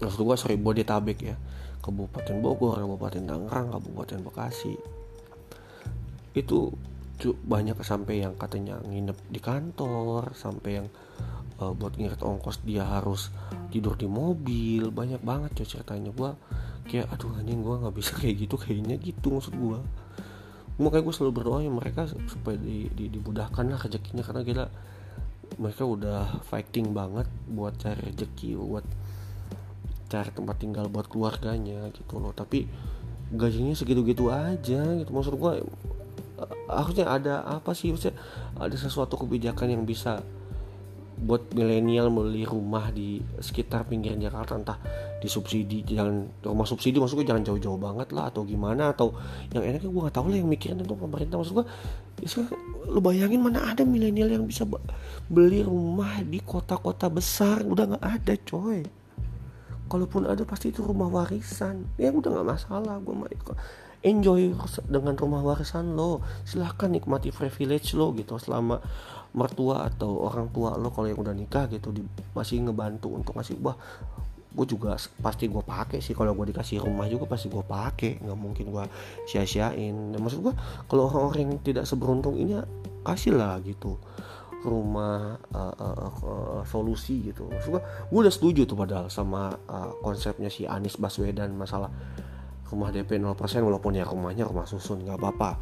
Maksud 0.01 0.25
gue 0.25 0.37
sorry 0.41 0.57
Bodetabek 0.57 1.21
ya. 1.21 1.37
Kabupaten 1.83 2.39
Bogor, 2.39 2.79
Kabupaten 2.79 3.27
Tangerang, 3.27 3.75
Kabupaten 3.75 4.19
Bekasi 4.23 5.02
itu 6.33 6.73
banyak 7.23 7.79
sampai 7.87 8.27
yang 8.27 8.35
katanya 8.35 8.83
nginep 8.83 9.19
di 9.31 9.39
kantor 9.39 10.35
sampai 10.35 10.83
yang 10.83 10.89
uh, 11.63 11.71
buat 11.71 11.95
ngirit 11.95 12.19
ongkos 12.19 12.67
dia 12.67 12.83
harus 12.83 13.31
tidur 13.71 13.95
di 13.95 14.11
mobil. 14.11 14.91
Banyak 14.91 15.23
banget 15.23 15.63
coy 15.63 15.67
ceritanya. 15.79 16.11
Gue 16.11 16.35
kayak 16.91 17.15
aduh 17.15 17.31
anjing 17.39 17.63
gue 17.63 17.75
nggak 17.79 17.95
bisa 17.95 18.13
kayak 18.21 18.37
gitu 18.43 18.59
kayaknya 18.59 18.99
gitu 18.99 19.31
maksud 19.31 19.55
gue 19.55 19.79
makanya 20.83 21.05
gue 21.07 21.15
selalu 21.15 21.33
berdoa 21.37 21.63
ya 21.63 21.71
mereka 21.71 22.11
supaya 22.11 22.59
di, 22.59 22.91
di, 22.91 23.07
dimudahkan 23.13 23.65
lah 23.71 23.79
rezekinya. 23.79 24.25
Karena 24.27 24.41
gila 24.43 24.67
mereka 25.61 25.83
udah 25.85 26.43
fighting 26.49 26.97
banget 26.97 27.29
buat 27.47 27.77
cari 27.77 28.09
rezeki 28.09 28.57
buat 28.57 28.87
cari 30.09 30.31
tempat 30.33 30.57
tinggal 30.59 30.89
buat 30.91 31.07
keluarganya 31.07 31.93
gitu 31.95 32.19
loh. 32.19 32.35
Tapi 32.35 32.67
gajinya 33.31 33.77
segitu-gitu 33.77 34.33
aja 34.33 34.81
gitu. 34.99 35.11
Maksud 35.13 35.39
gue 35.39 35.53
harusnya 36.73 37.07
ada 37.09 37.35
apa 37.45 37.77
sih? 37.77 37.93
Maksudnya 37.93 38.17
ada 38.57 38.77
sesuatu 38.77 39.21
kebijakan 39.21 39.69
yang 39.73 39.85
bisa 39.85 40.25
buat 41.23 41.55
milenial 41.55 42.11
beli 42.11 42.43
rumah 42.43 42.91
di 42.91 43.23
sekitar 43.39 43.87
pinggir 43.87 44.19
Jakarta 44.19 44.59
entah 44.59 44.79
disubsidi 45.23 45.87
jangan 45.87 46.27
rumah 46.43 46.67
subsidi 46.67 46.99
maksud 46.99 47.15
gue 47.23 47.27
jangan 47.31 47.47
jauh-jauh 47.47 47.79
banget 47.79 48.11
lah 48.11 48.27
atau 48.27 48.43
gimana 48.43 48.91
atau 48.91 49.15
yang 49.55 49.63
enaknya 49.63 49.87
gue 49.87 50.03
nggak 50.03 50.17
tahu 50.19 50.27
lah 50.35 50.39
yang 50.43 50.51
mikirin 50.51 50.83
itu 50.83 50.99
pemerintah. 50.99 51.39
Maksud 51.39 51.55
gue 51.63 51.67
ya, 52.27 52.27
lu 52.91 52.99
bayangin 52.99 53.39
mana 53.39 53.71
ada 53.71 53.87
milenial 53.87 54.35
yang 54.35 54.45
bisa 54.51 54.67
beli 55.31 55.63
rumah 55.63 56.19
di 56.27 56.43
kota-kota 56.43 57.07
besar. 57.07 57.63
Udah 57.63 57.95
nggak 57.95 58.03
ada 58.05 58.35
coy. 58.43 58.83
Kalaupun 59.87 60.27
ada 60.27 60.43
pasti 60.43 60.75
itu 60.75 60.83
rumah 60.83 61.07
warisan. 61.07 61.87
Ya 62.03 62.11
udah 62.11 62.35
nggak 62.35 62.49
masalah 62.51 62.99
gue 62.99 63.15
mau 63.15 63.31
enjoy 64.03 64.55
dengan 64.87 65.15
rumah 65.15 65.43
warisan 65.43 65.95
lo. 65.95 66.23
Silahkan 66.43 66.91
nikmati 66.91 67.31
privilege 67.31 67.95
lo 67.95 68.11
gitu 68.15 68.37
selama 68.37 68.83
mertua 69.33 69.89
atau 69.89 70.29
orang 70.29 70.53
tua 70.53 70.77
lo 70.77 70.93
kalau 70.93 71.09
yang 71.09 71.23
udah 71.23 71.33
nikah 71.33 71.65
gitu 71.73 71.89
di, 71.89 72.05
masih 72.37 72.61
ngebantu 72.69 73.09
untuk 73.17 73.33
ngasih 73.33 73.57
wah 73.65 73.79
gue 74.53 74.67
juga 74.69 75.01
pasti 75.25 75.49
gue 75.49 75.65
pakai 75.65 76.05
sih. 76.05 76.13
Kalau 76.13 76.37
gue 76.37 76.53
dikasih 76.53 76.85
rumah 76.85 77.09
juga 77.09 77.25
pasti 77.25 77.49
gue 77.49 77.65
pakai 77.65 78.21
nggak 78.21 78.39
mungkin 78.39 78.69
gue 78.69 78.85
sia-siain. 79.25 80.13
Maksud 80.13 80.45
gue 80.45 80.55
kalau 80.91 81.09
orang-orang 81.09 81.49
yang 81.49 81.53
tidak 81.65 81.89
seberuntung 81.89 82.37
ini 82.37 82.61
kasih 83.03 83.33
lah 83.35 83.59
gitu 83.65 83.97
rumah 84.63 85.43
uh, 85.51 85.75
uh, 85.75 86.13
uh, 86.23 86.63
solusi 86.69 87.33
gitu. 87.33 87.51
Maksud 87.51 87.71
gue 87.79 87.83
gue 87.83 88.19
udah 88.23 88.35
setuju 88.35 88.63
tuh 88.69 88.79
padahal 88.79 89.07
sama 89.11 89.51
uh, 89.67 89.91
konsepnya 90.05 90.53
si 90.53 90.69
Anies 90.69 91.01
Baswedan 91.01 91.57
masalah 91.57 91.91
rumah 92.73 92.89
DP 92.89 93.21
0% 93.21 93.37
walaupun 93.61 93.93
ya 93.93 94.09
rumahnya 94.09 94.49
rumah 94.49 94.65
susun 94.65 95.05
nggak 95.05 95.21
apa-apa. 95.21 95.61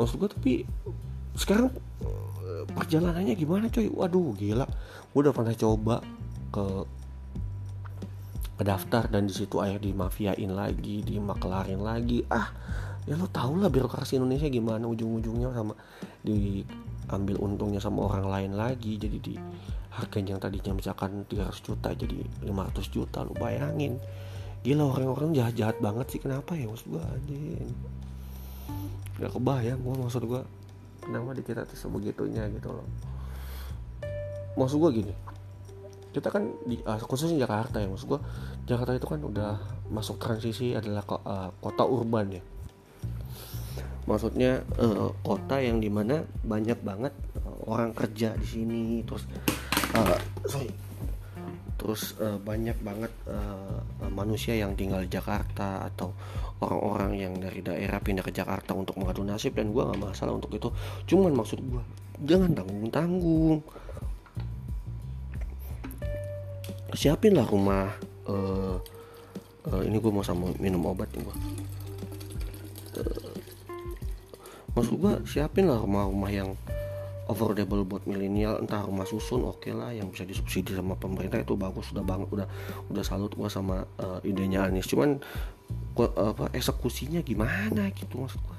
Maksud 0.00 0.16
gue 0.16 0.30
tapi 0.32 0.52
sekarang 1.36 1.68
perjalanannya 2.72 3.36
gimana 3.36 3.68
coy? 3.68 3.92
Waduh 3.92 4.32
gila. 4.32 4.64
Gue 5.12 5.20
udah 5.20 5.36
pernah 5.36 5.52
coba 5.52 6.00
ke 6.48 6.64
daftar 8.64 9.04
dan 9.12 9.28
di 9.28 9.36
situ 9.36 9.60
air 9.60 9.76
dimafiain 9.76 10.48
lagi 10.48 11.04
dimaklarin 11.04 11.84
lagi. 11.84 12.24
Ah 12.32 12.48
ya 13.04 13.14
lo 13.14 13.28
tau 13.28 13.54
lah 13.54 13.68
birokrasi 13.68 14.16
Indonesia 14.16 14.48
gimana 14.48 14.88
ujung-ujungnya 14.88 15.52
sama 15.52 15.76
diambil 16.24 17.36
untungnya 17.38 17.78
sama 17.84 18.08
orang 18.08 18.26
lain 18.26 18.52
lagi. 18.56 18.96
Jadi 18.96 19.16
di 19.20 19.36
harganya 19.96 20.36
yang 20.36 20.42
tadinya 20.42 20.72
misalkan 20.76 21.24
300 21.24 21.56
juta 21.64 21.88
jadi 21.96 22.20
500 22.44 22.92
juta 22.92 23.24
lo 23.24 23.32
bayangin 23.32 23.96
gila 24.62 24.84
orang-orang 24.94 25.34
jahat-jahat 25.34 25.76
banget 25.82 26.06
sih. 26.12 26.20
Kenapa 26.20 26.54
ya 26.56 26.68
maksud 26.70 26.86
gue 26.96 27.02
anjing? 27.02 27.70
Gak 29.16 29.32
kebayang 29.32 29.80
gue 29.80 29.94
maksud 29.96 30.22
gue 30.28 30.42
kenapa 31.00 31.30
di 31.32 31.42
kita 31.46 31.62
tuh 31.64 31.78
sebegitunya 31.78 32.46
gitu 32.52 32.72
loh. 32.74 32.88
Maksud 34.56 34.78
gue 34.82 34.90
gini. 35.04 35.14
Kita 36.16 36.32
kan 36.32 36.48
di 36.64 36.80
uh, 36.80 36.96
khususnya 37.04 37.44
Jakarta 37.44 37.76
ya 37.76 37.88
maksud 37.92 38.08
gue 38.08 38.20
Jakarta 38.64 38.96
itu 38.96 39.06
kan 39.06 39.20
udah 39.20 39.60
masuk 39.92 40.16
transisi 40.16 40.72
adalah 40.72 41.04
uh, 41.04 41.50
kota 41.60 41.84
urban 41.84 42.40
ya. 42.40 42.42
Maksudnya 44.06 44.64
uh, 44.80 45.12
kota 45.20 45.60
yang 45.60 45.82
di 45.82 45.90
mana 45.92 46.24
banyak 46.46 46.78
banget 46.80 47.12
uh, 47.44 47.68
orang 47.68 47.92
kerja 47.92 48.32
di 48.38 48.46
sini 48.46 48.84
terus 49.04 49.28
uh, 49.92 50.18
terus 51.76 52.16
uh, 52.18 52.40
banyak 52.40 52.76
banget 52.80 53.12
uh, 53.28 53.84
manusia 54.08 54.56
yang 54.56 54.72
tinggal 54.72 55.04
di 55.04 55.12
Jakarta 55.12 55.84
atau 55.92 56.16
orang-orang 56.64 57.12
yang 57.20 57.32
dari 57.36 57.60
daerah 57.60 58.00
pindah 58.00 58.24
ke 58.24 58.32
Jakarta 58.32 58.72
untuk 58.72 58.96
mengadu 58.96 59.20
nasib 59.22 59.52
dan 59.52 59.70
gue 59.70 59.82
nggak 59.84 60.00
masalah 60.00 60.32
untuk 60.32 60.56
itu. 60.56 60.68
Cuman 61.04 61.36
maksud 61.36 61.60
gue 61.60 61.82
jangan 62.24 62.56
tanggung 62.56 62.88
tanggung 62.88 63.60
siapin 66.96 67.36
lah 67.36 67.44
rumah 67.44 67.92
uh, 68.24 68.80
uh, 69.68 69.82
ini 69.84 70.00
gue 70.00 70.08
mau 70.08 70.24
sama 70.24 70.48
minum 70.56 70.80
obat 70.88 71.12
nih 71.12 71.28
gue 71.28 71.36
maksud 74.76 74.94
gua 75.00 75.16
siapin 75.24 75.64
lah 75.68 75.80
rumah-rumah 75.80 76.30
yang 76.32 76.52
affordable 77.26 77.82
buat 77.82 78.06
milenial 78.06 78.62
entah 78.62 78.86
rumah 78.86 79.02
susun 79.02 79.42
oke 79.46 79.66
okay 79.66 79.72
lah 79.74 79.90
yang 79.90 80.10
bisa 80.14 80.22
disubsidi 80.22 80.72
sama 80.74 80.94
pemerintah 80.94 81.42
itu 81.42 81.58
bagus 81.58 81.90
sudah 81.90 82.06
banget 82.06 82.30
udah 82.30 82.48
udah 82.90 83.04
salut 83.04 83.34
gua 83.34 83.50
sama 83.50 83.82
uh, 83.98 84.22
idenya 84.22 84.66
Anies. 84.66 84.86
Cuman 84.86 85.18
gua, 85.98 86.10
apa 86.14 86.50
eksekusinya 86.54 87.20
gimana 87.26 87.90
gitu 87.92 88.22
maksud 88.22 88.40
gua? 88.46 88.58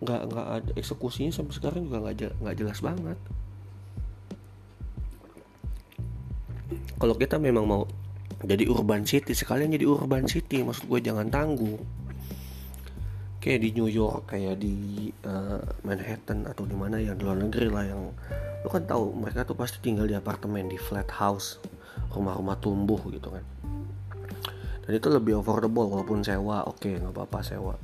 Nggak 0.00 0.20
nggak 0.32 0.46
ada 0.48 0.70
eksekusinya 0.80 1.30
sampai 1.32 1.54
sekarang 1.54 1.80
juga 1.86 2.08
nggak 2.08 2.40
nggak 2.40 2.56
jelas 2.56 2.78
banget. 2.80 3.18
Kalau 6.98 7.14
kita 7.14 7.36
memang 7.38 7.64
mau 7.64 7.82
jadi 8.42 8.70
urban 8.70 9.02
city 9.02 9.34
sekalian 9.34 9.74
jadi 9.74 9.86
urban 9.88 10.30
city 10.30 10.62
maksud 10.62 10.86
gue 10.86 11.00
jangan 11.02 11.26
tanggung 11.26 11.82
kayak 13.38 13.60
di 13.62 13.70
New 13.78 13.86
York 13.86 14.34
kayak 14.34 14.58
di 14.58 15.08
uh, 15.22 15.62
Manhattan 15.86 16.42
atau 16.50 16.66
di 16.66 16.74
mana 16.74 16.98
yang 16.98 17.14
di 17.14 17.22
luar 17.22 17.38
negeri 17.38 17.70
lah 17.70 17.84
yang 17.86 18.10
lu 18.66 18.68
kan 18.68 18.82
tahu 18.82 19.14
mereka 19.14 19.46
tuh 19.46 19.54
pasti 19.54 19.78
tinggal 19.78 20.10
di 20.10 20.18
apartemen 20.18 20.66
di 20.66 20.74
flat 20.74 21.06
house 21.14 21.62
rumah-rumah 22.10 22.58
tumbuh 22.58 22.98
gitu 23.14 23.30
kan. 23.30 23.44
Dan 24.82 24.92
itu 24.98 25.08
lebih 25.12 25.38
affordable 25.38 25.86
walaupun 25.86 26.26
sewa 26.26 26.66
oke 26.66 26.82
okay, 26.82 26.98
nggak 26.98 27.14
apa-apa 27.14 27.38
sewa. 27.46 27.74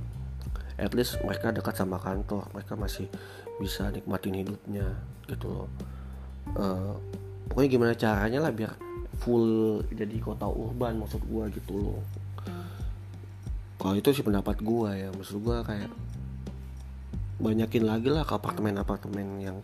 At 0.74 0.90
least 0.90 1.22
mereka 1.22 1.54
dekat 1.54 1.78
sama 1.78 2.02
kantor 2.02 2.50
mereka 2.50 2.74
masih 2.74 3.06
bisa 3.62 3.94
nikmatin 3.94 4.42
hidupnya 4.42 4.90
gitu 5.30 5.46
loh. 5.46 5.68
Uh, 6.58 6.98
pokoknya 7.46 7.68
gimana 7.70 7.92
caranya 7.94 8.38
lah 8.42 8.50
biar 8.50 8.74
full 9.22 9.80
jadi 9.94 10.18
kota 10.18 10.50
urban 10.50 10.98
maksud 10.98 11.22
gua 11.30 11.46
gitu 11.48 11.78
loh 11.78 12.02
kalau 13.84 14.00
itu 14.00 14.16
sih 14.16 14.24
pendapat 14.24 14.64
gue 14.64 14.90
ya. 14.96 15.12
Maksud 15.12 15.44
gue 15.44 15.60
kayak 15.60 15.92
banyakin 17.36 17.84
lagi 17.84 18.08
lah 18.08 18.24
ke 18.24 18.32
apartemen-apartemen 18.32 19.44
yang 19.44 19.60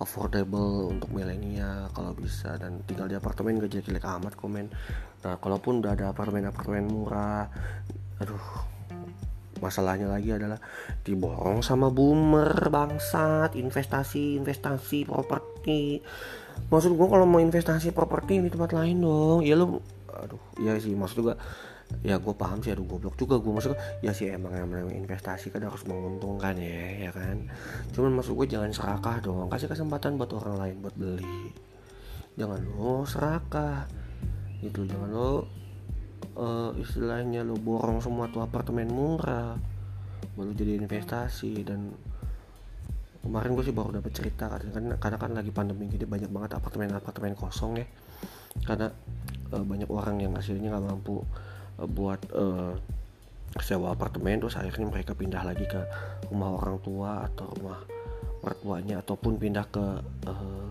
affordable 0.00 0.88
untuk 0.88 1.12
milenial 1.12 1.92
kalau 1.92 2.16
bisa. 2.16 2.56
Dan 2.56 2.80
tinggal 2.88 3.12
di 3.12 3.20
apartemen 3.20 3.60
gak 3.60 3.68
jelek-jelek 3.68 4.08
amat 4.16 4.32
komen. 4.40 4.72
Nah 5.20 5.36
kalaupun 5.36 5.84
udah 5.84 5.92
ada 5.92 6.08
apartemen-apartemen 6.08 6.88
murah 6.88 7.52
aduh 8.16 8.46
masalahnya 9.60 10.08
lagi 10.08 10.32
adalah 10.32 10.56
diborong 11.04 11.60
sama 11.60 11.92
boomer 11.92 12.72
bangsat 12.72 13.60
investasi 13.60 14.40
investasi 14.40 15.04
properti. 15.04 16.00
Maksud 16.72 16.96
gue 16.96 17.08
kalau 17.12 17.28
mau 17.28 17.44
investasi 17.44 17.92
properti 17.92 18.40
di 18.40 18.48
tempat 18.48 18.72
lain 18.72 19.04
dong. 19.04 19.44
Ya 19.44 19.52
lu 19.52 19.84
aduh 20.08 20.40
ya 20.56 20.80
sih 20.80 20.96
maksud 20.96 21.28
gue 21.28 21.36
ya 22.00 22.16
gue 22.16 22.34
paham 22.34 22.62
sih 22.62 22.72
aduh 22.72 22.86
goblok 22.86 23.18
juga 23.18 23.36
gue 23.36 23.52
maksud 23.52 23.74
ya 24.00 24.14
sih 24.14 24.30
emang 24.30 24.54
emang 24.54 24.88
investasi 24.88 25.52
kan 25.52 25.66
harus 25.66 25.82
menguntungkan 25.84 26.56
ya 26.56 27.08
ya 27.08 27.10
kan? 27.12 27.50
Cuman 27.92 28.20
maksud 28.20 28.38
gue 28.38 28.46
jangan 28.46 28.70
serakah 28.72 29.20
dong. 29.20 29.50
Kasih 29.50 29.68
kesempatan 29.68 30.16
buat 30.16 30.30
orang 30.32 30.56
lain 30.56 30.76
buat 30.80 30.94
beli. 30.96 31.52
Jangan 32.38 32.60
lo 32.64 33.04
serakah. 33.04 33.84
Gitu 34.62 34.86
jangan 34.86 35.08
lo 35.12 35.30
uh, 36.38 36.72
istilahnya 36.78 37.44
lo 37.44 37.58
borong 37.58 38.00
semua 38.00 38.30
tuh 38.32 38.46
apartemen 38.46 38.88
murah. 38.88 39.58
Baru 40.38 40.54
jadi 40.56 40.80
investasi 40.80 41.66
dan 41.66 41.92
kemarin 43.20 43.52
gue 43.52 43.64
sih 43.68 43.76
baru 43.76 44.00
dapat 44.00 44.16
cerita 44.16 44.48
kan 44.48 44.64
karena 44.96 45.18
kan 45.20 45.32
lagi 45.36 45.52
pandemi 45.52 45.84
jadi 45.92 46.08
banyak 46.08 46.32
banget 46.32 46.56
apartemen 46.56 46.96
apartemen 46.96 47.36
kosong 47.36 47.76
ya. 47.76 47.86
Karena 48.64 48.88
uh, 49.52 49.64
banyak 49.66 49.90
orang 49.92 50.16
yang 50.22 50.32
hasilnya 50.32 50.72
nggak 50.72 50.86
mampu 50.86 51.20
buat 51.88 52.20
uh, 52.34 52.74
sewa 53.58 53.96
apartemen 53.96 54.38
terus 54.38 54.54
akhirnya 54.54 54.86
mereka 54.86 55.12
pindah 55.16 55.42
lagi 55.42 55.66
ke 55.66 55.80
rumah 56.30 56.54
orang 56.54 56.78
tua 56.84 57.26
atau 57.26 57.50
rumah 57.58 57.82
mertuanya 58.40 59.02
ataupun 59.04 59.36
pindah 59.36 59.66
ke 59.68 59.84
uh, 60.30 60.68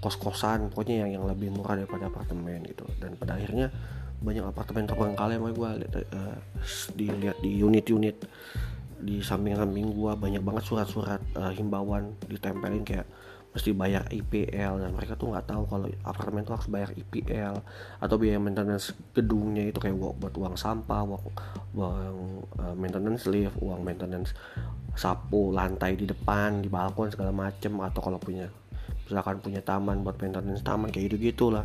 kos-kosan 0.00 0.72
pokoknya 0.72 1.06
yang 1.06 1.20
yang 1.20 1.24
lebih 1.28 1.54
murah 1.54 1.78
daripada 1.78 2.10
apartemen 2.10 2.62
gitu. 2.66 2.86
Dan 2.98 3.14
pada 3.14 3.38
akhirnya 3.38 3.70
banyak 4.22 4.44
apartemen 4.48 4.88
terbengkalai 4.88 5.36
mau 5.36 5.52
gue 5.52 5.70
uh, 5.92 6.36
dilihat 6.96 7.36
di 7.44 7.60
unit-unit 7.60 8.16
di 8.96 9.20
samping-samping 9.20 9.92
gua 9.92 10.16
banyak 10.16 10.40
banget 10.40 10.64
surat-surat 10.64 11.20
uh, 11.36 11.52
himbauan 11.52 12.16
ditempelin 12.32 12.80
kayak 12.80 13.04
mesti 13.56 13.72
bayar 13.72 14.04
IPL 14.12 14.84
dan 14.84 14.92
mereka 14.92 15.16
tuh 15.16 15.32
nggak 15.32 15.48
tahu 15.48 15.64
kalau 15.64 15.88
apartemen 16.04 16.44
tuh 16.44 16.60
harus 16.60 16.68
bayar 16.68 16.92
IPL 16.92 17.56
atau 18.04 18.16
biaya 18.20 18.36
maintenance 18.36 18.92
gedungnya 19.16 19.64
itu 19.64 19.80
kayak 19.80 19.96
buat 19.96 20.34
uang 20.36 20.60
sampah 20.60 21.00
uang, 21.08 21.24
uang 21.72 22.16
uh, 22.60 22.74
maintenance 22.76 23.24
lift 23.24 23.56
uang 23.64 23.80
maintenance 23.80 24.36
sapu 24.92 25.56
lantai 25.56 25.96
di 25.96 26.04
depan 26.04 26.60
di 26.60 26.68
balkon 26.68 27.08
segala 27.08 27.32
macem 27.32 27.72
atau 27.80 28.04
kalau 28.04 28.20
punya 28.20 28.52
misalkan 29.08 29.40
punya 29.40 29.64
taman 29.64 30.04
buat 30.04 30.20
maintenance 30.20 30.60
taman 30.60 30.92
kayak 30.92 31.16
gitu 31.16 31.32
gitulah 31.32 31.64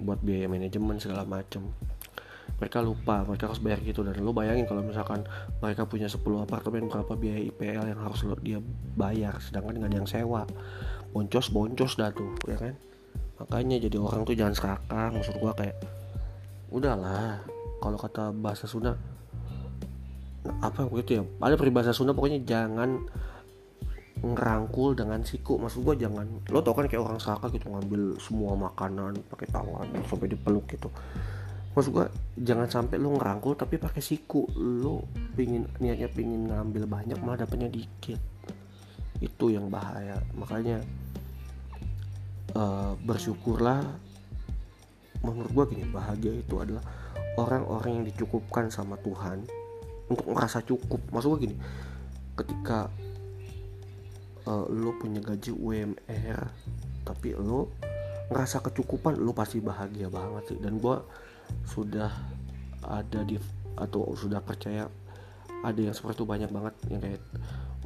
buat 0.00 0.20
biaya 0.20 0.48
manajemen 0.48 1.00
segala 1.00 1.24
macem. 1.24 1.64
Mereka 2.56 2.80
lupa 2.80 3.20
mereka 3.28 3.52
harus 3.52 3.60
bayar 3.60 3.84
gitu. 3.84 4.00
Dan 4.00 4.16
lo 4.24 4.32
bayangin 4.32 4.64
kalau 4.64 4.80
misalkan 4.80 5.24
mereka 5.60 5.84
punya 5.84 6.08
10 6.08 6.20
apartemen 6.24 6.88
berapa 6.88 7.12
biaya 7.16 7.40
IPL 7.52 7.84
yang 7.92 8.00
harus 8.00 8.24
lo 8.24 8.36
dia 8.40 8.60
bayar 8.96 9.36
sedangkan 9.44 9.76
nggak 9.76 9.90
ada 9.92 9.98
yang 10.00 10.08
sewa 10.08 10.42
boncos 11.16 11.48
boncos 11.48 11.96
dah 11.96 12.12
tuh 12.12 12.36
ya 12.44 12.60
kan? 12.60 12.76
Makanya 13.40 13.80
jadi 13.88 13.96
orang 13.96 14.28
tuh 14.28 14.36
jangan 14.36 14.52
serakah. 14.52 15.16
Maksud 15.16 15.40
gua 15.40 15.56
kayak 15.56 15.80
udahlah 16.68 17.40
kalau 17.80 17.96
kata 17.96 18.36
bahasa 18.36 18.68
Sunda 18.68 19.00
apa 20.60 20.84
begitu 20.92 21.20
ya? 21.20 21.22
Ada 21.40 21.56
peribahasa 21.56 21.96
Sunda 21.96 22.12
pokoknya 22.12 22.44
jangan 22.44 23.08
ngerangkul 24.20 24.92
dengan 24.92 25.24
siku. 25.24 25.56
Maksud 25.56 25.80
gua 25.80 25.96
jangan 25.96 26.28
lo 26.52 26.60
tau 26.60 26.76
kan 26.76 26.84
kayak 26.84 27.00
orang 27.00 27.16
serakah 27.16 27.48
gitu 27.48 27.72
ngambil 27.72 28.20
semua 28.20 28.52
makanan 28.52 29.16
pakai 29.32 29.48
tangan 29.48 29.88
sampai 30.04 30.28
dipeluk 30.28 30.68
gitu. 30.68 30.92
Maksud 31.72 31.96
gua 31.96 32.12
jangan 32.36 32.68
sampai 32.68 33.00
lo 33.00 33.16
ngerangkul 33.16 33.56
tapi 33.56 33.80
pakai 33.80 34.04
siku. 34.04 34.44
Lo 34.52 35.08
pingin 35.32 35.64
niatnya 35.80 36.12
pingin 36.12 36.44
ngambil 36.52 36.84
banyak 36.84 37.16
malah 37.24 37.40
dapetnya 37.48 37.72
dikit 37.72 38.35
itu 39.20 39.52
yang 39.52 39.68
bahaya. 39.72 40.20
Makanya 40.36 40.84
uh, 42.56 42.92
bersyukurlah 43.04 43.84
menurut 45.24 45.50
gue 45.52 45.64
gini 45.76 45.84
bahagia 45.90 46.32
itu 46.36 46.54
adalah 46.60 46.84
orang-orang 47.40 48.02
yang 48.02 48.06
dicukupkan 48.08 48.68
sama 48.72 48.96
Tuhan 49.00 49.44
untuk 50.08 50.26
merasa 50.30 50.62
cukup. 50.62 51.00
Maksud 51.12 51.28
gue 51.36 51.40
gini 51.50 51.56
ketika 52.36 52.92
uh, 54.44 54.66
lo 54.68 54.92
punya 55.00 55.24
gaji 55.24 55.52
UMR 55.56 56.40
tapi 57.06 57.32
lo 57.32 57.72
ngerasa 58.26 58.58
kecukupan 58.60 59.16
lo 59.22 59.32
pasti 59.32 59.62
bahagia 59.62 60.12
banget 60.12 60.54
sih. 60.54 60.58
Dan 60.58 60.78
gue 60.78 60.96
sudah 61.66 62.10
ada 62.86 63.20
di 63.22 63.38
atau 63.76 64.16
sudah 64.16 64.40
percaya 64.40 64.88
ada 65.60 65.80
yang 65.80 65.94
seperti 65.94 66.22
itu 66.22 66.26
banyak 66.26 66.50
banget. 66.50 66.74
Yang 66.90 67.00
kayak 67.02 67.22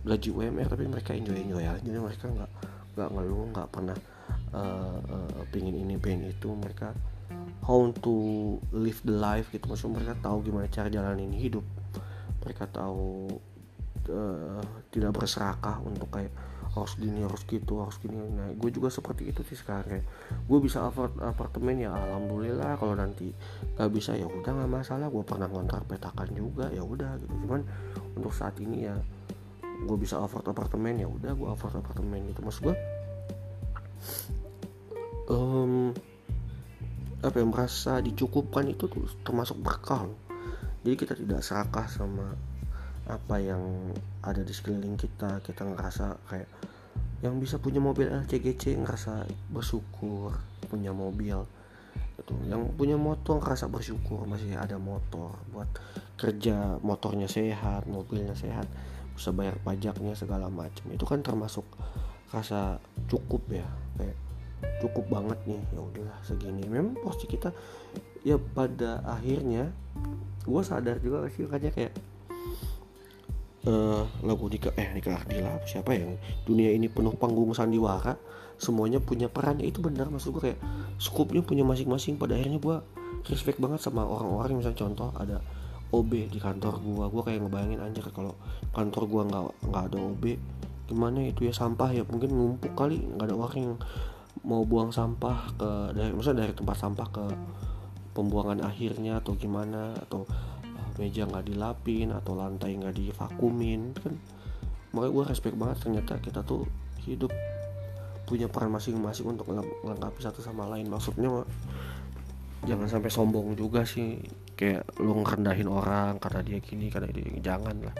gaji 0.04 0.28
UMR 0.32 0.68
tapi 0.68 0.84
mereka 0.88 1.12
enjoy 1.12 1.36
enjoy 1.36 1.64
aja. 1.64 1.80
Jadi 1.80 1.98
mereka 1.98 2.26
nggak 2.28 2.50
nggak 2.96 3.08
ngeluh 3.12 3.44
nggak 3.52 3.68
pernah 3.70 3.98
uh, 4.56 4.98
uh, 4.98 5.42
pengen 5.52 5.76
ini 5.76 6.00
pengen 6.00 6.32
itu. 6.32 6.48
Mereka 6.52 6.92
how 7.64 7.86
to 8.02 8.14
live 8.74 9.00
the 9.04 9.14
life 9.14 9.52
gitu. 9.52 9.68
Maksudnya 9.68 10.00
mereka 10.00 10.14
tahu 10.20 10.36
gimana 10.44 10.66
cara 10.72 10.88
jalanin 10.88 11.32
hidup. 11.32 11.64
Mereka 12.40 12.72
tahu 12.72 13.28
uh, 14.08 14.62
tidak 14.88 15.12
berserakah 15.14 15.78
untuk 15.84 16.08
kayak 16.10 16.32
harus 16.70 16.94
gini 16.94 17.26
harus 17.26 17.42
gitu 17.50 17.82
harus 17.82 17.98
gini. 17.98 18.14
Nah 18.30 18.54
gue 18.54 18.70
juga 18.70 18.88
seperti 18.88 19.34
itu 19.34 19.42
sih 19.42 19.58
sekarang. 19.58 19.86
Kayak 19.90 20.06
gue 20.46 20.58
bisa 20.62 20.86
afford 20.86 21.18
apartemen 21.18 21.82
ya 21.82 21.90
alhamdulillah. 21.90 22.78
Kalau 22.78 22.94
nanti 22.94 23.34
gak 23.74 23.90
bisa 23.90 24.14
ya 24.14 24.30
udah 24.30 24.50
nggak 24.54 24.70
masalah. 24.70 25.10
Gue 25.10 25.26
pernah 25.26 25.50
ngontrak 25.50 25.86
petakan 25.90 26.30
juga 26.30 26.70
ya 26.70 26.86
udah 26.86 27.18
gitu. 27.18 27.34
Cuman 27.46 27.66
untuk 28.14 28.30
saat 28.30 28.54
ini 28.62 28.86
ya 28.86 28.94
gue 29.80 29.96
bisa 29.96 30.20
afford 30.20 30.44
apartemen 30.50 31.00
ya 31.00 31.08
udah 31.08 31.32
gue 31.32 31.48
afford 31.48 31.80
apartemen 31.80 32.28
gitu. 32.28 32.40
Maksud 32.44 32.62
gue 32.68 32.76
um, 35.32 35.92
apa 37.20 37.36
yang 37.36 37.52
merasa 37.52 38.00
dicukupkan 38.00 38.64
itu 38.68 38.88
tuh 38.88 39.04
termasuk 39.20 39.60
berkah 39.60 40.08
jadi 40.80 40.96
kita 40.96 41.12
tidak 41.12 41.44
serakah 41.44 41.84
sama 41.92 42.32
apa 43.04 43.36
yang 43.36 43.92
ada 44.24 44.40
di 44.40 44.52
sekeliling 44.54 44.96
kita. 44.96 45.44
Kita 45.44 45.68
ngerasa 45.68 46.16
kayak 46.24 46.48
yang 47.20 47.36
bisa 47.36 47.60
punya 47.60 47.84
mobil 47.84 48.08
LCGC 48.08 48.80
ngerasa 48.80 49.28
bersyukur 49.52 50.40
punya 50.72 50.88
mobil 50.96 51.44
itu 52.16 52.32
yang 52.48 52.64
punya 52.80 52.96
motor 52.96 53.44
ngerasa 53.44 53.68
bersyukur 53.68 54.24
masih 54.24 54.56
ada 54.56 54.80
motor. 54.80 55.36
Buat 55.52 55.68
kerja 56.16 56.80
motornya 56.80 57.28
sehat 57.28 57.84
mobilnya 57.84 58.32
sehat 58.32 58.64
bayar 59.28 59.60
pajaknya 59.60 60.16
segala 60.16 60.48
macam. 60.48 60.88
Itu 60.88 61.04
kan 61.04 61.20
termasuk 61.20 61.68
rasa 62.32 62.80
cukup 63.10 63.42
ya 63.52 63.68
kayak 64.00 64.16
cukup 64.80 65.04
banget 65.12 65.38
nih 65.44 65.60
ya 65.76 65.80
udahlah 65.80 66.18
segini. 66.24 66.64
Memang 66.64 66.96
pasti 67.04 67.28
kita 67.28 67.52
ya 68.24 68.40
pada 68.40 69.04
akhirnya 69.04 69.68
gue 70.44 70.62
sadar 70.64 70.96
juga 71.04 71.28
sih 71.28 71.44
kayak 71.48 71.92
uh, 73.68 74.04
lagu 74.24 74.48
nikah 74.48 74.72
eh 74.76 74.88
nikah 74.96 75.20
Ardila 75.20 75.60
siapa 75.68 75.96
yang 75.96 76.16
dunia 76.44 76.72
ini 76.72 76.88
penuh 76.88 77.12
panggung 77.16 77.52
sandiwara 77.52 78.16
semuanya 78.60 79.00
punya 79.00 79.28
peran. 79.28 79.60
Itu 79.60 79.80
benar 79.84 80.08
maksud 80.12 80.36
gue 80.36 80.42
kayak 80.52 80.60
skupnya 81.00 81.40
punya 81.44 81.64
masing-masing. 81.64 82.20
Pada 82.20 82.36
akhirnya 82.36 82.60
gue 82.60 82.76
respect 83.28 83.60
banget 83.60 83.80
sama 83.80 84.04
orang-orang. 84.04 84.60
Misalnya 84.60 84.80
contoh 84.80 85.08
ada 85.16 85.40
OB 85.90 86.12
di 86.30 86.38
kantor 86.38 86.78
gue 86.78 87.04
gue 87.10 87.22
kayak 87.26 87.40
ngebayangin 87.42 87.80
anjir 87.82 88.06
kalau 88.14 88.38
kantor 88.70 89.02
gue 89.10 89.22
nggak 89.26 89.44
nggak 89.70 89.84
ada 89.90 89.98
OB 89.98 90.24
gimana 90.90 91.22
itu 91.22 91.46
ya 91.46 91.54
sampah 91.54 91.94
ya? 91.94 92.02
Mungkin 92.02 92.34
ngumpuk 92.34 92.74
kali 92.74 92.98
nggak 92.98 93.30
ada 93.30 93.36
orang 93.38 93.54
yang 93.54 93.74
mau 94.42 94.66
buang 94.66 94.90
sampah 94.90 95.54
ke 95.54 95.70
dari 95.94 96.10
maksudnya 96.10 96.50
dari 96.50 96.54
tempat 96.58 96.76
sampah 96.82 97.06
ke 97.14 97.24
pembuangan 98.10 98.66
akhirnya 98.66 99.22
atau 99.22 99.38
gimana? 99.38 99.94
Atau 99.94 100.26
meja 100.98 101.24
nggak 101.24 101.46
dilapin 101.46 102.10
atau 102.10 102.34
lantai 102.34 102.74
nggak 102.74 102.98
divakumin. 102.98 103.94
Kan 103.94 104.18
makanya 104.90 105.12
gue 105.14 105.24
respect 105.30 105.54
banget 105.54 105.78
ternyata 105.86 106.18
kita 106.18 106.42
tuh 106.42 106.66
hidup 107.06 107.30
punya 108.26 108.50
peran 108.50 108.74
masing-masing 108.74 109.30
untuk 109.30 109.46
melengkapi 109.46 110.18
satu 110.18 110.42
sama 110.42 110.66
lain. 110.66 110.90
Maksudnya 110.90 111.46
jangan 112.66 112.90
sampai 112.90 113.10
sombong 113.14 113.54
juga 113.54 113.86
sih 113.86 114.18
kayak 114.60 114.84
lu 115.00 115.16
ngerendahin 115.24 115.68
orang 115.72 116.20
karena 116.20 116.40
dia 116.44 116.58
gini 116.60 116.92
karena 116.92 117.08
dia 117.08 117.24
jangan 117.40 117.80
lah. 117.80 117.96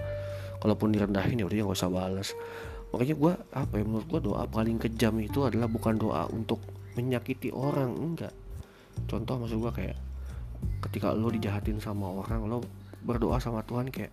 Kalaupun 0.61 0.93
direndahin 0.93 1.41
ya 1.41 1.49
udah 1.49 1.57
nggak 1.65 1.79
usah 1.81 1.89
balas 1.89 2.37
makanya 2.91 3.15
gue 3.15 3.33
apa 3.55 3.75
ya 3.79 3.85
menurut 3.87 4.07
gue 4.11 4.21
doa 4.31 4.43
paling 4.51 4.77
kejam 4.83 5.15
itu 5.23 5.47
adalah 5.47 5.71
bukan 5.71 5.95
doa 5.95 6.27
untuk 6.27 6.59
menyakiti 6.99 7.55
orang 7.55 7.95
enggak. 7.95 8.35
Contoh 9.07 9.39
maksud 9.39 9.63
gue 9.63 9.73
kayak 9.73 9.99
ketika 10.91 11.15
lo 11.15 11.31
dijahatin 11.31 11.79
sama 11.79 12.11
orang 12.11 12.51
lo 12.51 12.59
berdoa 13.07 13.39
sama 13.39 13.63
Tuhan 13.63 13.89
kayak 13.89 14.13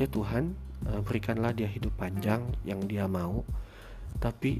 ya 0.00 0.08
Tuhan 0.08 0.56
eh, 0.88 1.00
berikanlah 1.04 1.52
dia 1.52 1.68
hidup 1.68 1.92
panjang 2.00 2.42
yang 2.64 2.80
dia 2.88 3.04
mau 3.04 3.44
tapi 4.16 4.58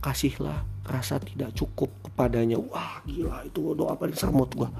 kasihlah 0.00 0.64
rasa 0.88 1.20
tidak 1.20 1.52
cukup 1.52 1.92
kepadanya. 2.00 2.56
Wah 2.56 3.04
gila 3.04 3.44
itu 3.44 3.76
doa 3.76 3.92
paling 3.92 4.16
samut 4.16 4.48
gua 4.56 4.72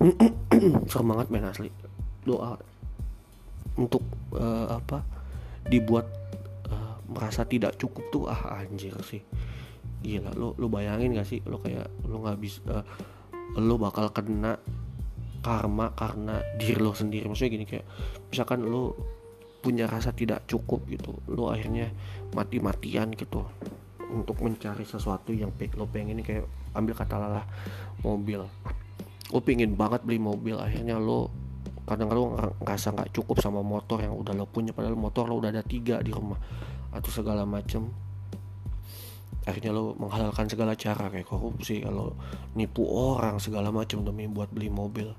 semangat 0.92 1.28
men 1.28 1.44
asli. 1.44 1.68
Doa 2.24 2.56
untuk 3.76 4.04
uh, 4.32 4.72
apa 4.72 5.04
dibuat 5.68 6.08
uh, 6.72 6.96
merasa 7.12 7.44
tidak 7.44 7.76
cukup 7.76 8.04
tuh 8.08 8.24
ah 8.28 8.60
anjir 8.60 8.96
sih. 9.04 9.20
Gila 10.00 10.32
lo 10.32 10.56
lo 10.56 10.72
bayangin 10.72 11.12
gak 11.12 11.28
sih 11.28 11.44
lo 11.44 11.60
kayak 11.60 11.88
lo 12.08 12.24
nggak 12.24 12.38
bisa 12.40 12.60
uh, 12.64 12.84
lo 13.60 13.76
bakal 13.76 14.08
kena 14.16 14.56
karma 15.44 15.92
karena 15.92 16.40
diri 16.56 16.80
lo 16.80 16.96
sendiri. 16.96 17.28
Maksudnya 17.28 17.52
gini 17.52 17.66
kayak 17.68 17.86
misalkan 18.32 18.64
lo 18.64 18.96
punya 19.60 19.84
rasa 19.84 20.16
tidak 20.16 20.48
cukup 20.48 20.88
gitu 20.88 21.12
lo 21.28 21.52
akhirnya 21.52 21.92
mati-matian 22.32 23.12
gitu 23.12 23.44
untuk 24.08 24.40
mencari 24.40 24.88
sesuatu 24.88 25.36
yang 25.36 25.52
lo 25.76 25.84
pengen. 25.84 26.24
Kayak 26.24 26.48
ambil 26.72 26.96
kata 26.96 27.14
lalah 27.20 27.44
mobil 28.00 28.48
lo 29.30 29.40
pengen 29.42 29.78
banget 29.78 30.02
beli 30.02 30.18
mobil. 30.18 30.58
Akhirnya 30.58 30.98
lo 30.98 31.30
kadang 31.86 32.10
lo 32.14 32.38
ngerasa 32.62 32.94
nggak 32.94 33.10
cukup 33.10 33.42
sama 33.42 33.62
motor 33.62 34.02
yang 34.02 34.14
udah 34.14 34.34
lo 34.34 34.46
punya. 34.46 34.74
Padahal 34.74 34.98
motor 34.98 35.26
lo 35.30 35.38
udah 35.38 35.50
ada 35.50 35.62
tiga 35.64 36.02
di 36.02 36.10
rumah 36.10 36.38
atau 36.90 37.10
segala 37.10 37.46
macem. 37.46 37.90
Akhirnya 39.46 39.72
lo 39.72 39.96
menghalalkan 39.96 40.46
segala 40.50 40.76
cara 40.76 41.08
kayak 41.08 41.26
korupsi 41.26 41.80
kalau 41.80 42.12
nipu 42.54 42.84
orang 42.84 43.40
segala 43.40 43.72
macam 43.72 44.04
demi 44.04 44.28
buat 44.28 44.52
beli 44.52 44.68
mobil. 44.68 45.10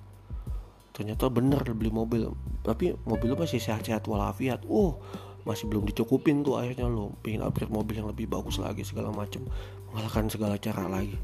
Ternyata 0.91 1.31
bener 1.31 1.63
beli 1.73 1.89
mobil. 1.89 2.29
Tapi 2.61 2.93
mobil 3.07 3.27
lo 3.33 3.37
masih 3.39 3.57
sehat-sehat 3.57 4.05
walafiat. 4.05 4.63
Oh 4.67 4.99
masih 5.41 5.65
belum 5.65 5.89
dicukupin 5.89 6.45
tuh 6.45 6.59
akhirnya 6.61 6.85
lo. 6.85 7.17
Pengen 7.25 7.41
upgrade 7.41 7.73
mobil 7.73 7.97
yang 7.97 8.07
lebih 8.11 8.29
bagus 8.29 8.61
lagi 8.61 8.85
segala 8.85 9.09
macam 9.09 9.47
mengalahkan 9.89 10.29
segala 10.29 10.55
cara 10.61 10.85
lagi. 10.85 11.17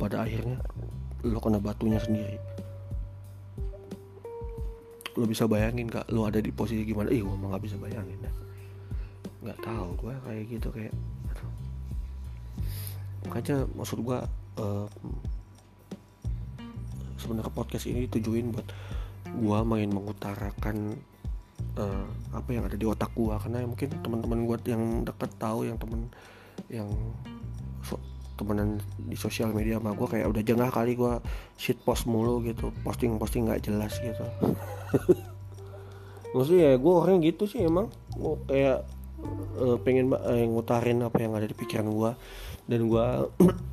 Pada 0.00 0.24
akhirnya 0.24 0.64
lo 1.22 1.38
kena 1.38 1.58
batunya 1.62 1.98
sendiri. 2.02 2.36
Lo 5.18 5.24
bisa 5.28 5.44
bayangin 5.46 5.90
kak 5.90 6.08
lo 6.10 6.26
ada 6.26 6.42
di 6.42 6.50
posisi 6.50 6.82
gimana? 6.86 7.10
Ih 7.10 7.22
gue 7.22 7.36
nggak 7.36 7.62
bisa 7.62 7.76
bayangin 7.78 8.18
dah. 8.22 8.34
Nggak 9.42 9.58
tahu 9.62 9.88
gue 9.98 10.14
kayak 10.26 10.44
gitu 10.50 10.68
kayak 10.70 10.94
makanya 13.22 13.70
maksud 13.78 14.02
gue 14.02 14.18
uh, 14.58 14.86
sebenarnya 17.22 17.54
podcast 17.54 17.86
ini 17.86 18.10
tujuin 18.10 18.50
buat 18.50 18.66
gua 19.38 19.62
main 19.62 19.86
mengutarakan 19.86 20.98
uh, 21.78 22.06
apa 22.34 22.48
yang 22.50 22.66
ada 22.66 22.74
di 22.74 22.82
otak 22.82 23.14
gua. 23.14 23.38
Karena 23.38 23.62
mungkin 23.62 23.94
teman-teman 24.02 24.42
gua 24.42 24.58
yang 24.66 25.06
deket 25.06 25.30
tahu 25.38 25.70
yang 25.70 25.78
temen 25.78 26.10
yang 26.66 26.90
temenan 28.34 28.80
di 28.96 29.16
sosial 29.18 29.52
media 29.52 29.78
sama 29.78 29.96
gua 29.96 30.08
kayak 30.08 30.26
udah 30.28 30.42
jengah 30.42 30.70
kali 30.72 30.96
gua 30.96 31.20
shit 31.60 31.78
post 31.84 32.08
mulu 32.08 32.40
gitu 32.44 32.72
posting 32.82 33.16
posting 33.20 33.48
nggak 33.48 33.64
jelas 33.68 33.96
gitu. 34.00 34.24
Maksudnya 36.32 36.74
ya 36.74 36.76
gue 36.80 36.92
orang 36.92 37.20
gitu 37.20 37.44
sih 37.44 37.60
emang. 37.60 37.92
Gue 38.16 38.40
kayak 38.48 38.88
uh, 39.60 39.76
pengen 39.84 40.16
uh, 40.16 40.44
ngutarin 40.48 41.04
apa 41.04 41.20
yang 41.20 41.36
ada 41.36 41.44
di 41.44 41.52
pikiran 41.52 41.88
gue 41.92 42.10
dan 42.66 42.80
gue 42.88 43.06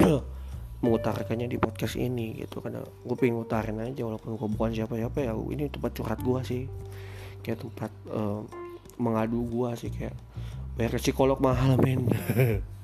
mengutarakannya 0.83 1.51
di 1.51 1.59
podcast 1.59 1.99
ini 1.99 2.39
gitu 2.39 2.63
karena 2.63 2.79
gue 2.83 3.15
pengen 3.19 3.43
ngutarin 3.43 3.83
aja 3.83 4.07
walaupun 4.07 4.39
gue 4.39 4.47
bukan 4.47 4.71
siapa-siapa 4.75 5.27
ya 5.27 5.35
ini 5.35 5.71
tempat 5.71 5.91
curhat 5.95 6.19
gue 6.19 6.39
sih. 6.43 6.63
Kayak 7.39 7.63
tempat 7.63 7.91
uh, 8.11 8.43
mengadu 8.99 9.47
gue 9.47 9.69
sih 9.79 9.89
kayak 9.95 10.15
bayar 10.75 10.99
psikolog 10.99 11.39
mahal 11.39 11.79
men 11.79 12.07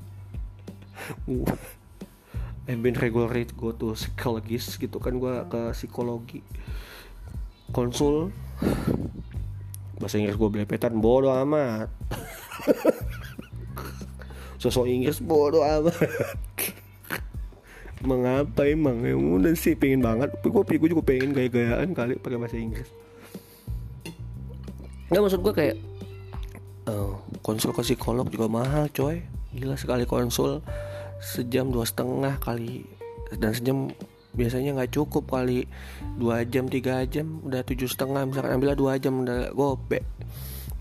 I've 2.66 2.82
been 2.82 2.98
regular 2.98 3.30
go 3.54 3.78
to 3.78 3.94
psikologis 3.94 4.82
gitu 4.82 4.98
kan 4.98 5.22
gue 5.22 5.46
ke 5.46 5.62
psikologi. 5.78 6.42
Konsul. 7.70 8.34
Bahasa 10.02 10.18
Inggris 10.18 10.34
gue 10.34 10.50
belepetan 10.50 10.98
bodoh 10.98 11.30
amat. 11.46 11.94
Sosok 14.62 14.90
Inggris 14.90 15.22
bodoh 15.22 15.62
amat. 15.62 15.94
Mengapa 18.10 18.66
emang? 18.66 19.06
Ya 19.06 19.14
udah 19.14 19.54
sih 19.54 19.78
pengen 19.78 20.02
banget. 20.02 20.34
Gue 20.42 20.66
gue 20.66 20.90
juga 20.90 21.06
pengen 21.06 21.38
gaya-gayaan 21.38 21.94
kali 21.94 22.18
pakai 22.18 22.42
bahasa 22.42 22.58
Inggris. 22.58 22.90
Nggak 25.14 25.22
maksud 25.22 25.42
gue 25.46 25.54
kayak 25.54 25.78
uh, 26.90 27.14
konsul 27.46 27.78
ke 27.78 27.86
psikolog 27.86 28.26
juga 28.26 28.50
mahal 28.50 28.90
coy. 28.90 29.22
Gila 29.54 29.78
sekali 29.78 30.10
konsul 30.10 30.66
sejam 31.26 31.74
dua 31.74 31.90
setengah 31.90 32.38
kali. 32.38 32.86
Dan 33.34 33.52
sejam 33.58 33.78
biasanya 34.38 34.78
nggak 34.78 34.94
cukup 34.94 35.26
kali. 35.26 35.66
Dua 36.22 36.46
jam 36.46 36.70
tiga 36.70 37.02
jam 37.10 37.42
udah 37.42 37.66
tujuh 37.66 37.90
setengah. 37.90 38.30
Misalkan 38.30 38.54
ambillah 38.54 38.78
dua 38.78 39.02
jam 39.02 39.26
udah 39.26 39.50
gope 39.58 40.06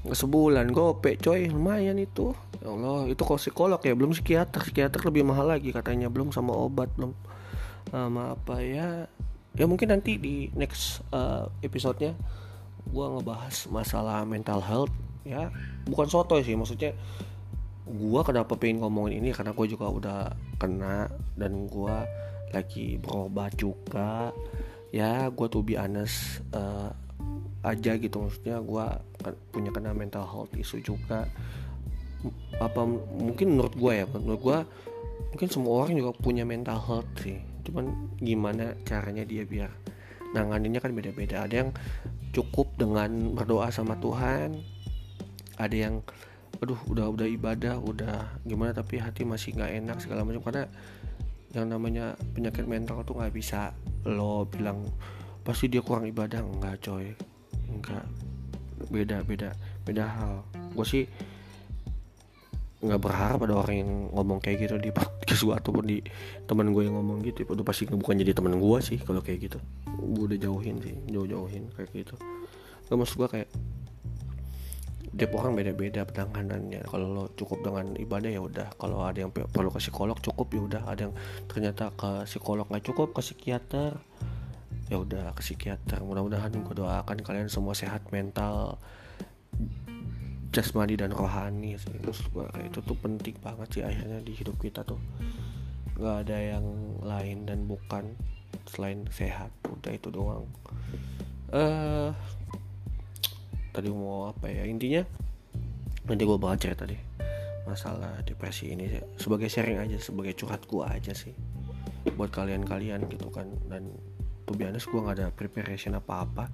sebulan 0.05 0.69
gope 0.69 1.17
coy. 1.17 1.49
Lumayan 1.49 1.97
itu. 1.97 2.37
Ya 2.61 2.69
Allah 2.69 3.09
itu 3.09 3.25
kalau 3.25 3.41
psikolog 3.41 3.81
ya 3.81 3.97
belum 3.97 4.13
psikiater. 4.13 4.61
Psikiater 4.61 5.01
lebih 5.09 5.25
mahal 5.25 5.49
lagi 5.49 5.73
katanya. 5.73 6.13
Belum 6.13 6.29
sama 6.29 6.53
obat 6.53 6.93
belum 7.01 7.17
sama 7.89 8.37
apa 8.37 8.61
ya. 8.61 9.09
Ya 9.55 9.65
mungkin 9.65 9.89
nanti 9.95 10.21
di 10.21 10.51
next 10.53 11.01
uh, 11.15 11.49
episodenya 11.65 12.13
gue 12.85 13.07
ngebahas 13.17 13.65
masalah 13.73 14.29
mental 14.29 14.61
health 14.61 14.93
ya. 15.25 15.49
Bukan 15.89 16.05
soto 16.11 16.37
sih 16.45 16.53
maksudnya 16.53 16.93
gue 17.85 18.21
kenapa 18.25 18.57
pengen 18.57 18.81
ngomongin 18.81 19.21
ini 19.21 19.31
karena 19.37 19.53
gue 19.53 19.67
juga 19.69 19.87
udah 19.93 20.21
kena 20.57 21.09
dan 21.37 21.69
gue 21.69 21.97
lagi 22.51 22.97
berobat 22.97 23.53
juga. 23.61 24.33
Ya 24.95 25.29
gue 25.29 25.47
tuh 25.51 25.61
be 25.61 25.77
honest 25.77 26.41
uh, 26.57 26.89
aja 27.61 27.97
gitu. 28.01 28.25
Maksudnya 28.25 28.63
gue 28.65 28.87
punya 29.53 29.71
kena 29.75 29.93
mental 29.93 30.25
health 30.25 30.55
isu 30.57 30.81
juga. 30.81 31.29
Apa 32.57 32.89
mungkin 32.89 33.59
menurut 33.59 33.75
gue 33.77 33.93
ya 34.01 34.07
menurut 34.09 34.41
gue 34.41 34.59
mungkin 35.35 35.49
semua 35.51 35.85
orang 35.85 35.99
juga 35.99 36.13
punya 36.17 36.49
mental 36.49 36.81
health 36.81 37.11
sih. 37.21 37.43
Cuman 37.69 38.17
gimana 38.23 38.73
caranya 38.89 39.29
dia 39.29 39.45
biar 39.45 39.69
nanganinnya 40.33 40.81
kan 40.81 40.97
beda-beda. 40.97 41.45
Ada 41.45 41.69
yang 41.69 41.71
cukup 42.35 42.75
dengan 42.81 43.37
berdoa 43.37 43.71
sama 43.71 43.95
Tuhan 44.01 44.59
ada 45.59 45.77
yang 45.77 46.03
aduh 46.65 46.81
udah 46.89 47.13
udah 47.13 47.29
ibadah 47.29 47.77
udah 47.77 48.41
gimana 48.49 48.73
tapi 48.73 48.97
hati 48.97 49.29
masih 49.29 49.53
nggak 49.53 49.85
enak 49.85 49.97
segala 50.01 50.25
macam. 50.25 50.41
Karena 50.41 50.65
yang 51.53 51.69
namanya 51.69 52.17
penyakit 52.33 52.65
mental 52.65 53.05
tuh 53.05 53.21
nggak 53.21 53.37
bisa 53.37 53.77
lo 54.09 54.49
bilang 54.49 54.81
pasti 55.45 55.69
dia 55.69 55.85
kurang 55.85 56.09
ibadah. 56.09 56.41
Enggak 56.41 56.89
coy. 56.89 57.13
Enggak 57.69 58.09
beda 58.89 59.21
beda 59.29 59.53
beda 59.85 60.05
hal. 60.09 60.35
Gue 60.73 60.87
sih 60.89 61.05
nggak 62.81 63.01
berharap 63.01 63.45
ada 63.45 63.61
orang 63.61 63.77
yang 63.81 63.93
ngomong 64.13 64.41
kayak 64.41 64.65
gitu 64.65 64.77
di 64.81 64.89
podcast 64.93 65.41
gue 65.45 65.55
ataupun 65.57 65.85
di 65.85 66.01
teman 66.49 66.73
gue 66.73 66.81
yang 66.89 66.97
ngomong 66.97 67.21
gitu. 67.29 67.45
Itu 67.45 67.61
pasti 67.61 67.85
bukan 67.93 68.17
jadi 68.25 68.33
teman 68.33 68.57
gue 68.57 68.79
sih 68.81 68.97
kalau 69.05 69.21
kayak 69.21 69.53
gitu. 69.53 69.59
Gue 70.01 70.33
udah 70.33 70.41
jauhin 70.41 70.81
sih 70.81 70.97
jauh 71.13 71.29
jauhin 71.29 71.69
kayak 71.77 71.93
gitu. 71.93 72.17
Gak 72.89 72.97
maksud 72.97 73.21
gue 73.21 73.29
kayak 73.29 73.49
tiap 75.15 75.33
orang 75.39 75.55
beda-beda 75.55 76.03
penanganannya. 76.03 76.83
Kalau 76.91 77.07
lo 77.15 77.25
cukup 77.39 77.63
dengan 77.63 77.95
ibadah 77.95 78.31
ya 78.31 78.43
udah. 78.43 78.69
Kalau 78.75 79.07
ada 79.07 79.23
yang 79.23 79.31
perlu 79.31 79.71
ke 79.71 79.79
psikolog 79.79 80.19
cukup 80.19 80.47
ya 80.51 80.61
udah. 80.67 80.83
Ada 80.91 81.01
yang 81.09 81.15
ternyata 81.47 81.95
ke 81.95 82.27
psikolog 82.27 82.67
nggak 82.67 82.85
cukup 82.85 83.15
ke 83.15 83.21
psikiater 83.23 83.95
ya 84.91 84.97
udah 84.99 85.31
ke 85.39 85.43
psikiater. 85.43 86.03
Mudah-mudahan 86.03 86.51
gue 86.51 86.75
doakan 86.75 87.19
kalian 87.23 87.47
semua 87.47 87.79
sehat 87.79 88.03
mental 88.11 88.77
jasmani 90.51 90.99
dan 90.99 91.15
rohani 91.15 91.79
sih. 91.79 91.95
Maksud 92.03 92.35
gue 92.35 92.47
itu 92.67 92.79
tuh 92.83 92.99
penting 92.99 93.39
banget 93.39 93.69
sih 93.71 93.83
akhirnya 93.87 94.19
di 94.19 94.35
hidup 94.35 94.59
kita 94.59 94.83
tuh. 94.83 94.99
Nggak 95.95 96.17
ada 96.27 96.39
yang 96.59 96.67
lain 97.07 97.39
dan 97.47 97.71
bukan 97.71 98.19
selain 98.67 99.07
sehat. 99.15 99.55
Udah 99.71 99.95
itu 99.95 100.11
doang. 100.11 100.51
Eh 101.55 101.59
uh, 101.59 102.11
tadi 103.75 103.91
mau 103.91 104.31
apa 104.31 104.47
ya 104.47 104.63
intinya 104.63 105.03
nanti 106.07 106.23
gue 106.23 106.39
bakal 106.39 106.57
cerita 106.63 106.87
deh 106.87 107.15
masalah 107.65 108.21
depresi 108.29 108.77
ini 108.77 109.01
sebagai 109.17 109.49
sharing 109.49 109.81
aja 109.81 109.97
sebagai 109.97 110.37
curhat 110.37 110.69
gue 110.69 110.85
aja 110.85 111.13
sih. 111.17 111.33
Buat 112.15 112.31
kalian-kalian 112.31 113.09
gitu 113.09 113.33
kan. 113.33 113.49
Dan 113.67 113.89
tuh 114.45 114.55
biasa 114.55 114.85
gue 114.85 115.01
nggak 115.01 115.17
ada 115.17 115.29
preparation 115.33 115.97
apa-apa. 115.97 116.53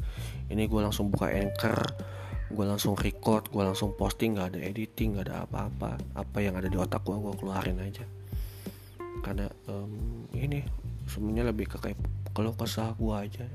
Ini 0.49 0.71
gue 0.71 0.81
langsung 0.81 1.11
buka 1.11 1.31
anchor 1.31 1.79
gue 2.51 2.67
langsung 2.67 2.99
record 2.99 3.47
gue 3.47 3.63
langsung 3.63 3.95
posting 3.95 4.35
nggak 4.35 4.55
ada 4.55 4.61
editing 4.63 5.19
nggak 5.19 5.27
ada 5.31 5.37
apa-apa. 5.47 5.99
Apa 6.15 6.39
yang 6.43 6.55
ada 6.55 6.71
di 6.71 6.79
otak 6.79 7.03
gue 7.03 7.15
gue 7.19 7.35
keluarin 7.35 7.79
aja. 7.83 8.07
Karena 9.27 9.51
um, 9.67 10.25
ini 10.33 10.63
sebenarnya 11.11 11.51
lebih 11.51 11.67
ke 11.75 11.77
kayak 11.83 11.99
kalau 12.31 12.55
kesah 12.55 12.95
gue 12.95 13.15
aja 13.19 13.47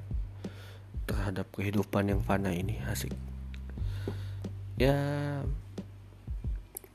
terhadap 1.07 1.47
kehidupan 1.55 2.11
yang 2.11 2.19
fana 2.19 2.51
ini 2.51 2.81
asik 2.91 3.15
ya 4.75 4.95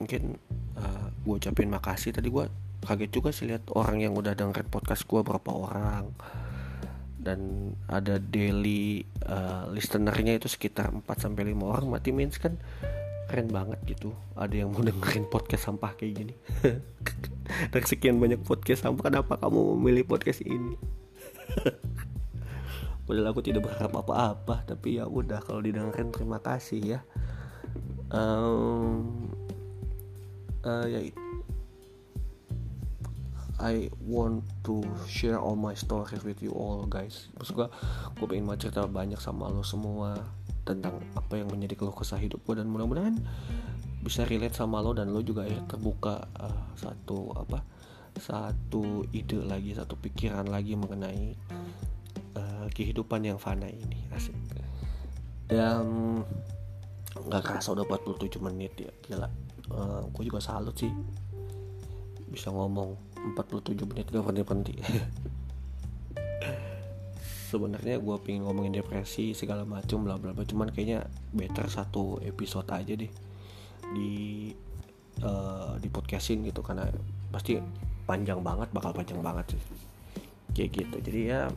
mungkin 0.00 0.40
uh, 0.80 0.84
eh, 0.84 1.06
gue 1.12 1.34
ucapin 1.36 1.68
makasih. 1.68 2.16
Tadi 2.16 2.28
gue 2.32 2.44
kaget 2.80 3.10
juga 3.12 3.30
sih 3.30 3.44
lihat 3.48 3.68
orang 3.76 4.00
yang 4.00 4.16
udah 4.16 4.32
dengerin 4.32 4.68
podcast 4.72 5.04
gue 5.04 5.20
berapa 5.20 5.50
orang. 5.52 6.12
Dan 7.20 7.72
ada 7.84 8.16
daily 8.16 9.04
uh, 9.28 9.68
listenernya 9.68 10.40
itu 10.40 10.48
sekitar 10.48 10.88
4 10.88 11.04
sampai 11.20 11.52
5 11.52 11.60
orang. 11.60 11.86
Mati 11.92 12.16
means 12.16 12.40
kan 12.40 12.56
keren 13.28 13.52
banget 13.52 13.76
gitu. 13.84 14.16
Ada 14.34 14.64
yang 14.64 14.72
mau 14.72 14.80
dengerin 14.80 15.28
podcast 15.28 15.68
sampah 15.68 15.92
kayak 16.00 16.12
gini. 16.16 16.34
Dari 17.76 17.86
sekian 17.86 18.16
banyak 18.16 18.40
podcast 18.40 18.88
sampah 18.88 19.12
kenapa 19.12 19.36
kamu 19.36 19.76
memilih 19.76 20.08
podcast 20.08 20.40
ini? 20.40 20.80
Padahal 23.04 23.34
aku 23.34 23.42
tidak 23.42 23.66
berharap 23.66 23.90
apa-apa 23.90 24.62
tapi 24.70 25.02
ya 25.02 25.04
udah 25.04 25.42
kalau 25.42 25.58
didengerin 25.58 26.14
terima 26.14 26.38
kasih 26.38 26.78
ya 26.78 27.00
um, 28.12 29.30
uh, 30.64 30.86
ya 30.86 31.00
I 33.60 33.92
want 34.08 34.40
to 34.64 34.80
share 35.04 35.36
all 35.36 35.52
my 35.52 35.76
stories 35.76 36.24
with 36.24 36.40
you 36.40 36.56
all 36.56 36.88
guys. 36.88 37.28
Maksud 37.36 37.60
gue, 37.60 37.68
gue 38.16 38.26
pengen 38.26 38.48
mau 38.48 38.56
cerita 38.56 38.88
banyak 38.88 39.20
sama 39.20 39.52
lo 39.52 39.60
semua 39.60 40.16
Tentang 40.64 40.96
apa 41.12 41.36
yang 41.36 41.52
menjadi 41.52 41.76
keluh 41.76 41.92
kesah 41.92 42.16
hidup 42.16 42.40
gue 42.48 42.56
Dan 42.56 42.72
mudah-mudahan 42.72 43.20
bisa 44.00 44.24
relate 44.24 44.56
sama 44.56 44.80
lo 44.80 44.96
dan 44.96 45.12
lo 45.12 45.20
juga 45.20 45.44
ya 45.44 45.60
terbuka 45.68 46.24
uh, 46.40 46.72
satu 46.72 47.36
apa 47.36 47.60
satu 48.16 49.04
ide 49.12 49.44
lagi 49.44 49.76
satu 49.76 49.92
pikiran 49.92 50.48
lagi 50.48 50.72
mengenai 50.72 51.36
uh, 52.32 52.66
kehidupan 52.72 53.28
yang 53.28 53.36
fana 53.36 53.68
ini. 53.68 54.08
Asik. 54.10 54.34
Dan 55.52 55.84
nggak 57.18 57.42
kerasa 57.42 57.74
udah 57.74 57.84
47 57.86 58.38
menit 58.42 58.72
ya. 58.78 58.92
Gila. 59.06 59.26
Uh, 59.26 59.30
eh, 59.70 60.00
gue 60.10 60.22
juga 60.26 60.40
salut 60.42 60.74
sih 60.74 60.90
bisa 62.30 62.54
ngomong 62.54 62.94
47 63.34 63.74
menit 63.90 64.06
gak 64.06 64.22
berhenti 64.22 64.78
sebenarnya 67.50 67.98
gue 67.98 68.16
pengen 68.22 68.46
ngomongin 68.46 68.78
depresi 68.78 69.34
segala 69.34 69.66
macam 69.66 70.06
bla 70.06 70.14
bla 70.14 70.30
bla. 70.30 70.46
Cuman 70.46 70.70
kayaknya 70.70 71.10
better 71.34 71.66
satu 71.66 72.22
episode 72.22 72.70
aja 72.70 72.94
deh 72.94 73.10
di 73.90 74.12
uh, 75.26 75.74
di 75.82 75.90
podcastin 75.90 76.46
gitu. 76.46 76.62
Karena 76.62 76.86
pasti 77.34 77.58
panjang 78.06 78.38
banget 78.38 78.70
bakal 78.70 78.94
panjang 78.94 79.18
banget 79.18 79.58
sih. 79.58 79.62
Kayak 80.54 80.70
gitu. 80.78 80.96
Jadi 81.02 81.20
ya 81.26 81.50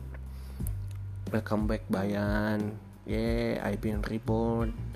welcome 1.30 1.70
back 1.70 1.86
Bayan. 1.86 2.74
Yeah 3.06 3.62
I've 3.62 3.78
been 3.78 4.02
reborn 4.02 4.93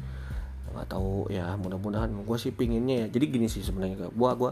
nggak 0.75 0.89
tahu 0.93 1.29
ya 1.33 1.55
mudah-mudahan. 1.57 2.11
Gue 2.25 2.39
sih 2.41 2.53
pinginnya 2.53 3.05
ya 3.05 3.07
jadi 3.09 3.25
gini 3.29 3.47
sih 3.47 3.65
sebenarnya 3.65 4.09
gue 4.09 4.31
gue 4.39 4.51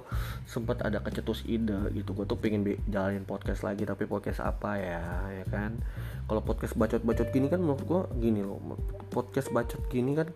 sempat 0.48 0.82
ada 0.82 1.00
kecetus 1.00 1.44
ide 1.44 1.92
gitu. 1.92 2.16
Gue 2.16 2.26
tuh 2.28 2.38
pingin 2.40 2.64
jalanin 2.88 3.24
podcast 3.24 3.64
lagi 3.66 3.84
tapi 3.84 4.08
podcast 4.08 4.40
apa 4.44 4.80
ya 4.80 5.04
ya 5.30 5.44
kan? 5.48 5.76
Kalau 6.26 6.42
podcast 6.42 6.74
bacot-bacot 6.74 7.28
gini 7.30 7.46
kan 7.46 7.62
menurut 7.62 7.84
gue 7.86 8.00
gini 8.18 8.40
loh 8.42 8.58
podcast 9.14 9.54
bacot 9.54 9.78
gini 9.86 10.18
kan 10.18 10.28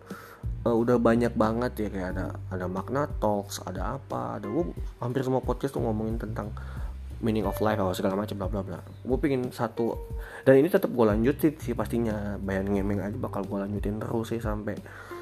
uh, 0.63 0.75
udah 0.75 0.97
banyak 0.97 1.33
banget 1.35 1.87
ya. 1.87 1.89
Kayak 1.91 2.09
ada 2.17 2.25
ada 2.49 2.65
makna 2.69 3.09
talks 3.19 3.59
ada 3.63 3.97
apa 3.99 4.39
ada 4.39 4.47
gue 4.47 4.71
hampir 5.03 5.21
semua 5.25 5.43
podcast 5.43 5.75
tuh 5.75 5.83
ngomongin 5.83 6.21
tentang 6.21 6.53
meaning 7.21 7.45
of 7.45 7.57
life 7.61 7.77
atau 7.77 7.93
segala 7.93 8.17
macam 8.17 8.35
bla 8.35 8.49
bla 8.49 8.61
bla. 8.65 8.79
Gue 9.05 9.17
pingin 9.21 9.53
satu 9.53 9.93
dan 10.41 10.57
ini 10.57 10.67
tetap 10.67 10.89
gue 10.89 11.05
lanjutin 11.05 11.53
sih 11.61 11.77
pastinya. 11.77 12.35
Bayan 12.41 12.67
ngemeng 12.67 12.99
aja 12.99 13.15
bakal 13.15 13.45
gue 13.45 13.61
lanjutin 13.61 14.01
terus 14.01 14.33
sih 14.33 14.41
sampai 14.41 14.75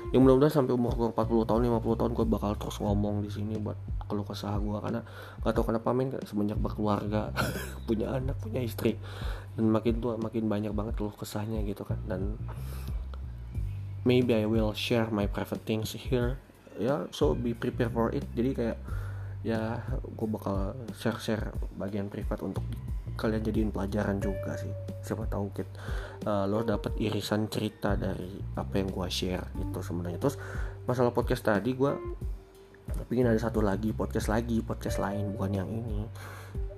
yang 0.10 0.26
mudah-mudahan 0.26 0.64
sampai 0.64 0.74
umur 0.74 0.94
gue 0.98 1.08
40 1.14 1.46
tahun 1.46 1.62
50 1.70 2.00
tahun 2.02 2.12
gue 2.18 2.26
bakal 2.26 2.52
terus 2.58 2.82
ngomong 2.82 3.22
di 3.22 3.30
sini 3.30 3.62
buat 3.62 3.78
kalau 4.10 4.26
kesah 4.26 4.58
gue 4.58 4.78
karena 4.82 5.06
gak 5.46 5.54
tau 5.54 5.62
kenapa 5.62 5.94
men 5.94 6.10
semenjak 6.26 6.58
berkeluarga 6.58 7.30
punya 7.88 8.18
anak 8.18 8.42
punya 8.42 8.66
istri 8.66 8.98
dan 9.60 9.76
makin 9.76 10.00
tua 10.00 10.16
makin 10.16 10.48
banyak 10.48 10.72
banget 10.72 10.96
keluh 10.96 11.12
kesahnya 11.12 11.60
gitu 11.68 11.84
kan. 11.84 12.00
Dan 12.08 12.40
maybe 14.08 14.32
I 14.32 14.48
will 14.48 14.72
share 14.72 15.12
my 15.12 15.28
private 15.28 15.68
things 15.68 15.92
here. 16.00 16.40
Ya 16.80 16.88
yeah, 16.88 17.00
so 17.12 17.36
be 17.36 17.52
prepared 17.52 17.92
for 17.92 18.08
it. 18.16 18.24
Jadi 18.32 18.56
kayak 18.56 18.80
ya 19.44 19.84
gue 20.00 20.28
bakal 20.32 20.80
share-share 20.96 21.52
bagian 21.76 22.08
privat 22.08 22.40
untuk 22.40 22.64
kalian 23.20 23.44
jadiin 23.44 23.70
pelajaran 23.76 24.24
juga 24.24 24.56
sih. 24.56 24.72
Siapa 25.04 25.28
tahu 25.28 25.52
kit 25.52 25.68
uh, 26.24 26.48
lo 26.48 26.64
dapet 26.64 26.96
irisan 27.04 27.52
cerita 27.52 28.00
dari 28.00 28.40
apa 28.56 28.80
yang 28.80 28.88
gue 28.88 29.08
share 29.12 29.44
itu 29.60 29.80
sebenarnya. 29.84 30.20
Terus 30.24 30.40
masalah 30.88 31.12
podcast 31.12 31.44
tadi 31.44 31.76
gue 31.76 31.92
pingin 33.06 33.30
ada 33.30 33.38
satu 33.38 33.62
lagi 33.62 33.94
podcast 33.94 34.34
lagi 34.34 34.66
podcast 34.66 34.98
lain 34.98 35.36
bukan 35.36 35.52
yang 35.52 35.70
ini. 35.70 36.08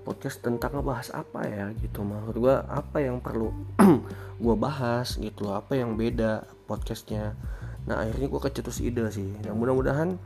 Podcast 0.01 0.41
tentang 0.41 0.81
ngebahas 0.81 1.13
apa 1.13 1.45
ya 1.45 1.69
gitu. 1.77 2.01
Menurut 2.01 2.35
gue 2.35 2.55
apa 2.57 2.97
yang 2.97 3.21
perlu 3.21 3.53
gue 4.43 4.55
bahas 4.57 5.15
gitu 5.21 5.45
loh. 5.45 5.61
Apa 5.61 5.77
yang 5.77 5.93
beda 5.93 6.49
podcastnya. 6.65 7.37
Nah 7.85 8.01
akhirnya 8.01 8.27
gue 8.27 8.41
kecetus 8.41 8.81
ide 8.81 9.05
sih. 9.13 9.29
Yang 9.45 9.55
mudah-mudahan 9.61 10.17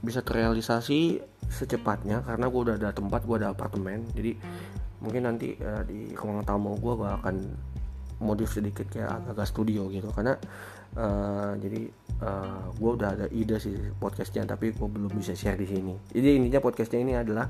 bisa 0.00 0.24
terrealisasi 0.24 1.20
secepatnya 1.50 2.24
karena 2.24 2.46
gue 2.48 2.60
udah 2.60 2.76
ada 2.78 2.90
tempat 2.94 3.26
gue 3.26 3.36
ada 3.40 3.52
apartemen. 3.52 4.06
Jadi 4.14 4.38
mungkin 5.00 5.28
nanti 5.28 5.56
uh, 5.60 5.82
di 5.84 6.12
ruang 6.12 6.44
tamu 6.44 6.76
gue 6.76 6.92
gue 6.96 7.10
akan 7.10 7.36
modif 8.20 8.52
sedikit 8.52 8.84
kayak 8.92 9.08
agak-agak 9.24 9.48
studio 9.48 9.88
gitu. 9.88 10.12
Karena 10.12 10.36
uh, 11.00 11.56
jadi 11.56 11.88
uh, 12.20 12.28
eh, 12.28 12.64
gue 12.76 12.90
udah 13.00 13.08
ada 13.16 13.26
ide 13.32 13.56
sih 13.56 13.72
podcastnya 13.96 14.44
tapi 14.44 14.76
gue 14.76 14.88
belum 14.88 15.12
bisa 15.16 15.32
share 15.32 15.56
di 15.56 15.64
sini. 15.64 15.94
Jadi 16.12 16.28
intinya 16.36 16.60
podcastnya 16.60 17.00
ini 17.00 17.16
adalah 17.16 17.48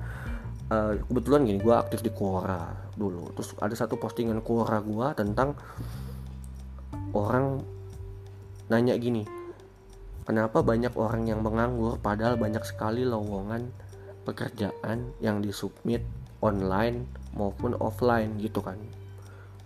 uh, 0.71 0.95
kebetulan 1.11 1.43
gini 1.43 1.59
gue 1.59 1.75
aktif 1.75 2.07
di 2.07 2.15
Quora 2.15 2.71
dulu. 2.95 3.35
Terus 3.35 3.59
ada 3.59 3.75
satu 3.75 3.99
postingan 3.99 4.39
Quora 4.47 4.79
gue 4.79 5.07
tentang 5.19 5.59
orang 7.11 7.59
nanya 8.71 8.95
gini 8.95 9.27
kenapa 10.31 10.63
banyak 10.63 10.95
orang 10.95 11.27
yang 11.27 11.43
menganggur 11.43 11.99
padahal 11.99 12.39
banyak 12.39 12.63
sekali 12.63 13.03
lowongan 13.03 13.75
pekerjaan 14.23 15.11
yang 15.19 15.43
disubmit 15.43 16.07
online 16.41 17.09
maupun 17.37 17.77
offline 17.79 18.37
gitu 18.41 18.65
kan. 18.65 18.77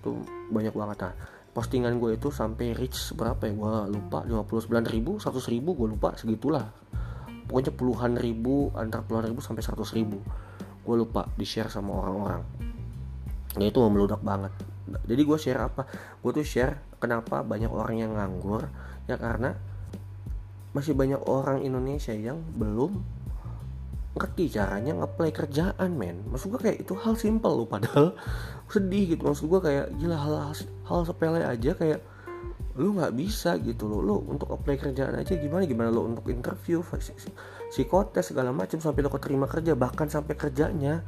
Itu 0.03 0.21
banyak 0.51 0.75
banget. 0.75 0.99
Nah 1.01 1.15
postingan 1.55 2.03
gue 2.03 2.19
itu 2.19 2.35
sampai 2.35 2.75
reach 2.75 3.15
berapa 3.15 3.39
ya? 3.47 3.55
Gue 3.55 3.71
lupa 3.95 4.27
59 4.27 4.91
ribu 4.91 5.23
100 5.23 5.55
ribu 5.55 5.79
gue 5.79 5.89
lupa 5.95 6.19
segitulah. 6.19 6.67
Pokoknya 7.47 7.73
puluhan 7.73 8.13
ribu 8.19 8.75
antar 8.75 9.07
puluhan 9.07 9.31
ribu 9.31 9.41
sampai 9.41 9.63
100 9.63 9.97
ribu. 9.97 10.19
Gue 10.83 10.97
lupa 10.99 11.31
di 11.39 11.47
share 11.47 11.71
sama 11.71 11.95
orang-orang. 11.95 12.43
Nah 13.55 13.65
itu 13.65 13.79
memeludak 13.79 14.21
banget. 14.21 14.51
Jadi 15.07 15.23
gue 15.23 15.39
share 15.39 15.63
apa? 15.63 15.87
Gue 16.21 16.35
tuh 16.35 16.45
share 16.45 16.83
kenapa 16.99 17.47
banyak 17.47 17.71
orang 17.71 17.97
yang 18.03 18.13
nganggur 18.19 18.69
ya 19.07 19.17
karena 19.17 19.55
masih 20.75 20.99
banyak 20.99 21.23
orang 21.31 21.63
Indonesia 21.63 22.11
yang 22.11 22.43
belum 22.59 22.99
ngerti 24.15 24.55
caranya 24.55 24.95
ngeplay 24.95 25.35
kerjaan 25.35 25.91
men. 25.99 26.23
Maksud 26.31 26.55
gue 26.55 26.61
kayak 26.71 26.79
itu 26.87 26.95
hal 26.95 27.19
simple 27.19 27.51
loh 27.51 27.67
padahal 27.67 28.15
sedih 28.73 29.19
gitu. 29.19 29.27
Maksud 29.27 29.51
gue 29.51 29.61
kayak 29.61 29.87
gila 29.99 30.17
hal, 30.17 30.35
hal 30.51 30.55
hal 30.87 31.01
sepele 31.03 31.43
aja 31.43 31.75
kayak 31.75 32.01
lu 32.79 32.95
nggak 32.95 33.15
bisa 33.15 33.59
gitu 33.59 33.91
loh. 33.91 34.01
Lu 34.03 34.17
untuk 34.31 34.55
apply 34.55 34.79
kerjaan 34.79 35.19
aja 35.19 35.35
gimana? 35.35 35.67
Gimana 35.67 35.91
lo 35.91 36.07
untuk 36.07 36.31
interview 36.31 36.79
psikotes 37.75 38.31
segala 38.31 38.55
macam 38.55 38.79
sampai 38.79 39.03
lo 39.03 39.11
keterima 39.11 39.51
kerja 39.51 39.75
bahkan 39.75 40.07
sampai 40.07 40.39
kerjanya. 40.39 41.03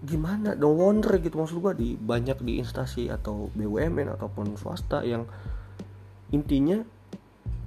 Gimana? 0.00 0.56
Dong 0.56 0.80
wonder 0.80 1.20
gitu. 1.20 1.36
Maksud 1.36 1.60
gue 1.60 1.72
di 1.76 1.88
banyak 2.00 2.40
di 2.40 2.64
instansi 2.64 3.12
atau 3.12 3.52
BUMN 3.52 4.16
ataupun 4.16 4.56
swasta 4.56 5.04
yang 5.04 5.28
intinya 6.32 6.80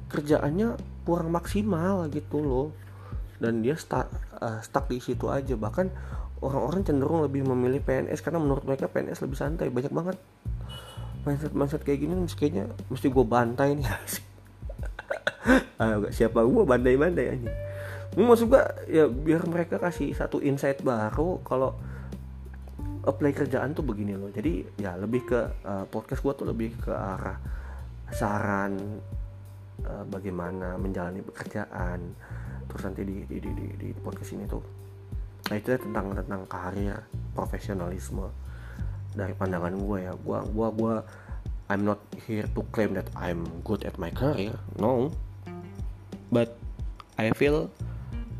kerjaannya 0.09 0.77
kurang 1.05 1.29
maksimal 1.29 2.09
gitu 2.09 2.41
loh 2.41 2.67
dan 3.43 3.59
dia 3.59 3.75
stuck, 3.75 4.07
uh, 4.39 4.63
stuck 4.63 4.87
di 4.87 5.03
situ 5.03 5.27
aja. 5.27 5.59
Bahkan 5.59 5.91
orang-orang 6.39 6.87
cenderung 6.87 7.19
lebih 7.27 7.43
memilih 7.43 7.83
PNS 7.83 8.23
karena 8.23 8.39
menurut 8.39 8.63
mereka 8.63 8.87
PNS 8.87 9.19
lebih 9.19 9.35
santai. 9.35 9.67
Banyak 9.67 9.91
banget 9.91 10.17
mindset 11.27 11.51
mindset 11.55 11.83
kayak 11.83 12.03
gini 12.03 12.15
kayaknya 12.31 12.71
mesti 12.87 13.11
gue 13.11 13.25
bantai 13.27 13.75
nih. 13.75 13.87
Uh, 15.73 16.07
siapa 16.07 16.39
gue 16.39 16.63
bandai-bandai 16.63 17.27
aja 17.35 17.51
ini 18.13 18.23
maksud 18.29 18.45
gue 18.45 18.61
ya 18.93 19.09
biar 19.09 19.41
mereka 19.49 19.81
kasih 19.81 20.13
satu 20.13 20.37
insight 20.37 20.85
baru 20.85 21.41
kalau 21.41 21.73
apply 23.03 23.33
kerjaan 23.33 23.73
tuh 23.73 23.83
begini 23.83 24.15
loh. 24.15 24.29
Jadi 24.29 24.63
ya 24.79 24.95
lebih 24.95 25.27
ke 25.27 25.39
uh, 25.65 25.85
podcast 25.89 26.21
gue 26.21 26.33
tuh 26.37 26.47
lebih 26.47 26.77
ke 26.77 26.93
arah 26.93 27.41
saran 28.13 29.01
uh, 29.83 30.05
bagaimana 30.07 30.77
menjalani 30.77 31.25
pekerjaan 31.25 32.13
terus 32.67 32.83
nanti 32.87 33.01
di 33.03 33.25
di, 33.27 33.37
di, 33.39 33.51
di, 33.51 33.67
di 33.77 33.89
podcast 33.95 34.31
ini 34.35 34.45
tuh. 34.47 34.63
Nah 35.51 35.55
itu 35.59 35.75
tentang 35.75 36.15
tentang 36.15 36.41
karir 36.47 37.03
profesionalisme 37.35 38.29
dari 39.13 39.33
pandangan 39.35 39.73
gue 39.75 39.97
ya. 40.07 40.13
Gue 40.15 40.39
gue 40.47 40.67
gue 40.73 40.95
I'm 41.71 41.83
not 41.87 41.99
here 42.27 42.47
to 42.53 42.61
claim 42.75 42.93
that 42.95 43.07
I'm 43.15 43.45
good 43.63 43.83
at 43.87 43.95
my 43.99 44.11
career 44.11 44.55
no. 44.79 45.11
But 46.33 46.57
I 47.19 47.29
feel 47.37 47.69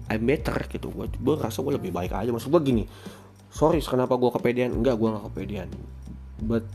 I'm 0.09 0.26
better 0.26 0.57
gitu. 0.67 0.89
Gue 0.89 1.07
gue 1.11 1.36
rasa 1.38 1.61
gue 1.61 1.74
lebih 1.76 1.93
baik 1.93 2.15
aja. 2.15 2.30
Maksud 2.32 2.49
gue 2.49 2.61
gini 2.63 2.84
sorry 3.53 3.80
kenapa 3.86 4.17
gue 4.17 4.34
kepedean? 4.34 4.74
Enggak 4.74 4.97
gue 4.97 5.09
gak 5.13 5.26
kepedean. 5.30 5.69
But 6.41 6.65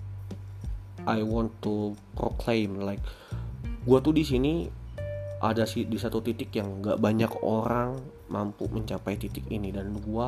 I 1.09 1.25
want 1.25 1.57
to 1.65 1.97
proclaim 2.13 2.79
like 2.85 3.03
gue 3.89 3.99
tuh 4.05 4.13
di 4.13 4.23
sini 4.23 4.69
ada 5.39 5.63
sih 5.67 5.87
di 5.87 5.95
satu 5.95 6.19
titik 6.19 6.51
yang 6.59 6.83
gak 6.83 6.99
banyak 6.99 7.31
orang 7.47 7.95
mampu 8.29 8.67
mencapai 8.67 9.15
titik 9.15 9.47
ini. 9.49 9.71
Dan 9.71 9.95
gue 9.95 10.27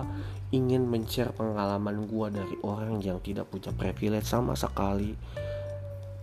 ingin 0.54 0.86
men-share 0.86 1.34
pengalaman 1.34 2.06
gue 2.06 2.26
dari 2.30 2.56
orang 2.62 3.02
yang 3.02 3.18
tidak 3.18 3.50
punya 3.50 3.74
privilege 3.74 4.26
sama 4.30 4.54
sekali 4.54 5.14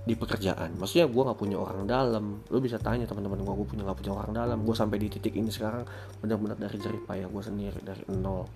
di 0.07 0.15
pekerjaan. 0.15 0.79
Maksudnya 0.79 1.11
gue 1.11 1.21
nggak 1.27 1.39
punya 1.39 1.57
orang 1.59 1.83
dalam. 1.83 2.39
Lo 2.47 2.63
bisa 2.63 2.79
tanya 2.79 3.03
teman-teman 3.03 3.43
gue 3.43 3.53
gue 3.59 3.67
punya 3.67 3.83
nggak 3.83 3.99
punya 3.99 4.13
orang 4.15 4.31
dalam. 4.31 4.57
Gue 4.63 4.71
sampai 4.71 5.03
di 5.03 5.11
titik 5.11 5.35
ini 5.35 5.51
sekarang 5.51 5.83
benar-benar 6.23 6.55
dari 6.55 6.79
jerih 6.79 7.03
payah 7.03 7.27
gue 7.27 7.43
sendiri 7.43 7.79
dari 7.83 8.07
nol. 8.15 8.47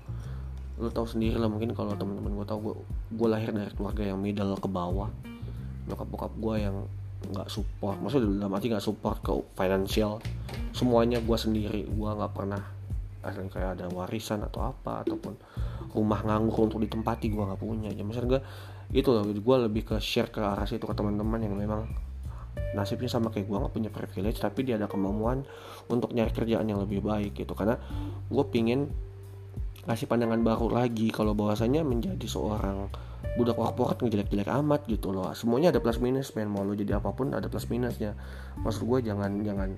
Lo 0.80 0.88
tau 0.96 1.04
sendiri 1.04 1.36
lah 1.36 1.52
mungkin 1.52 1.76
kalau 1.76 1.92
teman-teman 2.00 2.40
gue 2.40 2.46
tau 2.48 2.60
gue 2.64 2.76
gue 3.12 3.28
lahir 3.28 3.52
dari 3.52 3.68
keluarga 3.76 4.16
yang 4.16 4.24
middle 4.24 4.56
ke 4.56 4.70
bawah. 4.72 5.12
Nyokap 5.92 6.08
bokap 6.08 6.34
gue 6.40 6.56
yang 6.56 6.88
nggak 7.30 7.50
support. 7.54 8.02
Maksudnya 8.02 8.42
dalam 8.42 8.58
arti 8.58 8.68
nggak 8.74 8.82
support 8.82 9.22
ke 9.22 9.34
financial 9.54 10.18
semuanya 10.74 11.22
gue 11.22 11.38
sendiri. 11.38 11.86
Gue 11.86 12.10
nggak 12.10 12.34
pernah 12.34 12.62
asal 13.22 13.46
kayak 13.54 13.78
ada 13.78 13.86
warisan 13.94 14.42
atau 14.42 14.66
apa 14.66 15.06
ataupun 15.06 15.38
rumah 15.94 16.26
nganggur 16.26 16.66
untuk 16.66 16.82
ditempati 16.82 17.30
gue 17.30 17.44
nggak 17.46 17.62
punya. 17.62 17.94
Ya 17.94 18.02
maksudnya 18.02 18.40
gue 18.40 18.42
itu 18.98 19.10
loh. 19.14 19.24
Gue 19.30 19.56
lebih 19.62 19.86
ke 19.86 19.96
share 20.02 20.34
ke 20.34 20.42
arah 20.42 20.66
situ 20.66 20.84
ke 20.90 20.96
teman-teman 20.98 21.38
yang 21.38 21.54
memang 21.54 21.86
nasibnya 22.74 23.08
sama 23.08 23.30
kayak 23.30 23.48
gue 23.48 23.58
nggak 23.62 23.74
punya 23.74 23.90
privilege 23.92 24.40
tapi 24.40 24.64
dia 24.64 24.76
ada 24.76 24.88
kemampuan 24.88 25.44
untuk 25.88 26.12
nyari 26.12 26.32
kerjaan 26.34 26.66
yang 26.66 26.82
lebih 26.82 27.06
baik 27.06 27.38
gitu. 27.38 27.54
Karena 27.54 27.78
gue 28.28 28.46
pingin 28.50 28.90
kasih 29.82 30.06
pandangan 30.06 30.42
baru 30.46 30.70
lagi 30.70 31.10
kalau 31.10 31.34
bahwasanya 31.34 31.82
menjadi 31.82 32.26
seorang 32.26 32.90
budak 33.40 33.56
korporat 33.56 33.98
ngejelek-jelek 34.04 34.50
amat 34.60 34.84
gitu 34.92 35.16
loh. 35.16 35.32
Semuanya 35.32 35.72
ada 35.72 35.80
plus 35.80 36.04
minus 36.04 36.36
men. 36.36 36.52
Mau 36.52 36.68
lo 36.68 36.76
jadi 36.76 37.00
apa 37.00 37.16
pun 37.16 37.32
ada 37.32 37.48
plus 37.48 37.68
minusnya. 37.72 38.16
Maksud 38.60 38.84
gue 38.84 39.00
jangan 39.08 39.40
jangan 39.44 39.70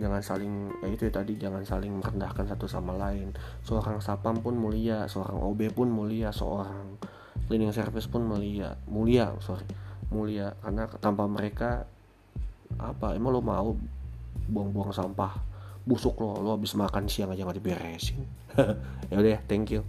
jangan 0.00 0.20
saling 0.24 0.72
ya 0.80 0.88
itu 0.88 1.02
ya 1.10 1.12
tadi 1.12 1.32
jangan 1.36 1.62
saling 1.66 1.92
merendahkan 1.98 2.46
satu 2.46 2.70
sama 2.70 2.94
lain. 2.94 3.34
Seorang 3.66 3.98
sapam 3.98 4.38
pun 4.38 4.54
mulia 4.54 5.10
seorang 5.10 5.42
OB 5.42 5.60
pun 5.74 5.90
mulia 5.90 6.30
seorang 6.30 6.96
cleaning 7.50 7.74
service 7.74 8.06
pun 8.06 8.22
mulia 8.22 8.78
mulia 8.86 9.34
sorry 9.42 9.66
mulia. 10.14 10.54
Karena 10.62 10.86
tanpa 11.02 11.26
mereka 11.26 11.84
apa? 12.78 13.18
Emang 13.18 13.34
lo 13.34 13.42
mau 13.42 13.74
buang-buang 14.46 14.94
sampah? 14.94 15.50
Busuk 15.82 16.14
lo 16.22 16.38
lo 16.38 16.54
habis 16.54 16.78
makan 16.78 17.10
siang 17.10 17.34
aja 17.34 17.42
nggak 17.42 17.58
diberesin. 17.58 18.22
Ya 19.10 19.18
udah 19.18 19.42
thank 19.50 19.74
you 19.74 19.82